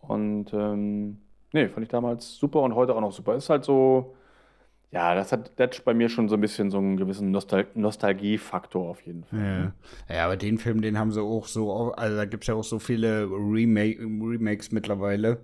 Und 0.00 0.54
ähm, 0.54 1.18
nee, 1.52 1.68
fand 1.68 1.84
ich 1.84 1.90
damals 1.90 2.36
super 2.36 2.62
und 2.62 2.74
heute 2.74 2.94
auch 2.94 3.02
noch 3.02 3.12
super. 3.12 3.34
Ist 3.34 3.50
halt 3.50 3.66
so, 3.66 4.14
ja, 4.90 5.14
das 5.14 5.30
hat, 5.30 5.52
das 5.56 5.76
hat 5.76 5.84
bei 5.84 5.92
mir 5.92 6.08
schon 6.08 6.30
so 6.30 6.36
ein 6.36 6.40
bisschen 6.40 6.70
so 6.70 6.78
einen 6.78 6.96
gewissen 6.96 7.32
Nostal 7.32 7.66
Nostalgiefaktor 7.74 8.88
auf 8.88 9.02
jeden 9.02 9.24
Fall. 9.24 9.74
Ja. 10.08 10.14
ja, 10.14 10.24
aber 10.24 10.38
den 10.38 10.56
Film, 10.56 10.80
den 10.80 10.98
haben 10.98 11.12
sie 11.12 11.20
auch 11.20 11.46
so, 11.46 11.92
also 11.92 12.16
da 12.16 12.24
gibt 12.24 12.44
es 12.44 12.48
ja 12.48 12.54
auch 12.54 12.64
so 12.64 12.78
viele 12.78 13.28
Remake, 13.30 14.00
Remakes 14.00 14.72
mittlerweile. 14.72 15.38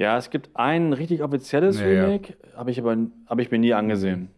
Ja, 0.00 0.16
es 0.16 0.30
gibt 0.30 0.48
ein 0.54 0.94
richtig 0.94 1.22
offizielles 1.22 1.78
Ja, 1.78 1.86
ja. 1.86 2.04
Remake, 2.06 2.34
habe 2.56 2.70
ich 2.70 2.80
aber 2.80 2.96
hab 3.26 3.38
ich 3.38 3.50
mir 3.50 3.58
nie 3.58 3.74
angesehen. 3.74 4.30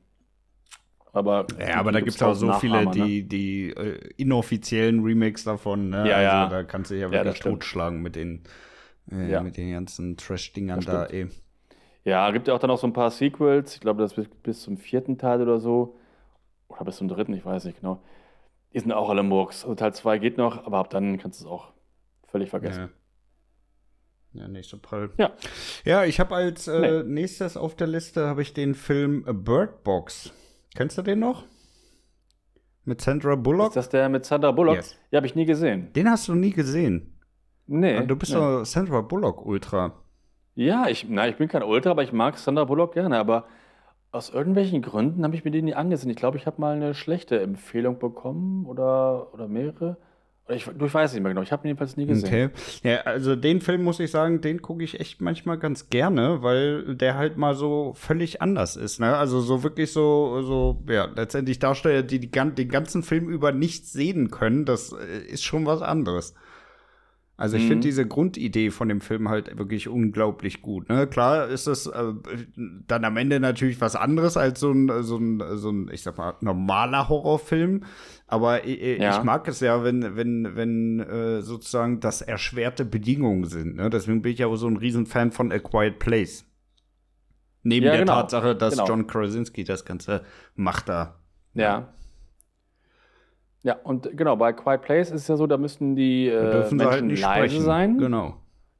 Aber, 1.12 1.46
Ja, 1.60 1.76
aber 1.76 1.92
da 1.92 2.00
gibt 2.00 2.16
es 2.16 2.22
auch 2.22 2.34
so 2.34 2.52
viele, 2.54 2.78
Nachahmer, 2.78 2.96
ne? 2.96 3.06
die, 3.06 3.28
die 3.28 3.68
äh, 3.70 4.10
inoffiziellen 4.16 5.04
Remakes 5.04 5.44
davon. 5.44 5.90
Ne? 5.90 5.98
Ja, 5.98 6.16
also, 6.16 6.20
ja. 6.20 6.48
Da 6.48 6.64
kannst 6.64 6.90
du 6.90 6.94
dich 6.94 7.02
ja 7.02 7.08
Ja, 7.08 7.14
wirklich 7.14 7.36
stimmt. 7.36 7.60
totschlagen 7.60 8.02
mit 8.02 8.16
den, 8.16 8.42
äh, 9.12 9.30
Ja. 9.30 9.40
mit 9.40 9.56
den 9.56 9.70
ganzen 9.70 10.16
Trash-Dingern 10.16 10.80
da, 10.80 11.04
ey. 11.06 11.28
Ja, 12.04 12.28
gibt 12.32 12.48
ja 12.48 12.54
auch 12.54 12.58
dann 12.58 12.68
noch 12.68 12.78
so 12.78 12.88
ein 12.88 12.92
paar 12.92 13.12
Sequels. 13.12 13.74
Ich 13.74 13.80
glaube, 13.80 14.02
das 14.02 14.14
bis, 14.14 14.26
bis 14.42 14.62
zum 14.62 14.78
vierten 14.78 15.16
Teil 15.16 15.40
oder 15.42 15.60
so. 15.60 15.96
Oder 16.66 16.84
bis 16.84 16.96
zum 16.96 17.06
dritten, 17.06 17.34
ich 17.34 17.44
weiß 17.44 17.66
nicht 17.66 17.78
genau. 17.80 18.02
Die 18.74 18.80
sind 18.80 18.90
auch 18.90 19.10
alle 19.10 19.22
Murks. 19.22 19.62
Also 19.62 19.76
Teil 19.76 19.94
2 19.94 20.18
geht 20.18 20.38
noch, 20.38 20.66
aber 20.66 20.78
ab 20.78 20.90
dann 20.90 21.18
kannst 21.18 21.40
du 21.40 21.44
es 21.44 21.50
auch 21.50 21.72
völlig 22.26 22.50
vergessen. 22.50 22.88
Ja. 24.34 24.62
so 24.62 24.78
prall. 24.78 25.10
Ja. 25.18 25.32
Ja, 25.84 26.04
ich 26.04 26.20
habe 26.20 26.34
als 26.34 26.68
äh, 26.68 26.80
Nee. 26.80 27.02
nächstes 27.02 27.56
auf 27.56 27.74
der 27.76 27.86
Liste 27.86 28.26
habe 28.26 28.42
ich 28.42 28.54
den 28.54 28.74
Film 28.74 29.24
Bird 29.44 29.82
Box. 29.84 30.32
Kennst 30.74 30.96
du 30.98 31.02
den 31.02 31.18
noch? 31.18 31.44
Mit 32.84 33.00
Sandra 33.00 33.36
Bullock? 33.36 33.68
Ist 33.68 33.76
das 33.76 33.88
der 33.90 34.08
mit 34.08 34.24
Sandra 34.24 34.50
Bullock? 34.50 34.76
Yes. 34.76 34.96
Ja, 35.10 35.18
habe 35.18 35.26
ich 35.26 35.34
nie 35.34 35.44
gesehen. 35.44 35.92
Den 35.92 36.10
hast 36.10 36.26
du 36.28 36.34
nie 36.34 36.50
gesehen. 36.50 37.18
Nee. 37.66 38.04
du 38.06 38.16
bist 38.16 38.32
nee. 38.32 38.38
doch 38.38 38.64
Sandra 38.64 39.02
Bullock 39.02 39.44
Ultra. 39.46 40.02
Ja, 40.54 40.88
ich, 40.88 41.06
na, 41.08 41.28
ich 41.28 41.36
bin 41.36 41.48
kein 41.48 41.62
Ultra, 41.62 41.90
aber 41.90 42.02
ich 42.02 42.12
mag 42.12 42.38
Sandra 42.38 42.64
Bullock 42.64 42.94
gerne. 42.94 43.18
Aber 43.18 43.46
aus 44.10 44.30
irgendwelchen 44.30 44.82
Gründen 44.82 45.24
habe 45.24 45.34
ich 45.34 45.44
mir 45.44 45.50
den 45.50 45.66
nie 45.66 45.74
angesehen. 45.74 46.10
Ich 46.10 46.16
glaube, 46.16 46.36
ich 46.38 46.46
habe 46.46 46.60
mal 46.60 46.74
eine 46.74 46.94
schlechte 46.94 47.40
Empfehlung 47.40 47.98
bekommen 47.98 48.66
oder, 48.66 49.32
oder 49.32 49.48
mehrere. 49.48 49.96
Ich, 50.54 50.66
ich 50.66 50.94
weiß 50.94 51.12
nicht 51.12 51.22
mehr 51.22 51.30
genau. 51.30 51.42
Ich 51.42 51.52
habe 51.52 51.64
ihn 51.64 51.68
jedenfalls 51.68 51.96
nie 51.96 52.06
gesehen. 52.06 52.26
Okay. 52.26 52.48
Ja, 52.82 53.00
also 53.02 53.36
den 53.36 53.60
Film 53.60 53.84
muss 53.84 54.00
ich 54.00 54.10
sagen, 54.10 54.40
den 54.40 54.62
gucke 54.62 54.84
ich 54.84 55.00
echt 55.00 55.20
manchmal 55.20 55.58
ganz 55.58 55.90
gerne, 55.90 56.42
weil 56.42 56.94
der 56.94 57.16
halt 57.16 57.36
mal 57.36 57.54
so 57.54 57.92
völlig 57.96 58.42
anders 58.42 58.76
ist. 58.76 59.00
Ne? 59.00 59.16
Also 59.16 59.40
so 59.40 59.62
wirklich 59.62 59.92
so, 59.92 60.42
so 60.42 60.82
ja, 60.88 61.08
letztendlich 61.14 61.58
Darsteller, 61.58 62.02
die, 62.02 62.18
die 62.18 62.30
den 62.30 62.68
ganzen 62.68 63.02
Film 63.02 63.28
über 63.28 63.52
nichts 63.52 63.92
sehen 63.92 64.30
können, 64.30 64.64
das 64.64 64.92
äh, 64.92 65.18
ist 65.26 65.44
schon 65.44 65.66
was 65.66 65.82
anderes. 65.82 66.34
Also 67.36 67.56
ich 67.56 67.64
Mhm. 67.64 67.68
finde 67.68 67.88
diese 67.88 68.06
Grundidee 68.06 68.70
von 68.70 68.88
dem 68.88 69.00
Film 69.00 69.28
halt 69.28 69.58
wirklich 69.58 69.88
unglaublich 69.88 70.62
gut. 70.62 70.88
Ne? 70.88 71.06
Klar 71.06 71.48
ist 71.48 71.66
es 71.66 71.86
äh, 71.86 72.12
dann 72.86 73.04
am 73.04 73.16
Ende 73.16 73.40
natürlich 73.40 73.80
was 73.80 73.96
anderes 73.96 74.36
als 74.36 74.60
so 74.60 74.70
ein, 74.70 75.02
so 75.02 75.16
ein, 75.16 75.42
so 75.56 75.70
ein, 75.70 75.90
ich 75.92 76.02
sag 76.02 76.18
mal, 76.18 76.34
normaler 76.40 77.08
Horrorfilm. 77.08 77.84
Aber 78.26 78.64
ich, 78.64 78.80
ich 78.80 78.98
Ja. 79.00 79.24
mag 79.24 79.48
es 79.48 79.60
ja, 79.60 79.82
wenn, 79.82 80.14
wenn, 80.14 80.54
wenn 80.56 81.00
äh, 81.00 81.40
sozusagen 81.42 82.00
das 82.00 82.20
erschwerte 82.22 82.84
Bedingungen 82.84 83.44
sind. 83.44 83.76
Ne? 83.76 83.90
Deswegen 83.90 84.22
bin 84.22 84.32
ich 84.32 84.38
ja 84.40 84.46
auch 84.46 84.56
so 84.56 84.68
ein 84.68 84.76
Riesenfan 84.76 85.32
von 85.32 85.50
A 85.52 85.58
Quiet 85.58 85.98
Place. 85.98 86.44
Neben 87.64 87.86
Ja, 87.86 87.92
der 87.92 88.00
genau. 88.02 88.14
Tatsache, 88.14 88.54
dass 88.56 88.74
Genau. 88.74 88.86
John 88.88 89.06
Krasinski 89.06 89.64
das 89.64 89.84
Ganze 89.84 90.22
macht 90.54 90.88
da. 90.88 91.18
Ja. 91.54 91.92
Ja, 93.64 93.76
und 93.84 94.16
genau, 94.16 94.36
bei 94.36 94.52
Quiet 94.52 94.82
Place 94.82 95.10
ist 95.10 95.22
es 95.22 95.28
ja 95.28 95.36
so, 95.36 95.46
da 95.46 95.56
müssten 95.56 95.94
die 95.94 96.26
äh, 96.26 96.50
dürfen 96.50 96.78
sie 96.78 96.84
Menschen 96.84 96.90
halt 96.92 97.04
nicht 97.04 97.22
leise 97.22 97.48
sprechen. 97.48 97.64
sein. 97.64 97.98
Genau. 97.98 98.34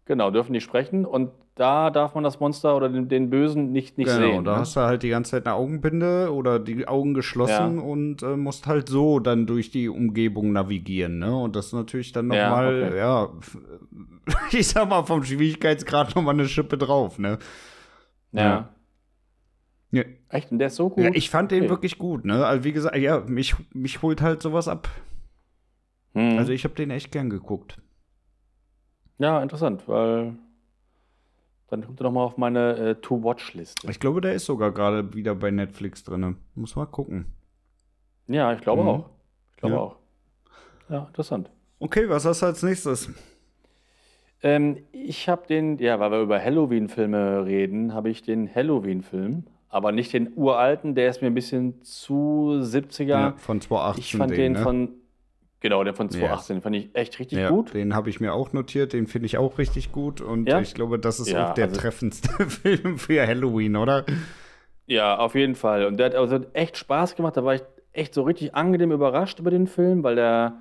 Genau, 0.06 0.30
dürfen 0.32 0.52
nicht 0.52 0.64
sprechen. 0.64 1.06
Und 1.06 1.30
da 1.54 1.90
darf 1.90 2.14
man 2.16 2.24
das 2.24 2.40
Monster 2.40 2.76
oder 2.76 2.88
den, 2.88 3.08
den 3.08 3.30
Bösen 3.30 3.70
nicht, 3.70 3.96
nicht 3.98 4.08
genau, 4.08 4.18
sehen. 4.32 4.44
da 4.44 4.52
ne? 4.54 4.58
hast 4.60 4.74
du 4.74 4.80
halt 4.80 5.02
die 5.04 5.10
ganze 5.10 5.32
Zeit 5.32 5.46
eine 5.46 5.54
Augenbinde 5.54 6.32
oder 6.32 6.58
die 6.58 6.88
Augen 6.88 7.14
geschlossen 7.14 7.76
Ja. 7.76 7.82
und 7.82 8.22
äh, 8.22 8.36
musst 8.36 8.66
halt 8.66 8.88
so 8.88 9.20
dann 9.20 9.46
durch 9.46 9.70
die 9.70 9.88
Umgebung 9.88 10.52
navigieren, 10.52 11.18
ne? 11.20 11.36
Und 11.36 11.54
das 11.54 11.66
ist 11.66 11.72
natürlich 11.74 12.10
dann 12.12 12.28
noch 12.28 12.34
Ja, 12.36 12.50
mal, 12.50 12.82
okay. 12.88 12.96
ja, 12.98 13.28
ich 14.50 14.66
sag 14.66 14.88
mal 14.88 15.04
vom 15.04 15.22
Schwierigkeitsgrad 15.22 16.16
noch 16.16 16.22
mal 16.22 16.30
eine 16.32 16.48
Schippe 16.48 16.76
drauf, 16.78 17.18
ne? 17.20 17.38
ja. 18.32 18.42
Ja. 18.42 18.68
Echt? 20.28 20.50
Und 20.50 20.58
der 20.58 20.68
ist 20.68 20.76
so 20.76 20.88
gut? 20.88 21.04
Ja, 21.04 21.10
ich 21.12 21.28
fand 21.30 21.50
den 21.50 21.62
Okay. 21.64 21.70
wirklich 21.70 21.98
gut, 21.98 22.24
ne? 22.24 22.46
Also 22.46 22.64
wie 22.64 22.72
gesagt, 22.72 22.96
ja, 22.96 23.20
mich, 23.20 23.54
mich 23.74 24.00
holt 24.02 24.22
halt 24.22 24.40
sowas 24.42 24.66
ab. 24.68 24.88
Hm. 26.14 26.38
Also 26.38 26.52
ich 26.52 26.64
habe 26.64 26.74
den 26.74 26.90
echt 26.90 27.12
gern 27.12 27.28
geguckt. 27.30 27.80
ja, 29.18 29.42
interessant, 29.42 29.86
weil 29.86 30.34
dann 31.68 31.84
kommt 31.86 32.00
er 32.00 32.04
noch 32.04 32.12
mal 32.12 32.24
auf 32.24 32.36
meine 32.36 32.76
äh, 32.76 32.94
To-Watch-Liste. 32.96 33.90
Ich 33.90 34.00
glaube, 34.00 34.20
der 34.20 34.34
ist 34.34 34.46
sogar 34.46 34.72
gerade 34.72 35.14
wieder 35.14 35.34
bei 35.34 35.50
Netflix 35.50 36.02
drinne. 36.04 36.36
Muss 36.54 36.76
mal 36.76 36.86
gucken. 36.86 37.26
Ja, 38.26 38.52
ich 38.52 38.60
glaube 38.60 38.82
Mhm. 38.82 38.88
auch. 38.88 39.10
Ich 39.52 39.56
glaube 39.58 39.74
Ja. 39.74 39.80
auch. 39.80 39.96
Ja, 40.88 41.04
interessant. 41.06 41.50
Okay, 41.78 42.08
was 42.08 42.24
hast 42.24 42.42
du 42.42 42.46
als 42.46 42.62
nächstes? 42.62 43.08
Ähm, 44.42 44.78
ich 44.92 45.28
habe 45.28 45.46
den, 45.46 45.78
ja, 45.78 46.00
weil 46.00 46.10
wir 46.10 46.20
über 46.20 46.42
Halloween-Filme 46.42 47.44
reden, 47.46 47.94
habe 47.94 48.10
ich 48.10 48.22
den 48.22 48.52
Halloween-Film, 48.52 49.44
aber 49.72 49.90
nicht 49.90 50.12
den 50.12 50.30
uralten, 50.36 50.94
der 50.94 51.08
ist 51.08 51.22
mir 51.22 51.28
ein 51.28 51.34
bisschen 51.34 51.82
zu 51.82 52.60
70er. 52.62 53.36
von 53.38 53.60
2018. 53.60 54.00
ich 54.02 54.14
fand 54.16 54.36
den, 54.36 54.52
ne? 54.52 54.58
von, 54.58 54.90
genau, 55.60 55.82
den 55.82 55.94
von 55.94 56.10
2018, 56.10 56.56
den 56.56 56.62
fand 56.62 56.76
ich 56.76 56.90
echt 56.94 57.18
richtig 57.18 57.38
ja, 57.38 57.48
gut. 57.48 57.72
Den 57.74 57.94
habe 57.96 58.10
ich 58.10 58.20
mir 58.20 58.34
auch 58.34 58.52
notiert, 58.52 58.92
den 58.92 59.06
finde 59.06 59.26
ich 59.26 59.38
auch 59.38 59.56
richtig 59.58 59.90
gut 59.90 60.20
und 60.20 60.46
Ja? 60.48 60.60
ich 60.60 60.74
glaube, 60.74 60.98
das 60.98 61.18
ist 61.20 61.30
Ja, 61.30 61.50
auch 61.50 61.54
der 61.54 61.64
also- 61.68 61.80
treffendste 61.80 62.28
Film 62.50 62.98
für 62.98 63.26
Halloween, 63.26 63.74
oder? 63.76 64.04
Ja, 64.86 65.18
auf 65.18 65.34
jeden 65.34 65.54
Fall. 65.54 65.86
Und 65.86 65.96
der 65.96 66.06
hat 66.06 66.14
also 66.14 66.40
echt 66.52 66.76
Spaß 66.76 67.16
gemacht. 67.16 67.36
Da 67.36 67.44
war 67.44 67.54
ich 67.54 67.62
echt 67.94 68.12
so 68.12 68.22
richtig 68.24 68.54
angenehm 68.54 68.92
überrascht 68.92 69.38
über 69.38 69.50
den 69.50 69.66
Film, 69.66 70.02
weil 70.02 70.16
der 70.16 70.56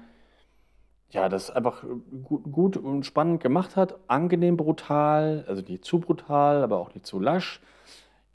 ja 1.09 1.27
das 1.27 1.51
einfach 1.51 1.83
gut, 2.23 2.43
gut 2.49 2.77
und 2.77 3.05
spannend 3.05 3.43
gemacht 3.43 3.75
hat. 3.75 3.95
Angenehm 4.07 4.55
brutal, 4.55 5.43
also 5.47 5.61
nicht 5.67 5.83
zu 5.83 5.99
brutal, 5.99 6.63
aber 6.63 6.77
auch 6.77 6.93
nicht 6.93 7.05
zu 7.05 7.19
lasch. 7.19 7.59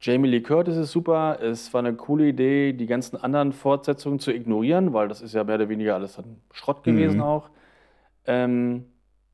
Jamie 0.06 0.28
Lee 0.28 0.40
Curtis 0.40 0.76
ist 0.76 0.92
super. 0.92 1.40
Es 1.42 1.74
war 1.74 1.80
eine 1.80 1.94
coole 1.94 2.28
Idee, 2.28 2.72
die 2.72 2.86
ganzen 2.86 3.16
anderen 3.16 3.52
Fortsetzungen 3.52 4.20
zu 4.20 4.32
ignorieren, 4.32 4.92
weil 4.92 5.08
das 5.08 5.20
ist 5.20 5.34
ja 5.34 5.42
mehr 5.42 5.56
oder 5.56 5.68
weniger 5.68 5.96
alles 5.96 6.14
dann 6.14 6.40
Schrott 6.52 6.84
gewesen 6.84 7.16
Mhm. 7.16 7.22
auch. 7.24 7.50
Ähm, 8.24 8.86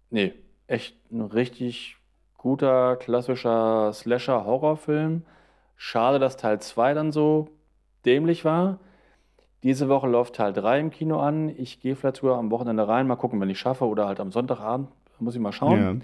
nee, 0.08 0.32
echt 0.68 0.96
ein 1.12 1.20
richtig 1.20 1.98
guter, 2.38 2.96
klassischer 2.96 3.92
Slasher-Horrorfilm. 3.92 5.24
Schade, 5.76 6.18
dass 6.18 6.38
Teil 6.38 6.58
2 6.60 6.94
dann 6.94 7.12
so 7.12 7.48
dämlich 8.06 8.46
war. 8.46 8.78
Diese 9.62 9.90
Woche 9.90 10.08
läuft 10.08 10.36
Teil 10.36 10.54
3 10.54 10.80
im 10.80 10.88
Kino 10.90 11.20
an. 11.20 11.50
Ich 11.50 11.80
gehe 11.80 11.96
vielleicht 11.96 12.16
sogar 12.16 12.38
am 12.38 12.50
Wochenende 12.50 12.88
rein, 12.88 13.06
mal 13.06 13.16
gucken, 13.16 13.42
wenn 13.42 13.50
ich 13.50 13.58
schaffe, 13.58 13.84
oder 13.84 14.06
halt 14.06 14.20
am 14.20 14.32
Sonntagabend. 14.32 14.88
Muss 15.18 15.34
ich 15.34 15.40
mal 15.40 15.52
schauen. 15.52 16.02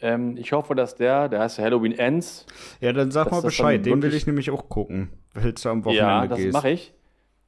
Ähm, 0.00 0.36
ich 0.36 0.52
hoffe, 0.52 0.74
dass 0.74 0.94
der, 0.94 1.28
der 1.28 1.40
heißt 1.40 1.58
ja 1.58 1.64
Halloween 1.64 1.92
Ends. 1.92 2.46
Ja, 2.80 2.92
dann 2.92 3.10
sag 3.10 3.26
mal 3.30 3.38
das 3.38 3.44
Bescheid, 3.46 3.84
den 3.84 4.00
will 4.02 4.14
ich 4.14 4.26
nämlich 4.26 4.50
auch 4.50 4.68
gucken, 4.68 5.08
falls 5.34 5.62
du 5.62 5.68
am 5.70 5.78
Ja, 5.80 5.84
Wochenende 5.84 6.28
das 6.28 6.38
gehst. 6.38 6.52
mache 6.52 6.70
ich. 6.70 6.94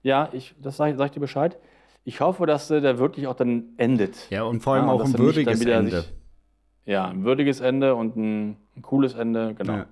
Ja, 0.02 0.28
ich, 0.32 0.54
das 0.60 0.76
sage 0.76 0.96
sag 0.96 1.06
ich 1.06 1.12
dir 1.12 1.20
Bescheid. 1.20 1.58
Ich 2.04 2.20
hoffe, 2.20 2.46
dass 2.46 2.68
der 2.68 2.98
wirklich 2.98 3.26
auch 3.26 3.36
dann 3.36 3.64
endet. 3.76 4.30
Ja, 4.30 4.42
und 4.44 4.62
vor 4.62 4.74
allem 4.74 4.86
Ja, 4.86 4.92
auch 4.92 5.04
ein 5.04 5.16
würdiges 5.18 5.64
Ende. 5.64 6.00
sich- 6.00 6.12
Ja, 6.86 7.06
ein 7.08 7.24
würdiges 7.24 7.60
Ende 7.60 7.94
und 7.94 8.16
ein, 8.16 8.56
ein 8.76 8.82
cooles 8.82 9.14
Ende, 9.14 9.54
genau. 9.54 9.74
Ja. 9.74 9.86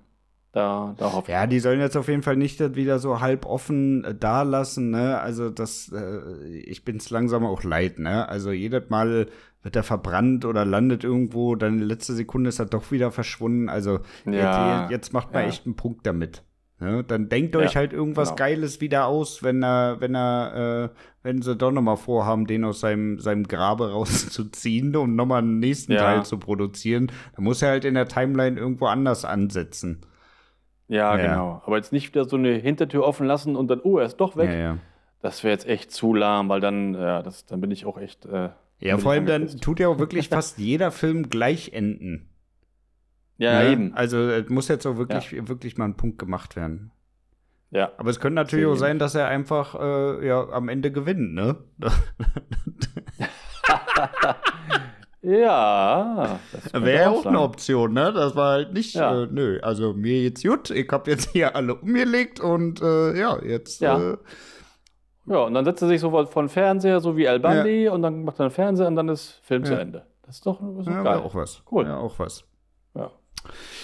Da, 0.53 0.95
da 0.97 1.13
hoffe 1.13 1.31
ich. 1.31 1.35
Ja, 1.35 1.47
die 1.47 1.61
sollen 1.61 1.79
jetzt 1.79 1.95
auf 1.97 2.09
jeden 2.09 2.23
Fall 2.23 2.37
nicht 2.37 2.59
das 2.59 2.75
wieder 2.75 2.99
so 2.99 3.21
halb 3.21 3.45
offen 3.45 4.03
äh, 4.05 4.15
da 4.15 4.43
lassen, 4.43 4.91
ne? 4.91 5.21
Also 5.21 5.51
das, 5.51 5.93
äh, 5.95 6.49
ich 6.49 6.87
bin's 6.87 7.11
langsam 7.11 7.45
auch 7.45 7.63
leid, 7.63 7.99
ne? 7.99 8.27
Also 8.31 8.51
jedes 8.51 8.89
Mal 8.89 9.27
wird 9.63 9.77
er 9.77 9.83
verbrannt 9.83 10.45
oder 10.45 10.65
landet 10.65 11.05
irgendwo, 11.05 11.55
dann 11.57 11.79
in 11.81 11.85
letzter 11.87 12.15
Sekunde 12.15 12.49
ist 12.49 12.59
er 12.59 12.67
doch 12.67 12.91
wieder 12.93 13.11
verschwunden. 13.11 13.69
Also 13.69 14.01
Ja, 14.25 14.83
jetzt, 14.83 14.91
jetzt 14.91 15.13
macht 15.13 15.33
man 15.33 15.43
ja. 15.43 15.49
echt 15.49 15.67
einen 15.67 15.77
Punkt 15.77 16.07
damit. 16.07 16.45
Ne? 16.81 17.03
Dann 17.03 17.29
denkt 17.29 17.57
Ja, 17.57 17.61
euch 17.63 17.75
halt 17.77 17.93
irgendwas 17.93 18.29
genau. 18.29 18.37
Geiles 18.37 18.81
wieder 18.81 19.07
aus, 19.07 19.43
wenn 19.43 19.65
er, 19.65 20.01
wenn 20.01 20.15
er, 20.15 20.93
äh, 20.95 20.99
wenn 21.25 21.43
sie 21.43 21.57
doch 21.57 21.73
noch 21.73 21.83
mal 21.83 21.97
vorhaben, 21.97 22.47
den 22.47 22.65
aus 22.65 22.79
seinem, 22.81 23.19
seinem 23.19 23.49
Grabe 23.49 23.91
rauszuziehen, 23.93 24.95
um 24.95 25.17
noch 25.17 25.27
mal 25.27 25.39
einen 25.39 25.59
nächsten 25.59 25.93
Ja. 25.93 25.99
Teil 25.99 26.25
zu 26.25 26.39
produzieren. 26.39 27.11
Dann 27.35 27.45
muss 27.45 27.63
er 27.63 27.71
halt 27.71 27.85
in 27.85 27.95
der 27.95 28.07
Timeline 28.07 28.57
irgendwo 28.59 28.87
anders 28.87 29.25
ansetzen. 29.25 30.03
Ja, 30.87 31.17
Ja. 31.17 31.27
genau. 31.31 31.63
Aber 31.67 31.77
jetzt 31.77 31.93
nicht 31.93 32.15
wieder 32.15 32.27
so 32.27 32.37
eine 32.37 32.53
Hintertür 32.53 33.05
offen 33.05 33.27
lassen 33.27 33.57
und 33.57 33.69
dann, 33.69 33.81
oh, 33.83 33.99
er 33.99 34.07
ist 34.07 34.17
doch 34.19 34.37
weg. 34.37 34.49
Ja, 34.49 34.57
ja. 34.57 34.79
das 35.21 35.43
wäre 35.43 35.53
jetzt 35.53 35.67
echt 35.69 35.91
zu 35.91 36.15
lahm, 36.15 36.49
weil 36.49 36.61
dann, 36.61 36.95
ja, 36.95 37.23
das, 37.23 37.45
dann 37.45 37.61
bin 37.61 37.73
ich 37.73 37.87
auch 37.87 37.99
echt. 37.99 38.25
Äh, 38.25 38.51
ja, 38.81 38.99
vor 38.99 39.13
allem 39.13 39.27
dann 39.27 39.49
tut 39.61 39.81
ja 39.81 39.89
auch 39.89 39.99
wirklich 40.01 40.29
fast 40.29 40.59
jeder 40.59 40.91
Film 40.91 41.31
gleich 41.31 41.73
enden. 41.73 42.29
Ja, 43.39 43.63
ne? 43.63 43.73
eben. 43.73 43.95
Also 43.95 44.19
es 44.29 44.49
muss 44.49 44.69
jetzt 44.69 44.87
auch 44.87 44.97
wirklich, 44.97 45.33
ja. 45.33 45.49
wirklich 45.49 45.77
mal 45.77 45.87
ein 45.87 45.97
Punkt 45.97 46.19
gemacht 46.19 46.57
werden. 46.57 46.93
Ja. 47.71 47.93
Aber 47.99 48.11
es 48.11 48.19
könnte 48.19 48.37
natürlich 48.37 48.67
auch 48.67 48.77
sein, 48.77 48.99
dass 48.99 49.15
er 49.15 49.29
einfach 49.29 49.75
äh, 49.75 50.27
ja, 50.27 50.49
am 50.49 50.69
Ende 50.69 50.91
gewinnt, 50.91 51.35
ne? 51.35 51.57
ja. 55.23 56.41
Wäre 56.73 57.03
ja 57.03 57.11
auch 57.11 57.27
eine 57.27 57.41
Option, 57.41 57.93
ne? 57.93 58.13
Das 58.13 58.35
war 58.37 58.53
halt 58.53 58.73
nicht, 58.73 58.95
ja. 58.95 59.25
äh, 59.25 59.29
nö, 59.31 59.61
also 59.61 59.93
mir 59.93 60.23
jetzt 60.23 60.43
gut, 60.43 60.71
ich 60.71 60.89
hab 60.91 61.07
jetzt 61.07 61.31
hier 61.33 61.55
alle 61.57 61.75
umgelegt 61.75 62.41
und 62.41 62.81
äh, 62.81 63.19
ja, 63.19 63.39
jetzt. 63.45 63.83
Ja. 63.83 64.13
Äh, 64.13 64.17
ja, 65.29 65.39
und 65.39 65.55
dann 65.55 65.65
setzt 65.65 65.83
er 65.83 65.89
sich 65.89 66.01
so 66.01 66.27
von 66.27 66.49
Fernseher, 66.49 67.01
so 67.01 67.17
wie 67.17 67.29
Al 67.29 67.41
Bundy, 67.41 67.85
ja. 67.85 67.93
und 67.93 68.03
dann 68.03 68.25
macht 68.25 68.39
er 68.41 68.47
einen 68.47 68.51
Fernseher 68.51 68.87
und 68.87 68.97
dann 68.97 69.09
ist 69.09 69.41
Film 69.43 69.65
zu 69.65 69.75
Ende. 69.79 70.07
Das 70.25 70.37
ist 70.37 70.47
doch, 70.47 70.61
das 70.61 70.87
ist 70.87 70.93
ja, 70.93 71.03
geil. 71.03 71.19
auch 71.19 71.35
was. 71.35 71.63
Cool. 71.71 71.87
Ja, 71.87 71.99
auch 71.99 72.19
was. 72.19 72.45
Ja. 72.95 73.11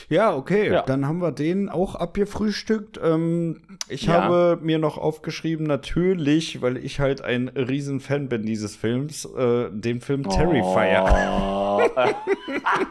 Ja, 0.09 0.37
okay. 0.37 0.71
Ja. 0.71 0.83
Dann 0.83 1.07
haben 1.07 1.21
wir 1.21 1.33
den 1.33 1.69
auch 1.71 1.95
abgefrühstückt. 1.95 3.01
Ähm, 3.03 3.63
ich 3.89 4.05
Ja. 4.07 4.25
habe 4.25 4.59
mir 4.61 4.79
noch 4.79 4.99
aufgeschrieben, 4.99 5.67
natürlich, 5.67 6.61
weil 6.61 6.77
ich 6.77 7.01
halt 7.01 7.23
ein 7.23 7.49
Riesenfan 7.49 8.29
bin 8.29 8.43
dieses 8.43 8.77
Films, 8.77 9.25
äh, 9.25 9.71
den 9.71 10.01
Film 10.01 10.29
Terrifier. 10.29 11.05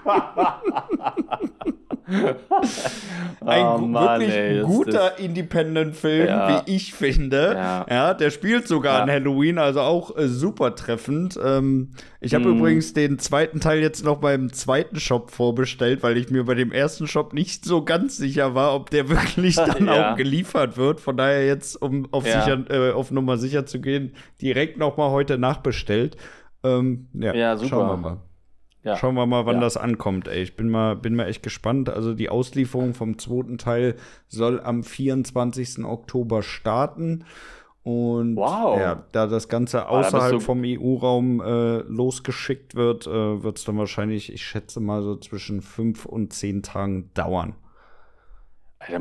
Ein 3.45 3.65
Oh 3.65 3.77
Mann, 3.79 4.19
wirklich 4.21 4.35
ey, 4.37 4.61
guter 4.61 5.19
Independent-Film, 5.19 6.27
Ja. 6.27 6.63
wie 6.65 6.75
ich 6.75 6.93
finde. 6.93 7.53
Ja. 7.87 8.13
der 8.13 8.29
spielt 8.29 8.67
sogar 8.67 8.97
Ja. 8.97 9.03
an 9.03 9.09
Halloween, 9.11 9.57
also 9.57 9.81
auch 9.81 10.15
äh, 10.17 10.27
super 10.27 10.75
treffend. 10.75 11.37
Ähm, 11.43 11.91
ich 12.21 12.33
habe 12.33 12.45
Mhm. 12.45 12.57
übrigens 12.59 12.93
den 12.93 13.19
zweiten 13.19 13.59
Teil 13.59 13.79
jetzt 13.79 14.03
noch 14.05 14.17
beim 14.17 14.51
zweiten 14.53 14.99
Shop 14.99 15.31
vorbestellt, 15.31 16.03
weil 16.03 16.17
ich 16.17 16.29
mir 16.29 16.43
bei 16.45 16.55
dem 16.55 16.71
ersten 16.71 17.07
Shop 17.07 17.33
nicht 17.33 17.65
so 17.65 17.83
ganz 17.83 18.17
sicher 18.17 18.55
war, 18.55 18.75
ob 18.75 18.89
der 18.89 19.09
wirklich 19.09 19.55
dann 19.77 19.87
Ja. 19.87 20.13
auch 20.13 20.17
geliefert 20.17 20.77
wird. 20.77 20.99
Von 21.01 21.17
daher 21.17 21.45
jetzt, 21.45 21.81
um 21.81 22.07
auf, 22.11 22.25
Ja. 22.27 22.41
sicher, 22.41 22.59
äh, 22.69 22.91
auf 22.91 23.11
Nummer 23.11 23.37
sicher 23.37 23.65
zu 23.65 23.79
gehen, 23.81 24.13
direkt 24.41 24.77
noch 24.77 24.97
mal 24.97 25.09
heute 25.11 25.37
nachbestellt. 25.37 26.17
Ähm, 26.63 27.07
ja, 27.13 27.33
Ja, 27.35 27.57
super. 27.57 27.69
schauen 27.69 27.87
wir 27.89 27.97
mal. 27.97 28.17
Ja. 28.83 28.97
Schauen 28.97 29.15
wir 29.15 29.25
mal, 29.25 29.45
wann 29.45 29.55
Ja. 29.55 29.61
das 29.61 29.77
ankommt, 29.77 30.27
ey. 30.27 30.41
Ich 30.43 30.55
bin 30.57 30.69
mal, 30.69 30.95
bin 30.95 31.15
mal 31.15 31.27
echt 31.27 31.41
gespannt. 31.43 31.89
Also 31.89 32.13
die 32.13 32.29
Auslieferung 32.29 32.93
vom 32.93 33.17
zweiten 33.17 33.57
Teil 33.57 33.95
soll 34.27 34.59
am 34.59 34.83
24. 34.83 35.85
Oktober 35.85 36.43
starten. 36.43 37.23
Und 37.83 38.35
Wow. 38.37 38.79
ja, 38.79 39.03
da 39.11 39.27
das 39.27 39.49
Ganze 39.49 39.77
bist 39.79 39.89
außerhalb 39.89 40.41
vom 40.41 40.63
EU-Raum 40.65 41.41
äh, 41.41 41.77
losgeschickt 41.79 42.75
wird, 42.75 43.07
äh, 43.07 43.43
wird 43.43 43.57
es 43.57 43.65
dann 43.65 43.77
wahrscheinlich, 43.77 44.31
ich 44.31 44.45
schätze 44.45 44.79
mal, 44.79 45.01
so 45.03 45.15
zwischen 45.17 45.61
fünf 45.61 46.05
und 46.05 46.31
zehn 46.33 46.61
Tagen 46.63 47.09
dauern. 47.13 47.55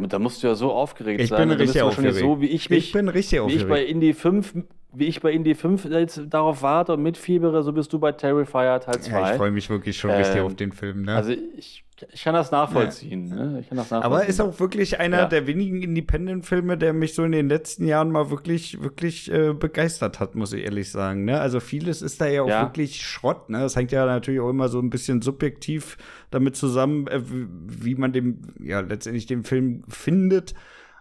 Da, 0.08 0.18
musst 0.20 0.42
du 0.42 0.46
ja 0.46 0.54
so 0.54 0.70
aufgeregt 0.72 1.20
Ich 1.20 1.28
sein. 1.30 1.48
bin 1.48 1.58
bist 1.58 1.60
richtig 1.60 1.82
aufgeregt. 1.82 2.16
So 2.16 2.40
wie 2.40 2.46
ich 2.46 2.70
mich, 2.70 2.86
ich 2.88 2.92
bin 2.92 3.08
richtig 3.08 3.40
wie 3.46 3.52
ich 3.52 3.62
bei 3.66 3.70
aufgeregt. 3.82 3.90
Indie 3.90 4.12
5, 4.12 4.54
wie 4.94 5.06
ich 5.06 5.20
bei 5.20 5.32
Indie 5.32 5.54
5 5.54 5.86
jetzt 5.86 6.20
darauf 6.28 6.62
warte 6.62 6.92
und 6.92 7.02
mitfiebere, 7.02 7.62
so 7.62 7.72
bist 7.72 7.92
du 7.92 7.98
bei 7.98 8.12
Terrifier 8.12 8.78
Teil 8.80 9.00
2. 9.00 9.10
Ja, 9.10 9.30
ich 9.30 9.36
freue 9.38 9.50
mich 9.50 9.70
wirklich 9.70 9.96
schon 9.96 10.10
richtig 10.10 10.36
Ähm, 10.36 10.44
auf 10.44 10.54
den 10.56 10.72
Film. 10.72 11.02
Ne? 11.02 11.14
Also 11.16 11.32
ich, 11.32 11.84
ich 12.12 12.24
kann 12.24 12.34
das 12.34 12.50
nachvollziehen. 12.50 13.28
Ne? 13.28 13.58
Ich 13.60 13.68
kann 13.68 13.78
das 13.78 13.90
nachvollziehen. 13.90 14.02
Aber 14.20 14.26
ist 14.26 14.40
auch 14.40 14.60
wirklich 14.60 15.00
einer 15.00 15.20
Ja. 15.20 15.26
der 15.26 15.46
wenigen 15.46 15.80
Independent-Filme, 15.82 16.76
der 16.76 16.92
mich 16.92 17.14
so 17.14 17.24
in 17.24 17.32
den 17.32 17.48
letzten 17.48 17.86
Jahren 17.86 18.10
mal 18.10 18.30
wirklich, 18.30 18.82
wirklich 18.82 19.32
äh, 19.32 19.54
begeistert 19.54 20.20
hat, 20.20 20.34
muss 20.34 20.52
ich 20.52 20.64
ehrlich 20.64 20.90
sagen. 20.90 21.24
Ne? 21.24 21.40
Also 21.40 21.60
vieles 21.60 22.02
ist 22.02 22.20
da 22.20 22.26
ja 22.26 22.42
auch 22.42 22.48
Ja. 22.48 22.62
wirklich 22.62 23.00
Schrott. 23.02 23.48
Ne? 23.48 23.60
Das 23.60 23.76
hängt 23.76 23.92
ja 23.92 24.04
natürlich 24.04 24.40
auch 24.40 24.50
immer 24.50 24.68
so 24.68 24.78
ein 24.78 24.90
bisschen 24.90 25.22
subjektiv 25.22 25.96
damit 26.30 26.54
zusammen, 26.56 27.06
äh, 27.06 27.20
wie- 27.30 27.46
wie 27.84 27.94
man 27.94 28.12
dem, 28.12 28.42
ja, 28.62 28.80
letztendlich 28.80 29.26
den 29.26 29.44
Film 29.44 29.84
findet. 29.88 30.52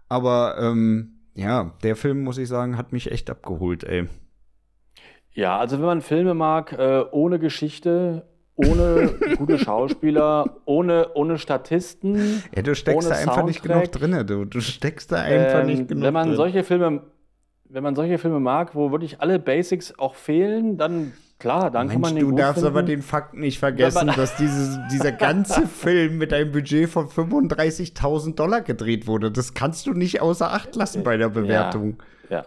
Aber 0.07 0.55
ähm, 0.59 1.17
ja, 1.34 1.73
der 1.84 1.95
Film, 1.95 2.23
muss 2.23 2.38
ich 2.38 2.47
sagen, 2.47 2.77
hat 2.77 2.91
mich 2.91 3.11
echt 3.11 3.29
abgeholt, 3.29 3.84
ey. 3.84 4.07
Ja, 5.34 5.57
also 5.57 5.77
wenn 5.77 5.86
man 5.86 6.01
Filme 6.01 6.34
mag, 6.34 6.73
äh, 6.73 7.05
ohne 7.11 7.39
Geschichte, 7.39 8.27
ohne 8.55 9.15
gute 9.38 9.57
Schauspieler, 9.57 10.57
ohne, 10.65 11.13
ohne 11.13 11.38
Statisten. 11.38 12.43
Ja, 12.55 12.61
du 12.61 12.75
steckst 12.75 13.07
Ohne 13.07 13.15
da 13.15 13.21
einfach 13.21 13.45
nicht 13.45 13.63
genug 13.63 13.91
drin. 13.91 14.27
Du, 14.27 14.45
du 14.45 14.59
steckst 14.59 15.11
da 15.11 15.17
einfach 15.17 15.61
ähm, 15.61 15.67
nicht 15.67 15.88
genug 15.88 16.03
wenn 16.03 16.13
man 16.13 16.27
drin. 16.27 16.36
solche 16.36 16.63
Filme, 16.63 17.01
wenn 17.69 17.84
man 17.84 17.95
solche 17.95 18.17
Filme 18.17 18.39
mag, 18.39 18.75
wo 18.75 18.91
wirklich 18.91 19.21
alle 19.21 19.39
Basics 19.39 19.97
auch 19.97 20.15
fehlen, 20.15 20.77
dann 20.77 21.13
klar, 21.41 21.71
dann 21.71 21.87
kann 21.89 21.99
Mensch, 22.01 22.13
man 22.13 22.15
den 22.15 22.29
du 22.29 22.35
darfst 22.35 22.61
finden. 22.61 22.67
aber 22.67 22.83
den 22.83 23.01
Fakt 23.01 23.33
nicht 23.33 23.59
vergessen, 23.59 24.07
man- 24.07 24.15
dass 24.17 24.35
dieses, 24.37 24.79
dieser 24.91 25.11
ganze 25.11 25.67
Film 25.67 26.17
mit 26.17 26.31
einem 26.33 26.51
Budget 26.51 26.89
von 26.89 27.07
35.000 27.07 28.35
Dollar 28.35 28.61
gedreht 28.61 29.07
wurde. 29.07 29.31
Das 29.31 29.53
kannst 29.53 29.85
du 29.87 29.93
nicht 29.93 30.21
außer 30.21 30.51
Acht 30.53 30.75
lassen 30.75 31.03
bei 31.03 31.17
der 31.17 31.29
Bewertung. 31.29 31.97
Ja. 32.29 32.45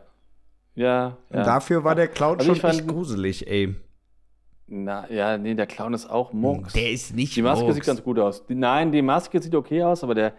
Ja, 0.77 1.17
ja. 1.31 1.39
Und 1.39 1.47
dafür 1.47 1.85
war 1.85 1.95
der 1.95 2.09
Clown 2.09 2.39
Also 2.39 2.51
schon 2.53 2.61
fand- 2.61 2.75
echt 2.75 2.89
gruselig, 2.89 3.47
ey. 3.47 3.77
Na, 4.67 5.09
ja, 5.11 5.37
nee, 5.39 5.55
der 5.55 5.67
Clown 5.67 5.93
ist 5.95 6.09
auch 6.11 6.33
Murks. 6.33 6.73
Der 6.73 6.91
ist 6.91 7.15
nicht 7.15 7.37
Die 7.37 7.43
Maske 7.43 7.65
Murks. 7.65 7.75
sieht 7.77 7.85
ganz 7.85 8.03
gut 8.03 8.19
aus. 8.19 8.47
Die, 8.47 8.55
nein, 8.55 8.91
die 8.93 9.03
Maske 9.03 9.41
sieht 9.41 9.55
okay 9.55 9.83
aus, 9.83 10.03
aber 10.03 10.15
der. 10.15 10.33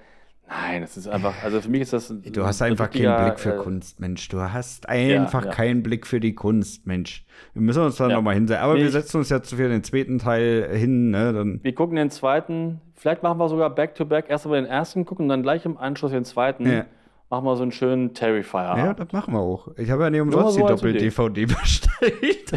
Nein, 0.48 0.82
das 0.82 0.96
ist 0.96 1.08
einfach. 1.08 1.34
Also 1.44 1.60
für 1.62 1.70
mich 1.70 1.82
ist 1.82 1.94
das. 1.94 2.10
ein- 2.12 2.22
Du 2.32 2.46
hast 2.46 2.62
ein 2.62 2.72
einfach 2.72 2.92
keinen 2.92 3.26
Blick 3.26 3.40
für 3.40 3.54
äh, 3.54 3.58
Kunst, 3.58 4.00
Mensch. 4.00 4.28
Du 4.30 4.40
hast 4.40 4.88
einfach 4.88 5.46
ja. 5.46 5.52
keinen 5.52 5.82
Blick 5.82 6.06
für 6.06 6.20
die 6.20 6.36
Kunst, 6.36 6.86
Mensch. 6.86 7.26
Wir 7.54 7.62
müssen 7.64 7.82
uns 7.84 7.96
da 7.98 8.08
Ja. 8.10 8.16
noch 8.16 8.22
mal 8.22 8.36
hinsetzen. 8.36 8.64
Aber 8.64 8.76
Nee, 8.76 8.82
wir 8.84 8.92
setzen 8.92 9.18
uns 9.18 9.30
jetzt 9.30 9.54
für 9.56 9.68
den 9.70 9.84
zweiten 9.84 10.20
Teil 10.20 10.70
hin, 10.72 11.10
ne? 11.10 11.34
Dann, 11.34 11.60
Wir 11.64 11.74
gucken 11.74 11.96
den 11.96 12.12
zweiten. 12.12 12.80
Vielleicht 12.96 13.24
machen 13.24 13.40
wir 13.40 13.50
sogar 13.50 13.70
Back-to-Back. 13.72 14.26
Erst 14.30 14.46
mal 14.46 14.56
den 14.62 14.66
ersten 14.70 15.06
gucken 15.06 15.26
und 15.26 15.30
dann 15.30 15.42
gleich 15.42 15.66
im 15.66 15.78
Anschluss 15.78 16.12
den 16.12 16.26
zweiten. 16.26 16.70
Ja. 16.72 16.86
Machen 17.32 17.46
wir 17.46 17.56
so 17.56 17.64
einen 17.64 17.72
schönen 17.72 18.14
Terrifier. 18.14 18.76
ja, 18.78 18.94
das 18.94 19.12
machen 19.12 19.34
wir 19.34 19.40
auch. 19.40 19.70
Ich 19.78 19.90
habe 19.90 20.04
ja 20.04 20.10
nicht 20.12 20.22
umsonst 20.22 20.58
die 20.58 20.62
so 20.62 20.68
Idee. 20.68 21.10
Doppel-DVD 21.10 21.46
bestellt. 21.60 22.52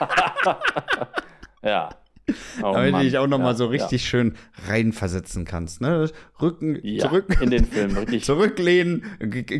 Ja. 1.62 1.88
Oh, 2.62 2.72
damit 2.72 2.92
Mann. 2.92 3.00
du 3.02 3.06
dich 3.06 3.18
auch 3.18 3.26
noch 3.26 3.38
ja, 3.38 3.44
mal 3.44 3.56
so 3.56 3.66
richtig 3.66 4.06
schön 4.08 4.34
reinversetzen 4.66 5.44
kannst. 5.44 5.80
Ne? 5.80 6.10
Rücken 6.40 6.78
Ja, 6.82 7.08
zurück, 7.08 7.36
in 7.40 7.50
den 7.50 7.64
Film, 7.64 7.96
richtig. 7.96 8.24
zurücklehnen, 8.24 9.04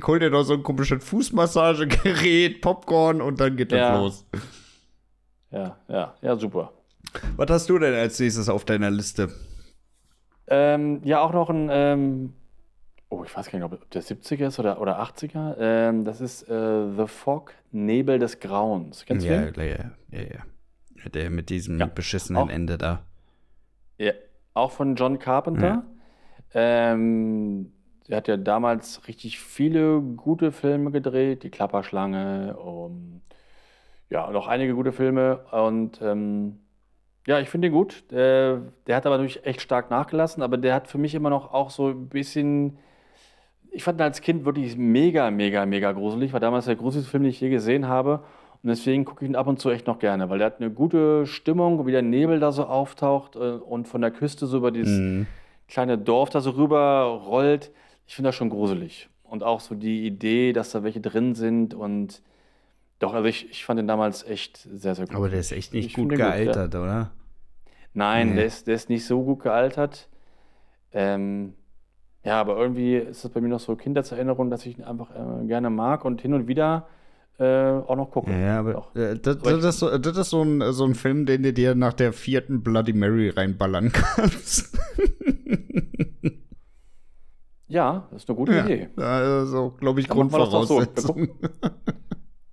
hol 0.06 0.18
dir 0.18 0.30
noch 0.30 0.42
so 0.42 0.54
ein 0.54 0.62
komisches 0.62 1.02
Fußmassagegerät, 1.04 2.60
Popcorn 2.62 3.20
und 3.20 3.40
dann 3.40 3.56
geht 3.56 3.72
das 3.72 3.78
Ja. 3.78 3.98
los. 3.98 4.26
Ja, 5.50 5.76
ja, 5.88 6.14
ja, 6.20 6.36
super. 6.36 6.72
Was 7.36 7.48
hast 7.50 7.70
du 7.70 7.78
denn 7.78 7.94
als 7.94 8.18
nächstes 8.20 8.48
auf 8.48 8.64
deiner 8.64 8.90
Liste? 8.90 9.30
Ähm, 10.46 11.00
ja, 11.04 11.20
auch 11.20 11.32
noch 11.32 11.50
ein, 11.50 11.68
ähm, 11.70 12.32
oh, 13.08 13.22
ich 13.24 13.34
weiß 13.36 13.50
gar 13.50 13.58
nicht, 13.58 13.72
ob 13.72 13.90
der 13.90 14.02
70er 14.02 14.48
ist 14.48 14.58
oder, 14.58 14.80
oder 14.80 15.00
80er. 15.02 15.56
Ähm, 15.58 16.04
das 16.04 16.20
ist 16.20 16.42
äh, 16.48 16.86
The 16.96 17.06
Fog, 17.06 17.54
Nebel 17.70 18.18
des 18.18 18.40
Grauens. 18.40 19.04
Kennst 19.06 19.26
du 19.26 19.30
Ja, 19.30 19.50
den? 19.50 19.54
ja, 19.54 19.64
ja, 20.10 20.22
ja, 20.22 20.42
ja. 21.02 21.08
Der 21.10 21.30
mit 21.30 21.50
diesem 21.50 21.78
Ja. 21.78 21.86
beschissenen 21.86 22.42
Auch- 22.42 22.48
Ende 22.50 22.78
da. 22.78 23.02
Ja, 23.98 24.12
auch 24.54 24.70
von 24.70 24.94
John 24.96 25.18
Carpenter. 25.18 25.84
Ähm, 26.54 27.72
er 28.08 28.16
hat 28.18 28.28
ja 28.28 28.36
damals 28.36 29.06
richtig 29.08 29.38
viele 29.38 30.00
gute 30.00 30.52
Filme 30.52 30.90
gedreht, 30.90 31.42
Die 31.42 31.50
Klapperschlange, 31.50 32.56
um, 32.56 33.20
ja, 34.10 34.30
noch 34.30 34.46
einige 34.46 34.74
gute 34.74 34.92
Filme. 34.92 35.44
Und 35.52 36.00
ähm, 36.00 36.58
ja, 37.26 37.38
ich 37.40 37.50
finde 37.50 37.68
ihn 37.68 37.74
gut. 37.74 38.04
Der, 38.10 38.62
der 38.86 38.96
hat 38.96 39.04
aber 39.04 39.16
natürlich 39.18 39.44
echt 39.44 39.60
stark 39.60 39.90
nachgelassen, 39.90 40.42
aber 40.42 40.56
der 40.56 40.74
hat 40.74 40.88
für 40.88 40.96
mich 40.98 41.14
immer 41.14 41.28
noch 41.30 41.52
auch 41.52 41.70
so 41.70 41.88
ein 41.88 42.08
bisschen. 42.08 42.78
Ich 43.70 43.84
fand 43.84 44.00
ihn 44.00 44.04
als 44.04 44.22
Kind 44.22 44.46
wirklich 44.46 44.76
mega, 44.78 45.30
mega, 45.30 45.66
mega 45.66 45.92
gruselig. 45.92 46.32
War 46.32 46.40
damals 46.40 46.64
der 46.64 46.76
gruseligste 46.76 47.10
Film, 47.10 47.24
den 47.24 47.30
ich 47.30 47.40
je 47.40 47.50
gesehen 47.50 47.86
habe. 47.86 48.24
Und 48.68 48.76
deswegen 48.76 49.06
gucke 49.06 49.24
ich 49.24 49.30
ihn 49.30 49.34
ab 49.34 49.46
und 49.46 49.58
zu 49.58 49.70
echt 49.70 49.86
noch 49.86 49.98
gerne, 49.98 50.28
weil 50.28 50.36
der 50.38 50.46
hat 50.48 50.60
eine 50.60 50.70
gute 50.70 51.24
Stimmung, 51.26 51.86
wie 51.86 51.90
der 51.92 52.02
Nebel 52.02 52.38
da 52.38 52.52
so 52.52 52.66
auftaucht 52.66 53.34
äh, 53.34 53.38
und 53.38 53.88
von 53.88 54.02
der 54.02 54.10
Küste 54.10 54.46
so 54.46 54.58
über 54.58 54.70
dieses 54.70 54.98
Mhm. 54.98 55.26
kleine 55.68 55.96
Dorf 55.96 56.28
da 56.28 56.42
so 56.42 56.50
rüber 56.50 57.02
rollt. 57.26 57.70
Ich 58.06 58.14
finde 58.14 58.28
das 58.28 58.34
schon 58.34 58.50
gruselig. 58.50 59.08
Und 59.24 59.42
auch 59.42 59.60
so 59.60 59.74
die 59.74 60.06
Idee, 60.06 60.52
dass 60.52 60.70
da 60.70 60.82
welche 60.82 61.00
drin 61.00 61.34
sind 61.34 61.72
und 61.72 62.20
doch, 62.98 63.14
also 63.14 63.26
ich, 63.26 63.48
ich 63.50 63.64
fand 63.64 63.78
den 63.78 63.86
damals 63.88 64.22
echt 64.24 64.58
sehr, 64.58 64.94
sehr 64.94 65.06
gut. 65.06 65.16
Aber 65.16 65.30
der 65.30 65.40
ist 65.40 65.52
echt 65.52 65.72
nicht 65.72 65.86
Ich 65.86 65.94
gut 65.94 66.04
den 66.04 66.08
gut, 66.10 66.18
ja. 66.18 66.26
gealtert, 66.26 66.74
oder? 66.74 67.10
Nein, 67.94 68.30
Nee. 68.30 68.34
der, 68.36 68.44
ist, 68.46 68.66
der 68.66 68.74
ist 68.74 68.90
nicht 68.90 69.06
so 69.06 69.22
gut 69.22 69.40
gealtert. 69.42 70.08
Ähm, 70.92 71.54
ja, 72.24 72.38
aber 72.40 72.58
irgendwie 72.58 72.96
ist 72.96 73.24
das 73.24 73.30
bei 73.30 73.40
mir 73.40 73.48
noch 73.48 73.60
so 73.60 73.76
Kindheitserinnerung, 73.76 74.50
dass 74.50 74.66
ich 74.66 74.76
ihn 74.78 74.84
einfach 74.84 75.10
äh, 75.10 75.46
gerne 75.46 75.70
mag 75.70 76.04
und 76.04 76.20
hin 76.20 76.34
und 76.34 76.48
wieder 76.48 76.86
äh, 77.38 77.44
auch 77.44 77.96
noch 77.96 78.10
gucke. 78.10 78.32
Ja, 78.32 78.38
ja, 78.38 78.58
aber 78.58 78.90
äh, 78.94 79.16
das, 79.16 79.38
das, 79.38 79.64
ist 79.64 79.78
so, 79.78 79.96
das 79.96 80.16
ist 80.16 80.30
so 80.30 80.42
ein, 80.42 80.72
so 80.72 80.84
ein 80.84 80.94
Film, 80.94 81.24
den 81.24 81.44
du 81.44 81.52
dir 81.52 81.74
nach 81.74 81.92
der 81.92 82.12
vierten 82.12 82.62
Bloody 82.62 82.92
Mary 82.92 83.30
reinballern 83.30 83.92
kannst. 83.92 84.76
Ja, 87.68 88.08
das 88.10 88.22
ist 88.22 88.28
eine 88.28 88.36
gute 88.36 88.58
Idee. 88.58 88.88
Also, 88.96 89.70
glaube 89.78 90.00
ich, 90.00 90.08
wir 90.08 90.14
doch 90.14 90.64
so. 90.64 90.76
Grundvoraussetzung. 90.76 91.28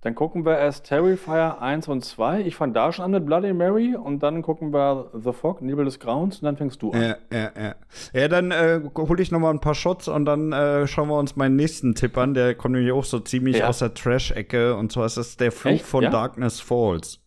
Dann 0.06 0.14
gucken 0.14 0.44
wir 0.46 0.56
erst 0.56 0.84
Terrifier 0.86 1.60
1 1.60 1.88
und 1.88 2.04
2. 2.04 2.42
Ich 2.42 2.54
fange 2.54 2.72
da 2.74 2.92
schon 2.92 3.06
an 3.06 3.10
mit 3.10 3.26
Bloody 3.26 3.52
Mary 3.52 3.96
und 3.96 4.22
dann 4.22 4.40
gucken 4.40 4.72
wir 4.72 5.10
The 5.20 5.32
Fog, 5.32 5.60
Nebel 5.62 5.84
des 5.84 5.98
Grauens 5.98 6.38
und 6.38 6.44
dann 6.44 6.56
fängst 6.56 6.80
du 6.80 6.92
an. 6.92 7.02
Ja, 7.02 7.16
ja, 7.32 7.50
ja. 7.60 7.74
Ja, 8.12 8.28
dann 8.28 8.52
äh, 8.52 8.80
hole 8.96 9.20
ich 9.20 9.32
noch 9.32 9.40
mal 9.40 9.50
ein 9.50 9.58
paar 9.58 9.74
Shots 9.74 10.06
und 10.06 10.24
dann 10.24 10.52
äh, 10.52 10.86
schauen 10.86 11.08
wir 11.08 11.18
uns 11.18 11.34
meinen 11.34 11.56
nächsten 11.56 11.96
Tipp 11.96 12.16
an. 12.18 12.34
Der 12.34 12.54
kommt 12.54 12.76
nämlich 12.76 12.92
auch 12.92 13.02
so 13.02 13.18
ziemlich 13.18 13.56
Ja. 13.58 13.66
aus 13.66 13.80
der 13.80 13.94
Trash-Ecke. 13.94 14.76
Und 14.76 14.92
zwar 14.92 15.06
ist 15.06 15.16
das 15.16 15.36
der 15.38 15.50
Fluch 15.50 15.72
Echt? 15.72 15.84
von 15.86 16.04
Ja? 16.04 16.10
Darkness 16.10 16.60
Falls. 16.60 17.18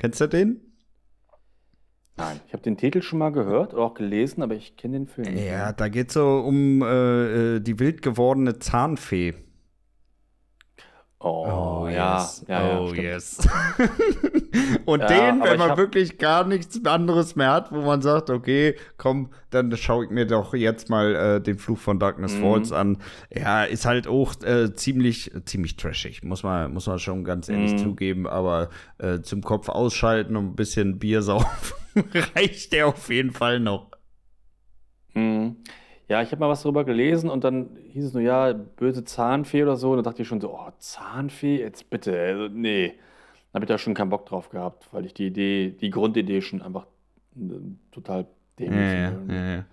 Kennst 0.00 0.20
du 0.20 0.26
den? 0.26 0.62
Nein, 2.16 2.40
ich 2.48 2.52
habe 2.54 2.62
den 2.64 2.76
Titel 2.76 3.02
schon 3.02 3.20
mal 3.20 3.30
gehört 3.30 3.72
oder 3.72 3.84
auch 3.84 3.94
gelesen, 3.94 4.42
aber 4.42 4.56
ich 4.56 4.76
kenne 4.76 4.98
den 4.98 5.06
Film 5.06 5.32
nicht. 5.32 5.46
Ja, 5.46 5.72
da 5.72 5.88
geht 5.88 6.08
es 6.08 6.14
so 6.14 6.38
um 6.40 6.82
äh, 6.82 7.54
äh, 7.56 7.60
die 7.60 7.78
wild 7.78 8.02
gewordene 8.02 8.58
Zahnfee. 8.58 9.34
Oh, 11.26 11.88
ja. 11.90 12.18
yes. 12.20 12.44
ja, 12.48 12.66
ja 12.68 12.80
oh, 12.80 12.88
stimmt. 12.88 13.02
yes. 13.02 13.38
Und 14.84 15.00
Ja, 15.00 15.06
den, 15.06 15.42
wenn 15.42 15.58
man 15.58 15.76
wirklich 15.78 16.18
gar 16.18 16.44
nichts 16.46 16.84
anderes 16.84 17.34
mehr 17.34 17.50
hat, 17.50 17.72
wo 17.72 17.80
man 17.80 18.02
sagt, 18.02 18.28
okay, 18.28 18.76
komm, 18.98 19.30
dann 19.50 19.74
schaue 19.76 20.04
ich 20.04 20.10
mir 20.10 20.26
doch 20.26 20.52
jetzt 20.52 20.90
mal 20.90 21.14
äh, 21.14 21.40
den 21.40 21.58
Fluch 21.58 21.78
von 21.78 21.98
Darkness 21.98 22.34
Mhm. 22.34 22.40
Falls 22.42 22.72
an. 22.72 22.98
Ja, 23.34 23.64
ist 23.64 23.86
halt 23.86 24.06
auch 24.06 24.34
äh, 24.42 24.74
ziemlich, 24.74 25.30
ziemlich 25.46 25.76
trashig, 25.76 26.22
muss 26.24 26.42
man, 26.42 26.72
muss 26.74 26.86
man 26.86 26.98
schon 26.98 27.24
ganz 27.24 27.48
ehrlich 27.48 27.72
Mhm. 27.72 27.78
zugeben. 27.78 28.26
Aber 28.26 28.68
äh, 28.98 29.20
zum 29.22 29.40
Kopf 29.42 29.70
ausschalten 29.70 30.36
und 30.36 30.48
ein 30.48 30.56
bisschen 30.56 30.98
Bier 30.98 31.22
saufen 31.22 31.74
reicht 32.34 32.72
der 32.74 32.88
auf 32.88 33.08
jeden 33.08 33.30
Fall 33.32 33.60
noch. 33.60 33.90
Mhm. 35.14 35.56
Ja, 36.08 36.20
ich 36.22 36.30
habe 36.32 36.40
mal 36.40 36.48
was 36.50 36.62
darüber 36.62 36.84
gelesen 36.84 37.30
und 37.30 37.44
dann 37.44 37.76
hieß 37.92 38.04
es 38.06 38.12
nur, 38.12 38.22
ja, 38.22 38.52
böse 38.52 39.04
Zahnfee 39.04 39.62
oder 39.62 39.76
so. 39.76 39.90
Und 39.90 39.96
dann 39.98 40.04
dachte 40.04 40.22
ich 40.22 40.28
schon 40.28 40.40
so, 40.40 40.52
oh, 40.54 40.70
Zahnfee, 40.78 41.58
jetzt 41.60 41.88
bitte. 41.90 42.18
Also, 42.18 42.48
nee. 42.48 42.94
Da 43.52 43.56
habe 43.58 43.64
ich 43.64 43.68
da 43.68 43.78
schon 43.78 43.94
keinen 43.94 44.10
Bock 44.10 44.26
drauf 44.26 44.50
gehabt, 44.50 44.88
weil 44.92 45.06
ich 45.06 45.14
die 45.14 45.28
Idee, 45.28 45.70
die 45.70 45.90
Grundidee 45.90 46.42
schon 46.42 46.60
einfach 46.60 46.86
äh, 47.36 47.40
total 47.92 48.26
dämlich 48.58 48.92
Ja, 48.92 49.08
finde. 49.10 49.34
ja, 49.34 49.54
ja. 49.56 49.64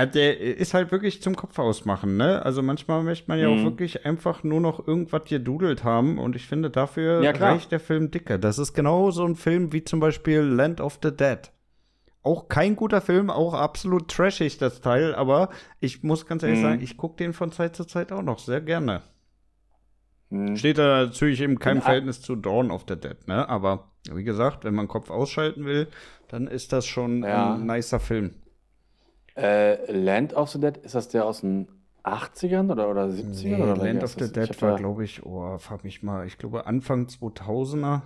ja, 0.00 0.06
der 0.06 0.38
ist 0.40 0.74
halt 0.74 0.92
wirklich 0.92 1.22
zum 1.22 1.34
Kopf 1.36 1.58
ausmachen, 1.58 2.16
ne? 2.16 2.42
Also 2.42 2.62
manchmal 2.62 3.02
möchte 3.02 3.28
man 3.28 3.38
ja 3.38 3.48
auch 3.48 3.56
Mhm. 3.56 3.64
wirklich 3.64 4.06
einfach 4.06 4.44
nur 4.44 4.60
noch 4.60 4.86
irgendwas 4.86 5.24
gedudelt 5.24 5.84
haben 5.84 6.18
und 6.18 6.36
ich 6.36 6.46
finde, 6.46 6.70
dafür 6.70 7.22
Ja, 7.22 7.32
reicht 7.32 7.72
der 7.72 7.80
Film 7.80 8.10
dicker. 8.10 8.38
Das 8.38 8.58
ist 8.58 8.74
genau 8.74 9.10
so 9.10 9.24
ein 9.24 9.36
Film 9.36 9.72
wie 9.72 9.84
zum 9.84 10.00
Beispiel 10.00 10.40
Land 10.40 10.80
of 10.80 10.98
the 11.02 11.14
Dead. 11.14 11.50
Auch 12.24 12.48
kein 12.48 12.74
guter 12.74 13.00
Film, 13.00 13.30
auch 13.30 13.54
absolut 13.54 14.08
trashig, 14.10 14.58
das 14.58 14.80
Teil, 14.80 15.14
aber 15.14 15.50
ich 15.78 16.02
muss 16.02 16.26
ganz 16.26 16.42
ehrlich 16.42 16.58
Mhm. 16.58 16.62
sagen, 16.62 16.80
ich 16.82 16.96
gucke 16.96 17.16
den 17.16 17.32
von 17.34 17.52
Zeit 17.52 17.76
zu 17.76 17.84
Zeit 17.84 18.10
auch 18.10 18.22
noch 18.22 18.38
sehr 18.40 18.60
gerne. 18.60 19.02
Mhm. 20.30 20.56
Steht 20.56 20.78
da 20.78 21.04
natürlich 21.04 21.40
in 21.42 21.58
keinem 21.58 21.76
In 21.76 21.82
a- 21.82 21.84
Verhältnis 21.84 22.20
zu 22.22 22.34
Dawn 22.34 22.70
of 22.70 22.86
the 22.88 22.96
Dead, 22.96 23.28
ne? 23.28 23.48
Aber 23.48 23.90
wie 24.10 24.24
gesagt, 24.24 24.64
wenn 24.64 24.74
man 24.74 24.88
Kopf 24.88 25.10
ausschalten 25.10 25.64
will, 25.66 25.86
dann 26.28 26.46
ist 26.46 26.72
das 26.72 26.86
schon 26.86 27.22
Ja. 27.22 27.54
ein 27.54 27.66
nicer 27.66 28.00
Film. 28.00 28.34
Äh, 29.36 29.90
Land 29.92 30.34
of 30.34 30.50
the 30.50 30.60
Dead, 30.60 30.76
ist 30.78 30.94
das 30.94 31.08
der 31.08 31.26
aus 31.26 31.42
den 31.42 31.68
80ern 32.04 32.70
oder, 32.70 32.88
oder 32.88 33.06
70ern? 33.08 33.56
Nee, 33.56 33.62
oder 33.62 33.76
Land 33.76 34.02
of 34.02 34.12
the? 34.18 34.32
Dead 34.32 34.62
war, 34.62 34.76
glaube 34.76 35.04
ich, 35.04 35.24
oh, 35.26 35.58
frag 35.58 35.84
mich 35.84 36.02
mal, 36.02 36.26
ich 36.26 36.38
glaube 36.38 36.66
Anfang 36.66 37.06
2000er. 37.06 38.02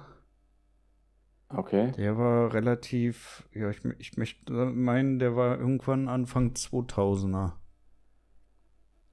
Okay. 1.50 1.92
Der 1.96 2.18
war 2.18 2.52
relativ, 2.52 3.44
ja, 3.54 3.70
ich, 3.70 3.80
ich 3.98 4.16
möchte 4.18 4.52
meinen, 4.52 5.18
der 5.18 5.34
war 5.34 5.58
irgendwann 5.58 6.08
Anfang 6.08 6.50
2000er. 6.52 7.52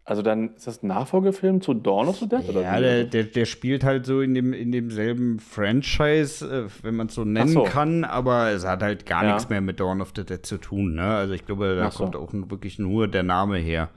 Also 0.08 0.22
dann 0.22 0.54
ist 0.54 0.68
das 0.68 0.84
ein 0.84 0.88
Nachfolgefilm 0.88 1.62
zu 1.62 1.74
Dawn 1.74 2.08
of 2.08 2.18
the 2.18 2.28
Dead? 2.30 2.48
oder 2.48 2.62
Ja, 2.62 2.78
wie? 2.78 2.82
der, 2.82 3.04
der, 3.06 3.24
der 3.24 3.46
spielt 3.46 3.84
halt 3.84 4.06
so 4.06 4.22
in, 4.22 4.36
dem, 4.36 4.54
in 4.54 4.72
demselben 4.72 5.40
Franchise, 5.40 6.46
äh, 6.46 6.70
wenn 6.84 6.96
man 6.96 7.08
es 7.08 7.16
so 7.16 7.24
nennen 7.26 7.48
so. 7.54 7.64
kann, 7.64 8.04
aber 8.04 8.52
es 8.52 8.66
hat 8.66 8.84
halt 8.84 9.06
gar 9.08 9.24
Ja. 9.24 9.34
nichts 9.34 9.50
mehr 9.50 9.62
mit 9.62 9.80
Dawn 9.80 10.02
of 10.02 10.12
the 10.16 10.24
Dead 10.24 10.46
zu 10.46 10.58
tun. 10.60 10.94
Ne? 10.94 11.04
Also 11.06 11.34
ich 11.34 11.46
glaube, 11.46 11.76
da 11.76 11.90
so. 11.90 12.04
kommt 12.04 12.16
auch 12.16 12.30
wirklich 12.34 12.78
nur 12.78 13.08
der 13.08 13.24
Name 13.24 13.58
her. 13.58 13.90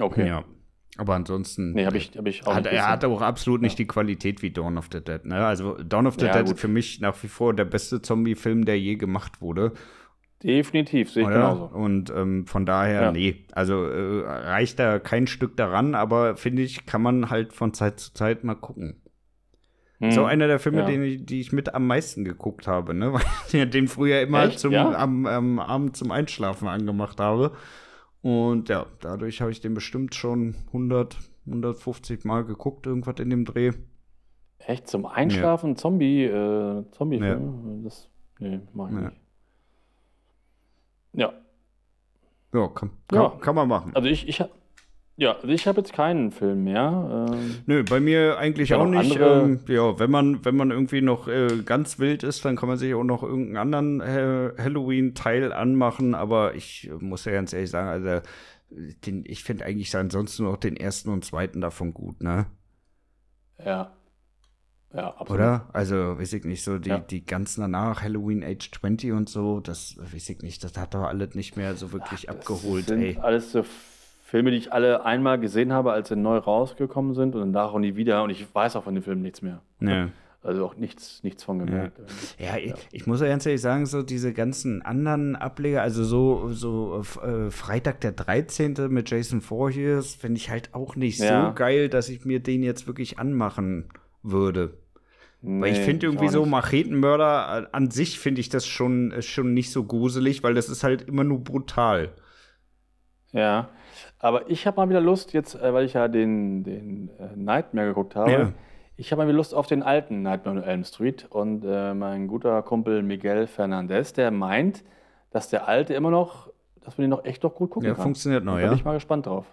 Okay. 0.00 0.26
Ja. 0.26 0.44
Aber 0.98 1.14
ansonsten. 1.14 1.72
Nee, 1.72 1.86
habe 1.86 1.96
ich, 1.96 2.12
hab 2.16 2.26
ich 2.26 2.46
auch 2.46 2.54
Hat, 2.54 2.66
er 2.66 2.88
hat 2.88 3.04
auch 3.04 3.22
absolut 3.22 3.62
nicht 3.62 3.78
die 3.78 3.86
Qualität 3.86 4.42
wie 4.42 4.50
Dawn 4.50 4.76
of 4.76 4.88
the 4.92 5.00
Dead. 5.02 5.24
Ne? 5.24 5.36
Also 5.44 5.74
Dawn 5.82 6.06
of 6.06 6.16
the 6.18 6.26
Ja, 6.26 6.32
Dead 6.34 6.44
gut. 6.44 6.54
ist 6.54 6.60
für 6.60 6.68
mich 6.68 7.00
nach 7.00 7.14
wie 7.22 7.28
vor 7.28 7.54
der 7.54 7.64
beste 7.64 8.02
Zombie-Film, 8.02 8.64
der 8.66 8.78
je 8.78 8.96
gemacht 8.96 9.40
wurde. 9.40 9.72
Definitiv, 10.42 11.10
sehe 11.10 11.22
ich 11.22 11.28
oder? 11.28 11.36
genauso. 11.36 11.64
Und 11.66 12.10
ähm, 12.10 12.46
von 12.46 12.66
daher, 12.66 13.02
Ja. 13.02 13.12
nee. 13.12 13.46
Also 13.52 13.86
äh, 13.86 14.20
reicht 14.26 14.78
da 14.78 14.98
kein 14.98 15.26
Stück 15.26 15.56
daran, 15.56 15.94
aber 15.94 16.36
finde 16.36 16.62
ich, 16.62 16.84
kann 16.84 17.00
man 17.00 17.30
halt 17.30 17.52
von 17.52 17.72
Zeit 17.72 17.98
zu 18.00 18.12
Zeit 18.12 18.44
mal 18.44 18.54
gucken. 18.56 18.96
So 20.10 20.22
Mhm. 20.22 20.26
einer 20.26 20.46
der 20.48 20.58
Filme, 20.58 20.80
Ja. 20.80 20.86
den 20.86 21.04
ich, 21.04 21.24
die 21.24 21.40
ich 21.40 21.52
mit 21.52 21.74
am 21.76 21.86
meisten 21.86 22.24
geguckt 22.24 22.66
habe, 22.66 22.92
ne? 22.92 23.12
Weil 23.14 23.22
ich 23.46 23.52
ja 23.52 23.64
den 23.66 23.86
früher 23.86 24.20
immer 24.20 24.44
Echt? 24.46 24.58
zum, 24.58 24.72
Ja? 24.72 24.90
am, 24.90 25.26
am 25.26 25.60
Abend 25.60 25.96
zum 25.96 26.10
Einschlafen 26.10 26.66
angemacht 26.66 27.20
habe. 27.20 27.52
Und 28.22 28.68
ja, 28.68 28.86
dadurch 29.00 29.40
habe 29.40 29.50
ich 29.50 29.60
den 29.60 29.74
bestimmt 29.74 30.14
schon 30.14 30.54
100, 30.68 31.18
150 31.46 32.24
Mal 32.24 32.44
geguckt, 32.44 32.86
irgendwas 32.86 33.16
in 33.18 33.30
dem 33.30 33.44
Dreh. 33.44 33.72
Echt 34.58 34.86
zum 34.86 35.06
Einschlafen 35.06 35.74
Zombie, 35.76 36.24
äh, 36.24 36.84
Zombie-Film? 36.92 37.82
Das, 37.82 38.08
nee, 38.38 38.60
mach 38.72 38.88
ich 38.90 38.94
Ja. 38.94 39.00
nicht. 39.02 39.16
Ja, 41.14 41.32
Ja, 42.54 42.68
kann, 42.68 42.90
kann, 43.08 43.18
Ja. 43.22 43.28
kann 43.40 43.54
man 43.54 43.66
machen. 43.68 43.92
also 43.94 44.08
ich, 44.08 44.28
ich 44.28 44.40
habe 44.40 44.50
ja, 45.22 45.36
also 45.36 45.48
ich 45.48 45.68
habe 45.68 45.78
jetzt 45.80 45.92
keinen 45.92 46.32
Film 46.32 46.64
mehr. 46.64 47.28
Ähm, 47.32 47.54
Nö, 47.66 47.84
bei 47.84 48.00
mir 48.00 48.38
eigentlich 48.38 48.74
auch 48.74 48.86
nicht. 48.86 49.16
Ähm, 49.16 49.60
ja, 49.68 49.96
wenn 50.00 50.10
man, 50.10 50.44
wenn 50.44 50.56
man 50.56 50.72
irgendwie 50.72 51.00
noch 51.00 51.28
äh, 51.28 51.62
ganz 51.64 52.00
wild 52.00 52.24
ist, 52.24 52.44
dann 52.44 52.56
kann 52.56 52.68
man 52.68 52.76
sich 52.76 52.92
auch 52.92 53.04
noch 53.04 53.22
irgendeinen 53.22 53.56
anderen 53.56 54.00
äh, 54.00 54.52
Halloween-Teil 54.60 55.52
anmachen. 55.52 56.16
Aber 56.16 56.56
ich 56.56 56.90
äh, 56.90 56.94
muss 56.94 57.24
ja 57.24 57.30
ganz 57.30 57.52
ehrlich 57.52 57.70
sagen, 57.70 57.88
also 57.88 58.26
den, 58.70 59.22
ich 59.24 59.44
finde 59.44 59.64
eigentlich 59.64 59.94
ansonsten 59.96 60.42
noch 60.42 60.56
den 60.56 60.76
ersten 60.76 61.10
und 61.10 61.24
zweiten 61.24 61.60
davon 61.60 61.94
gut, 61.94 62.20
ne? 62.22 62.46
ja. 63.64 63.92
Ja, 64.94 65.08
absolut. 65.08 65.30
Oder? 65.30 65.70
Also, 65.72 66.18
weiß 66.18 66.34
ich 66.34 66.44
nicht, 66.44 66.62
so 66.62 66.78
die, 66.78 66.90
Ja. 66.90 66.98
die 66.98 67.24
ganzen 67.24 67.62
danach, 67.62 68.02
Halloween 68.02 68.44
Age 68.44 68.70
20 68.72 69.12
und 69.12 69.28
so, 69.30 69.60
das 69.60 69.96
weiß 69.98 70.28
ich 70.28 70.42
nicht, 70.42 70.62
das 70.64 70.76
hat 70.76 70.92
doch 70.92 71.04
alles 71.04 71.34
nicht 71.34 71.56
mehr 71.56 71.76
so 71.76 71.92
wirklich 71.92 72.28
abgeholt, 72.28 72.90
Das 72.90 72.96
sind 72.98 73.02
ey. 73.02 73.16
alles 73.18 73.52
so 73.52 73.64
Filme, 74.32 74.50
die 74.50 74.56
ich 74.56 74.72
alle 74.72 75.04
einmal 75.04 75.38
gesehen 75.38 75.74
habe, 75.74 75.92
als 75.92 76.08
sie 76.08 76.16
neu 76.16 76.38
rausgekommen 76.38 77.12
sind 77.12 77.34
und 77.34 77.52
danach 77.52 77.74
auch 77.74 77.78
nie 77.78 77.96
wieder. 77.96 78.22
Und 78.22 78.30
ich 78.30 78.46
weiß 78.54 78.76
auch 78.76 78.84
von 78.84 78.94
den 78.94 79.02
Filmen 79.04 79.20
nichts 79.20 79.42
mehr. 79.42 79.60
Ne. 79.78 80.10
Also 80.42 80.64
auch 80.64 80.74
nichts, 80.74 81.22
nichts 81.22 81.44
von 81.44 81.58
gemerkt. 81.58 82.00
Ja, 82.38 82.56
Ich, 82.56 82.72
ich 82.92 83.06
muss 83.06 83.20
ja 83.20 83.26
ganz 83.28 83.44
ehrlich 83.44 83.60
sagen, 83.60 83.84
so 83.84 84.02
diese 84.02 84.32
ganzen 84.32 84.80
anderen 84.80 85.36
Ableger, 85.36 85.82
also 85.82 86.02
so, 86.02 86.48
so 86.48 87.02
äh, 87.22 87.50
Freitag 87.50 88.00
der 88.00 88.12
13. 88.12 88.74
mit 88.88 89.10
Jason 89.10 89.42
Voorhees, 89.42 90.14
finde 90.14 90.38
ich 90.38 90.48
halt 90.48 90.70
auch 90.72 90.96
nicht 90.96 91.18
Ja. 91.20 91.48
so 91.50 91.54
geil, 91.54 91.90
dass 91.90 92.08
ich 92.08 92.24
mir 92.24 92.40
den 92.40 92.62
jetzt 92.62 92.86
wirklich 92.86 93.18
anmachen 93.18 93.90
würde. 94.22 94.78
Weil 95.42 95.72
ich 95.72 95.78
Nee, 95.80 95.84
finde 95.84 96.06
irgendwie 96.06 96.28
so. 96.28 96.46
Machetenmörder 96.46 97.64
äh, 97.64 97.76
an 97.76 97.90
sich 97.90 98.18
finde 98.18 98.40
ich 98.40 98.48
das 98.48 98.66
schon, 98.66 99.12
äh, 99.12 99.20
schon 99.20 99.52
nicht 99.52 99.70
so 99.70 99.84
gruselig, 99.84 100.42
weil 100.42 100.54
das 100.54 100.70
ist 100.70 100.84
halt 100.84 101.02
immer 101.02 101.22
nur 101.22 101.40
brutal. 101.44 102.14
Ja, 103.32 103.68
aber 104.22 104.48
ich 104.50 104.66
habe 104.66 104.78
mal 104.78 104.88
wieder 104.88 105.00
Lust, 105.02 105.32
jetzt, 105.34 105.54
äh, 105.54 105.74
weil 105.74 105.84
ich 105.84 105.92
ja 105.92 106.08
den, 106.08 106.64
den 106.64 107.10
äh, 107.18 107.36
Nightmare 107.36 107.88
geguckt 107.88 108.16
habe, 108.16 108.30
Ja. 108.32 108.52
ich 108.96 109.12
habe 109.12 109.20
mal 109.22 109.28
wieder 109.28 109.36
Lust 109.36 109.54
auf 109.54 109.66
den 109.66 109.82
alten 109.82 110.22
Nightmare 110.22 110.56
on 110.58 110.62
Elm 110.64 110.84
Street. 110.84 111.26
Und 111.28 111.64
äh, 111.66 111.92
mein 111.92 112.26
guter 112.28 112.62
Kumpel 112.62 113.02
Miguel 113.02 113.46
Fernandez, 113.46 114.12
der 114.14 114.30
meint, 114.30 114.82
dass 115.30 115.50
der 115.50 115.68
alte 115.68 115.92
immer 115.94 116.10
noch, 116.10 116.48
dass 116.80 116.96
man 116.96 117.02
den 117.02 117.10
noch 117.10 117.24
echt 117.24 117.44
doch 117.44 117.54
gut 117.54 117.70
gucken 117.70 117.88
Ja, 117.88 117.94
kann. 117.94 118.02
funktioniert 118.04 118.44
noch, 118.44 118.54
Da 118.54 118.60
ja. 118.60 118.68
bin 118.68 118.76
ich 118.78 118.84
mal 118.84 118.94
gespannt 118.94 119.26
drauf. 119.26 119.46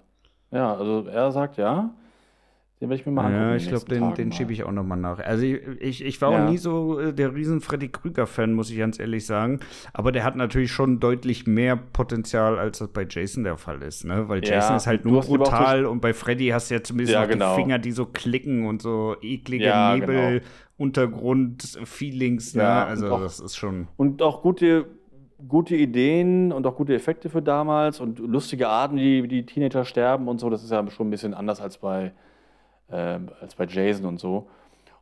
Ja, 0.51 0.73
also 0.75 1.05
er 1.07 1.31
sagt 1.31 1.57
ja, 1.57 1.89
den 2.81 2.89
werde 2.89 3.01
ich 3.01 3.05
mir 3.05 3.11
mal 3.11 3.25
angucken. 3.25 3.43
Ja, 3.49 3.55
ich 3.57 3.67
glaube, 3.67 3.83
den, 3.85 3.99
Tagen 3.99 4.15
den 4.15 4.31
schiebe 4.31 4.53
ich 4.53 4.63
auch 4.63 4.71
noch 4.71 4.85
mal 4.85 4.95
nach. 4.95 5.19
Also 5.19 5.43
ich, 5.43 5.59
ich, 5.81 6.05
ich 6.05 6.21
war 6.21 6.31
Ja. 6.31 6.45
auch 6.45 6.49
nie 6.49 6.57
so 6.57 6.97
äh, 6.99 7.13
der 7.13 7.35
riesen 7.35 7.59
Freddy 7.59 7.89
Krüger-Fan, 7.89 8.53
muss 8.53 8.71
ich 8.71 8.77
ganz 8.77 8.99
ehrlich 8.99 9.25
sagen. 9.25 9.59
Aber 9.91 10.13
der 10.13 10.23
hat 10.23 10.37
natürlich 10.37 10.71
schon 10.71 11.01
deutlich 11.01 11.45
mehr 11.45 11.75
Potenzial, 11.75 12.57
als 12.57 12.79
das 12.79 12.87
bei 12.87 13.05
Jason 13.09 13.43
der 13.43 13.57
Fall 13.57 13.81
ist, 13.81 14.05
ne? 14.05 14.29
Weil 14.29 14.45
Ja, 14.45 14.53
Jason 14.55 14.77
ist 14.77 14.87
halt 14.87 15.03
nur 15.03 15.19
brutal 15.21 15.85
und 15.85 15.99
bei 15.99 16.13
Freddy 16.13 16.47
hast 16.47 16.69
du 16.71 16.75
ja 16.75 16.81
zumindest 16.83 17.13
Ja, 17.15 17.23
noch 17.23 17.29
genau. 17.29 17.53
die 17.55 17.61
Finger, 17.61 17.79
die 17.79 17.91
so 17.91 18.05
klicken 18.05 18.65
und 18.65 18.81
so 18.81 19.17
eklige 19.21 19.65
Ja, 19.65 19.95
genau. 19.97 20.07
Nebel-Untergrund-Feelings, 20.07 22.55
ne? 22.55 22.63
Ja, 22.63 22.83
und 22.83 22.89
also 22.89 23.11
auch- 23.11 23.21
das 23.21 23.39
ist 23.39 23.55
schon. 23.57 23.87
Und 23.97 24.21
auch 24.21 24.41
gute, 24.41 24.85
gute 25.47 25.75
Ideen 25.75 26.51
und 26.51 26.65
auch 26.65 26.75
gute 26.75 26.93
Effekte 26.95 27.29
für 27.29 27.41
damals 27.41 27.99
und 27.99 28.19
lustige 28.19 28.67
Arten, 28.69 28.97
wie 28.97 29.27
die 29.27 29.45
Teenager 29.45 29.85
sterben 29.85 30.27
und 30.27 30.39
so. 30.39 30.49
Das 30.49 30.63
ist 30.63 30.71
ja 30.71 30.85
schon 30.89 31.07
ein 31.07 31.11
bisschen 31.11 31.33
anders 31.33 31.61
als 31.61 31.77
bei, 31.77 32.11
als 32.95 33.55
bei 33.55 33.65
Jason 33.65 34.05
und 34.05 34.19
so. 34.19 34.47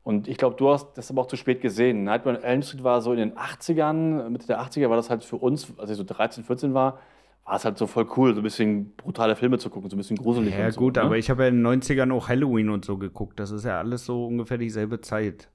Und 0.03 0.29
ich 0.29 0.37
glaube, 0.37 0.55
du 0.55 0.69
hast 0.69 0.97
das 0.97 1.11
aber 1.11 1.21
auch 1.21 1.27
zu 1.27 1.35
spät 1.35 1.59
gesehen. 1.59 2.05
Nightmare 2.05 2.37
on 2.37 2.43
Elm 2.43 2.61
Street 2.61 2.83
war 2.83 3.01
so 3.01 3.11
in 3.11 3.17
den 3.17 3.33
80ern, 3.33 4.29
Mitte 4.29 4.47
der 4.47 4.61
80er 4.61 4.89
war 4.89 4.95
das 4.95 5.09
halt 5.09 5.23
für 5.25 5.35
uns, 5.35 5.73
als 5.77 5.89
ich 5.89 5.97
so 5.97 6.05
13, 6.05 6.45
14 6.45 6.73
war, 6.73 6.99
war 7.43 7.55
es 7.55 7.65
halt 7.65 7.77
so 7.77 7.87
voll 7.87 8.07
cool, 8.15 8.33
so 8.33 8.39
ein 8.39 8.43
bisschen 8.43 8.95
brutale 8.95 9.35
Filme 9.35 9.57
zu 9.57 9.69
gucken, 9.69 9.89
so 9.89 9.95
ein 9.95 9.99
bisschen 9.99 10.17
gruselig. 10.17 10.53
Ja, 10.57 10.71
so, 10.71 10.79
gut, 10.79 10.95
ne? 10.95 11.01
aber 11.01 11.17
ich 11.17 11.29
habe 11.29 11.43
ja 11.43 11.49
in 11.49 11.61
den 11.61 11.81
90ern 11.81 12.13
auch 12.13 12.29
Halloween 12.29 12.69
und 12.69 12.85
so 12.85 12.97
geguckt. 12.97 13.39
Das 13.39 13.51
ist 13.51 13.65
ja 13.65 13.79
alles 13.79 14.05
so 14.05 14.25
ungefähr 14.27 14.57
dieselbe 14.57 15.01
Zeit. 15.01 15.49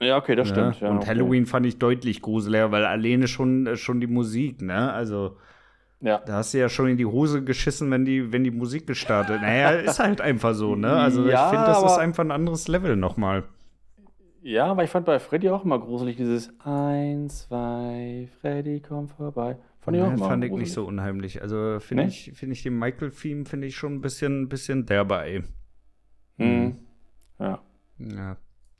Ja, 0.00 0.16
okay, 0.16 0.36
das 0.36 0.48
ne? 0.48 0.54
stimmt. 0.54 0.80
Ja, 0.80 0.90
und 0.90 0.98
okay. 0.98 1.06
Halloween 1.08 1.46
fand 1.46 1.66
ich 1.66 1.78
deutlich 1.78 2.22
gruseliger, 2.22 2.70
weil 2.70 2.84
alleine 2.84 3.26
schon, 3.26 3.66
äh, 3.66 3.76
schon 3.76 4.00
die 4.00 4.06
Musik, 4.06 4.62
ne? 4.62 4.92
Also, 4.92 5.36
Ja. 6.00 6.18
da 6.18 6.34
hast 6.34 6.54
du 6.54 6.58
ja 6.58 6.68
schon 6.68 6.88
in 6.88 6.96
die 6.96 7.06
Hose 7.06 7.42
geschissen, 7.42 7.90
wenn 7.90 8.04
die, 8.04 8.32
wenn 8.32 8.44
die 8.44 8.52
Musik 8.52 8.86
gestartet. 8.86 9.40
Naja, 9.42 9.70
ist 9.70 9.98
halt 9.98 10.20
einfach 10.20 10.54
so, 10.54 10.76
ne? 10.76 10.92
Also, 10.92 11.28
Ja, 11.28 11.46
ich 11.46 11.50
finde, 11.50 11.66
das 11.66 11.82
ist 11.82 11.98
einfach 11.98 12.24
ein 12.24 12.30
anderes 12.30 12.68
Level 12.68 12.94
nochmal. 12.96 13.44
ja, 14.42 14.66
aber 14.66 14.84
ich 14.84 14.90
fand 14.90 15.06
bei 15.06 15.18
Freddy 15.18 15.50
auch 15.50 15.64
immer 15.64 15.78
gruselig, 15.80 16.16
dieses 16.16 16.50
Eins, 16.64 17.48
zwei, 17.48 18.28
Freddy 18.40 18.80
kommt 18.80 19.10
vorbei. 19.10 19.56
Fand 19.80 19.96
ich 19.96 20.02
auch 20.02 20.12
immer 20.12 20.28
fand 20.28 20.44
ich 20.44 20.50
gruselig. 20.50 20.68
nicht 20.68 20.74
so 20.74 20.84
unheimlich. 20.86 21.42
Also, 21.42 21.78
finde 21.80 22.04
Nee? 22.04 22.08
ich, 22.10 22.32
finde 22.34 22.52
ich 22.52 22.62
den 22.62 22.78
Michael-Theme, 22.78 23.44
finde 23.46 23.66
ich 23.66 23.76
schon 23.76 23.94
ein 23.94 24.00
bisschen, 24.00 24.48
bisschen 24.48 24.86
derber, 24.86 25.24
ey. 25.24 25.42
Mhm. 26.36 26.76
Ja. 27.40 27.58
Ja. 27.98 28.36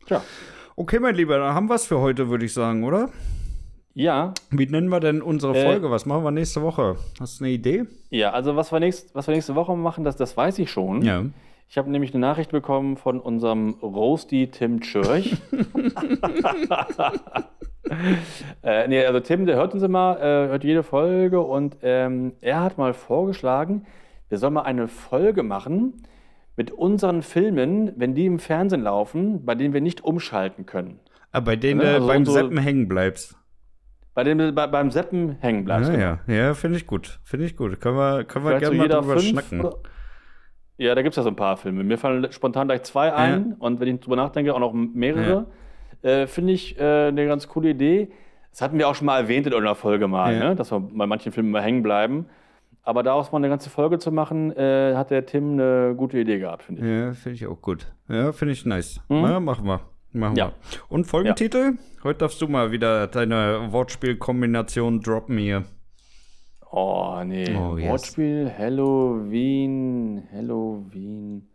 Tja. 0.06 0.22
Okay, 0.76 1.00
mein 1.00 1.16
Lieber, 1.16 1.38
dann 1.38 1.52
haben 1.54 1.68
wir 1.68 1.74
es 1.74 1.86
für 1.86 1.98
heute, 1.98 2.28
würde 2.28 2.44
ich 2.44 2.52
sagen, 2.52 2.84
oder? 2.84 3.10
Ja, 3.98 4.32
Wie 4.50 4.66
nennen 4.66 4.90
wir 4.90 5.00
denn 5.00 5.20
unsere 5.20 5.58
Äh, 5.58 5.64
Folge? 5.64 5.90
Was 5.90 6.06
machen 6.06 6.22
wir 6.22 6.30
nächste 6.30 6.62
Woche? 6.62 6.94
Hast 7.18 7.40
du 7.40 7.44
eine 7.44 7.52
Idee? 7.52 7.84
ja, 8.10 8.30
also 8.30 8.54
was 8.54 8.70
wir, 8.70 8.78
nächst, 8.78 9.12
was 9.16 9.26
wir 9.26 9.34
nächste 9.34 9.56
Woche 9.56 9.74
machen, 9.76 10.04
das, 10.04 10.14
das 10.14 10.36
weiß 10.36 10.60
ich 10.60 10.70
schon. 10.70 11.02
Ja. 11.02 11.24
Ich 11.68 11.76
habe 11.78 11.90
nämlich 11.90 12.12
eine 12.14 12.20
Nachricht 12.20 12.52
bekommen 12.52 12.96
von 12.96 13.18
unserem 13.18 13.70
Roasty 13.82 14.52
Tim 14.52 14.80
Church. 14.82 15.34
äh, 18.62 18.86
nee, 18.86 19.04
also 19.04 19.18
Tim, 19.18 19.46
der 19.46 19.56
hört 19.56 19.74
uns 19.74 19.82
immer, 19.82 20.16
äh, 20.20 20.46
hört 20.46 20.62
jede 20.62 20.84
Folge 20.84 21.40
und 21.40 21.78
ähm, 21.82 22.34
er 22.40 22.60
hat 22.62 22.78
mal 22.78 22.94
vorgeschlagen, 22.94 23.84
wir 24.28 24.38
sollen 24.38 24.54
mal 24.54 24.62
eine 24.62 24.86
Folge 24.86 25.42
machen 25.42 26.04
mit 26.56 26.70
unseren 26.70 27.22
Filmen, 27.22 27.90
wenn 27.96 28.14
die 28.14 28.26
im 28.26 28.38
Fernsehen 28.38 28.82
laufen, 28.82 29.44
bei 29.44 29.56
denen 29.56 29.74
wir 29.74 29.80
nicht 29.80 30.04
umschalten 30.04 30.66
können. 30.66 31.00
Aber 31.32 31.46
bei 31.46 31.56
denen 31.56 31.80
Ja, 31.80 31.86
du 31.86 31.94
also 31.96 32.06
beim 32.06 32.24
so- 32.24 32.32
Seppen 32.32 32.58
hängen 32.58 32.86
bleibst. 32.86 33.34
Bei 34.18 34.24
du 34.24 34.52
bei, 34.52 34.66
beim 34.66 34.90
Seppen 34.90 35.36
hängen 35.38 35.64
bleibst. 35.64 35.92
ja, 35.92 35.96
genau. 35.96 36.18
ja, 36.26 36.34
ja 36.48 36.54
finde 36.54 36.76
ich 36.76 36.88
gut. 36.88 37.20
Finde 37.22 37.46
ich 37.46 37.56
gut. 37.56 37.80
Können 37.80 37.96
wir, 37.96 38.24
können 38.24 38.44
wir 38.46 38.58
Vielleicht 38.58 38.66
so 38.66 38.72
gerne 38.72 38.88
mal 38.88 39.00
drüber 39.00 39.12
fünf 39.20 39.24
schnacken. 39.28 39.60
oder- 39.60 39.76
Ja, 40.76 40.94
da 40.96 41.02
gibt 41.02 41.12
es 41.12 41.16
ja 41.18 41.22
so 41.22 41.28
ein 41.28 41.36
paar 41.36 41.56
Filme. 41.56 41.84
Mir 41.84 41.98
fallen 41.98 42.32
spontan 42.32 42.66
gleich 42.66 42.82
zwei 42.82 43.12
ein 43.14 43.52
und 43.60 43.78
wenn 43.78 43.86
ich 43.94 44.00
drüber 44.00 44.16
nachdenke, 44.16 44.52
auch 44.52 44.58
noch 44.58 44.72
mehrere. 44.72 45.46
Äh, 46.02 46.26
Finde 46.26 46.52
ich 46.52 46.76
äh, 46.80 47.06
eine 47.08 47.26
ganz 47.28 47.46
coole 47.46 47.70
Idee. 47.70 48.10
Das 48.50 48.60
hatten 48.60 48.76
wir 48.76 48.88
auch 48.88 48.96
schon 48.96 49.06
mal 49.06 49.20
erwähnt 49.20 49.46
in 49.46 49.52
irgendeiner 49.52 49.76
Folge 49.76 50.08
mal, 50.08 50.34
Ja. 50.34 50.48
ne? 50.48 50.56
dass 50.56 50.72
wir 50.72 50.80
bei 50.80 51.06
manchen 51.06 51.30
Filmen 51.30 51.52
mal 51.52 51.62
hängen 51.62 51.84
bleiben. 51.84 52.26
Aber 52.82 53.04
daraus 53.04 53.30
mal 53.30 53.38
eine 53.38 53.48
ganze 53.48 53.70
Folge 53.70 54.00
zu 54.00 54.10
machen, 54.10 54.50
äh, 54.56 54.96
hat 54.96 55.12
der 55.12 55.26
Tim 55.26 55.52
eine 55.52 55.94
gute 55.96 56.18
Idee 56.18 56.40
gehabt, 56.40 56.64
finde 56.64 56.82
ich. 56.82 56.88
Ja, 56.88 57.12
finde 57.12 57.36
ich 57.36 57.46
auch 57.46 57.62
gut. 57.62 57.86
Ja, 58.08 58.32
finde 58.32 58.50
ich 58.50 58.66
nice. 58.66 59.00
Mhm. 59.08 59.16
Ja, 59.24 59.38
machen 59.38 59.64
wir. 59.64 59.80
Machen 60.18 60.36
Ja. 60.36 60.48
wir. 60.48 60.54
Und 60.88 61.06
Folgentitel? 61.06 61.78
Heute 62.02 62.18
darfst 62.20 62.40
du 62.42 62.48
mal 62.48 62.72
wieder 62.72 63.06
deine 63.06 63.72
Wortspielkombination 63.72 65.00
droppen 65.00 65.38
hier. 65.38 65.64
Oh, 66.70 67.22
nee. 67.24 67.54
Oh, 67.56 67.78
yes. 67.78 67.90
Wortspiel, 67.90 68.52
Halloween, 68.56 70.22
Halloween. 70.32 71.48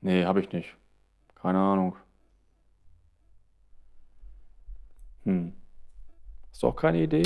Nee, 0.00 0.24
habe 0.24 0.40
ich 0.40 0.52
nicht. 0.52 0.74
Keine 1.40 1.58
Ahnung. 1.58 1.96
Hm. 5.24 5.52
Hast 6.50 6.62
du 6.62 6.66
auch 6.68 6.76
keine 6.76 7.02
Idee? 7.02 7.22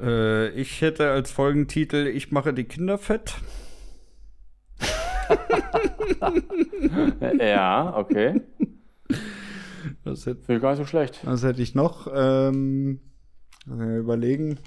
Äh, 0.00 0.48
ich 0.50 0.80
hätte 0.80 1.10
als 1.10 1.30
Folgentitel 1.30 2.06
Ich 2.06 2.32
mache 2.32 2.54
die 2.54 2.64
Kinder 2.64 2.98
fett. 2.98 3.34
Ja, 7.38 7.94
okay. 7.96 8.40
Das 10.04 10.26
hätte, 10.26 10.60
gar 10.60 10.70
nicht 10.70 10.78
so 10.78 10.84
schlecht. 10.86 11.20
was 11.24 11.42
hätte 11.42 11.62
ich 11.62 11.74
noch? 11.74 12.08
Ähm, 12.14 13.00
äh, 13.68 13.98
überlegen. 13.98 14.58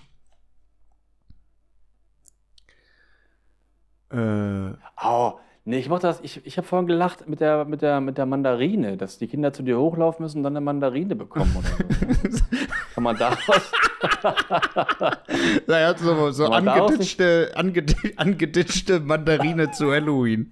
Äh, 4.11 4.71
Oh, 5.03 5.33
nee, 5.65 5.79
ich 5.79 5.89
mach 5.89 5.99
das. 5.99 6.19
Ich, 6.21 6.45
ich 6.45 6.57
habe 6.57 6.67
vorhin 6.67 6.85
gelacht 6.87 7.27
mit 7.27 7.39
der, 7.39 7.65
mit, 7.65 7.81
der, 7.81 8.01
mit 8.01 8.17
der 8.19 8.25
Mandarine, 8.27 8.97
dass 8.97 9.17
die 9.17 9.27
Kinder 9.27 9.51
zu 9.51 9.63
dir 9.63 9.79
hochlaufen 9.79 10.23
müssen 10.23 10.37
und 10.39 10.43
dann 10.43 10.55
eine 10.55 10.63
Mandarine 10.63 11.15
bekommen 11.15 11.55
oder 11.57 12.29
so. 12.29 12.43
Kann 12.93 13.03
man 13.03 13.17
daraus. 13.17 13.71
naja, 15.65 15.97
so, 15.97 16.29
so 16.31 16.47
daraus 16.49 16.67
angeditschte, 16.67 17.51
angedi- 17.55 18.15
angeditschte 18.17 18.99
Mandarine 18.99 19.71
zu 19.71 19.91
Halloween. 19.91 20.51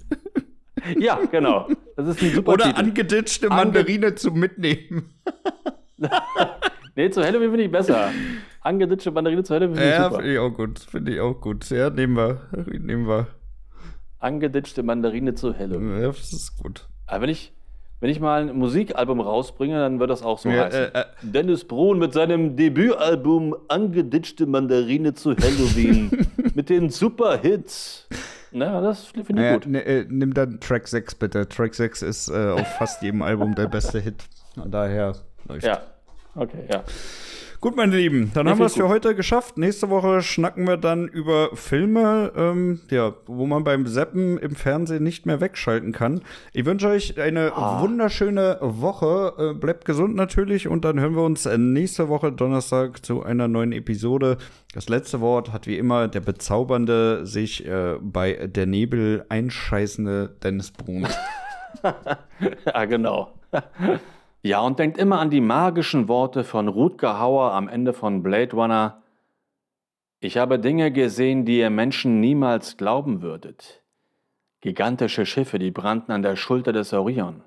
ja, 0.99 1.19
genau. 1.32 1.67
Das 1.95 2.07
ist 2.07 2.21
ein 2.21 2.32
super 2.34 2.53
Oder 2.53 2.65
Titel. 2.65 2.80
angeditschte 2.80 3.47
Ange- 3.47 3.55
Mandarine 3.55 4.15
zum 4.15 4.39
Mitnehmen. 4.39 5.13
Nee, 6.95 7.09
zu 7.11 7.23
Halloween 7.23 7.49
finde 7.51 7.63
ich 7.65 7.71
besser. 7.71 8.09
Angeditschte 8.61 9.11
Mandarine 9.11 9.43
zu 9.43 9.53
Halloween 9.53 9.75
finde 9.75 9.89
ich 9.89 9.95
Ja, 9.95 10.03
super. 10.05 10.15
finde 10.17 10.34
ich 10.34 10.39
auch 10.39 10.49
gut. 10.49 10.80
Finde 10.80 11.13
ich 11.13 11.19
auch 11.21 11.34
gut. 11.39 11.69
Ja, 11.69 11.89
nehmen 11.89 12.17
wir. 12.17 12.41
Nehmen 12.67 13.07
wir. 13.07 13.27
Angeditschte 14.19 14.84
Mandarine 14.84 15.34
zu 15.34 15.57
Halloween. 15.57 16.01
Ja, 16.01 16.07
das 16.07 16.34
ist 16.34 16.57
gut. 16.57 16.88
Aber 17.05 17.21
wenn 17.21 17.30
ich, 17.30 17.53
wenn 18.01 18.09
ich 18.09 18.19
mal 18.19 18.49
ein 18.49 18.57
Musikalbum 18.57 19.21
rausbringe, 19.21 19.77
dann 19.80 19.99
wird 20.01 20.09
das 20.09 20.23
auch 20.23 20.39
so 20.39 20.49
Ja, 20.49 20.65
heißen. 20.65 20.80
äh, 20.93 20.99
äh. 20.99 21.05
Dennis 21.21 21.63
Brun 21.65 21.99
mit 21.99 22.11
seinem 22.11 22.57
Debütalbum 22.57 23.55
Angeditschte 23.69 24.45
Mandarine 24.45 25.13
zu 25.13 25.32
Halloween 25.38 26.27
mit 26.53 26.69
den 26.69 26.89
Superhits. 26.89 28.09
Na, 28.52 28.82
das 28.82 29.06
finde 29.06 29.41
ich 29.41 29.47
Ja, 29.47 29.54
gut. 29.54 29.68
ne, 29.68 29.86
äh, 29.86 30.06
nimm 30.10 30.34
dann 30.34 30.60
Track 30.60 30.88
6 30.88 31.16
bitte. 31.16 31.47
Track 31.47 31.76
6 31.76 32.02
ist 32.02 32.30
äh, 32.30 32.50
auf 32.52 32.68
fast 32.78 33.02
jedem 33.02 33.22
Album 33.22 33.54
der 33.56 33.68
beste 33.68 34.00
Hit. 34.00 34.24
Von 34.56 34.72
daher 34.72 35.16
läuft. 35.47 35.66
Ja. 35.66 35.82
Okay, 36.36 36.66
ja. 36.72 36.84
Gut, 37.62 37.76
meine 37.76 37.97
Lieben, 37.97 38.32
dann 38.34 38.45
Ja, 38.45 38.53
haben 38.53 38.60
wir 38.60 38.68
es 38.68 38.76
für 38.76 38.88
heute 38.88 39.16
geschafft. 39.16 39.57
Nächste 39.57 39.89
Woche 39.89 40.22
schnacken 40.22 40.66
wir 40.66 40.78
dann 40.78 41.10
über 41.10 41.49
Filme, 41.55 42.32
ähm, 42.34 42.80
ja, 42.89 43.16
wo 43.26 43.45
man 43.47 43.66
beim 43.66 43.86
Seppen 43.86 44.38
im 44.38 44.55
Fernsehen 44.55 45.03
nicht 45.03 45.26
mehr 45.26 45.41
wegschalten 45.41 45.91
kann. 45.91 46.22
Ich 46.53 46.66
wünsche 46.66 46.88
euch 46.88 47.20
eine 47.20 47.51
Ah. 47.53 47.82
wunderschöne 47.82 48.60
Woche. 48.62 49.34
Äh, 49.38 49.53
bleibt 49.55 49.84
gesund 49.84 50.16
natürlich 50.16 50.70
und 50.70 50.86
dann 50.86 51.01
hören 51.01 51.16
wir 51.18 51.24
uns 51.24 51.45
nächste 51.57 52.07
Woche 52.07 52.32
Donnerstag 52.32 53.05
zu 53.05 53.24
einer 53.24 53.49
neuen 53.49 53.74
Episode. 53.74 54.38
Das 54.74 54.88
letzte 54.88 55.20
Wort 55.20 55.51
hat 55.51 55.68
wie 55.68 55.78
immer 55.78 56.07
der 56.07 56.22
bezaubernde, 56.22 57.26
sich 57.26 57.66
äh, 57.68 57.95
bei 57.99 58.47
der 58.47 58.68
Nebel 58.68 59.26
einscheißende 59.28 60.34
Dennis 60.41 60.72
Brun. 60.72 61.07
Ja, 62.66 62.86
genau. 62.86 63.34
Ja, 64.42 64.62
und 64.62 64.80
denkt 64.80 64.98
immer 64.98 65.20
an 65.20 65.30
die 65.30 65.42
magischen 65.42 66.08
Worte 66.08 66.46
von 66.46 66.70
Rutger 66.70 67.20
Hauer 67.20 67.52
am 67.52 67.68
Ende 67.68 67.94
von 67.94 68.24
Blade 68.24 68.56
Runner. 68.56 69.04
Ich 70.22 70.38
habe 70.38 70.60
Dinge 70.60 70.92
gesehen, 70.92 71.44
die 71.44 71.60
ihr 71.60 71.70
Menschen 71.70 72.22
niemals 72.22 72.78
glauben 72.78 73.22
würdet. 73.22 73.84
Gigantische 74.62 75.26
Schiffe, 75.26 75.60
die 75.60 75.72
brannten 75.72 76.12
an 76.14 76.22
der 76.22 76.38
Schulter 76.38 76.72
des 76.72 76.94
Orion. 76.94 77.44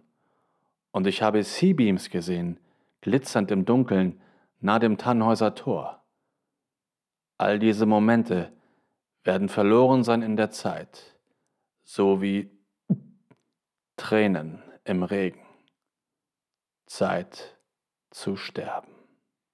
Und 0.90 1.06
ich 1.06 1.22
habe 1.22 1.42
Seabeams 1.42 2.10
gesehen, 2.10 2.60
glitzernd 3.00 3.50
im 3.50 3.64
Dunkeln, 3.64 4.20
nahe 4.60 4.80
dem 4.80 4.98
Tannhäuser 4.98 5.54
Tor. 5.54 6.02
All 7.38 7.58
diese 7.58 7.86
Momente 7.86 8.52
werden 9.24 9.48
verloren 9.48 10.04
sein 10.04 10.20
in 10.20 10.36
der 10.36 10.50
Zeit, 10.50 11.16
so 11.84 12.20
wie 12.20 12.50
Tränen 13.96 14.62
im 14.84 15.02
Regen. 15.02 15.41
Zeit 16.92 17.56
zu 18.10 18.36
sterben. 18.36 18.91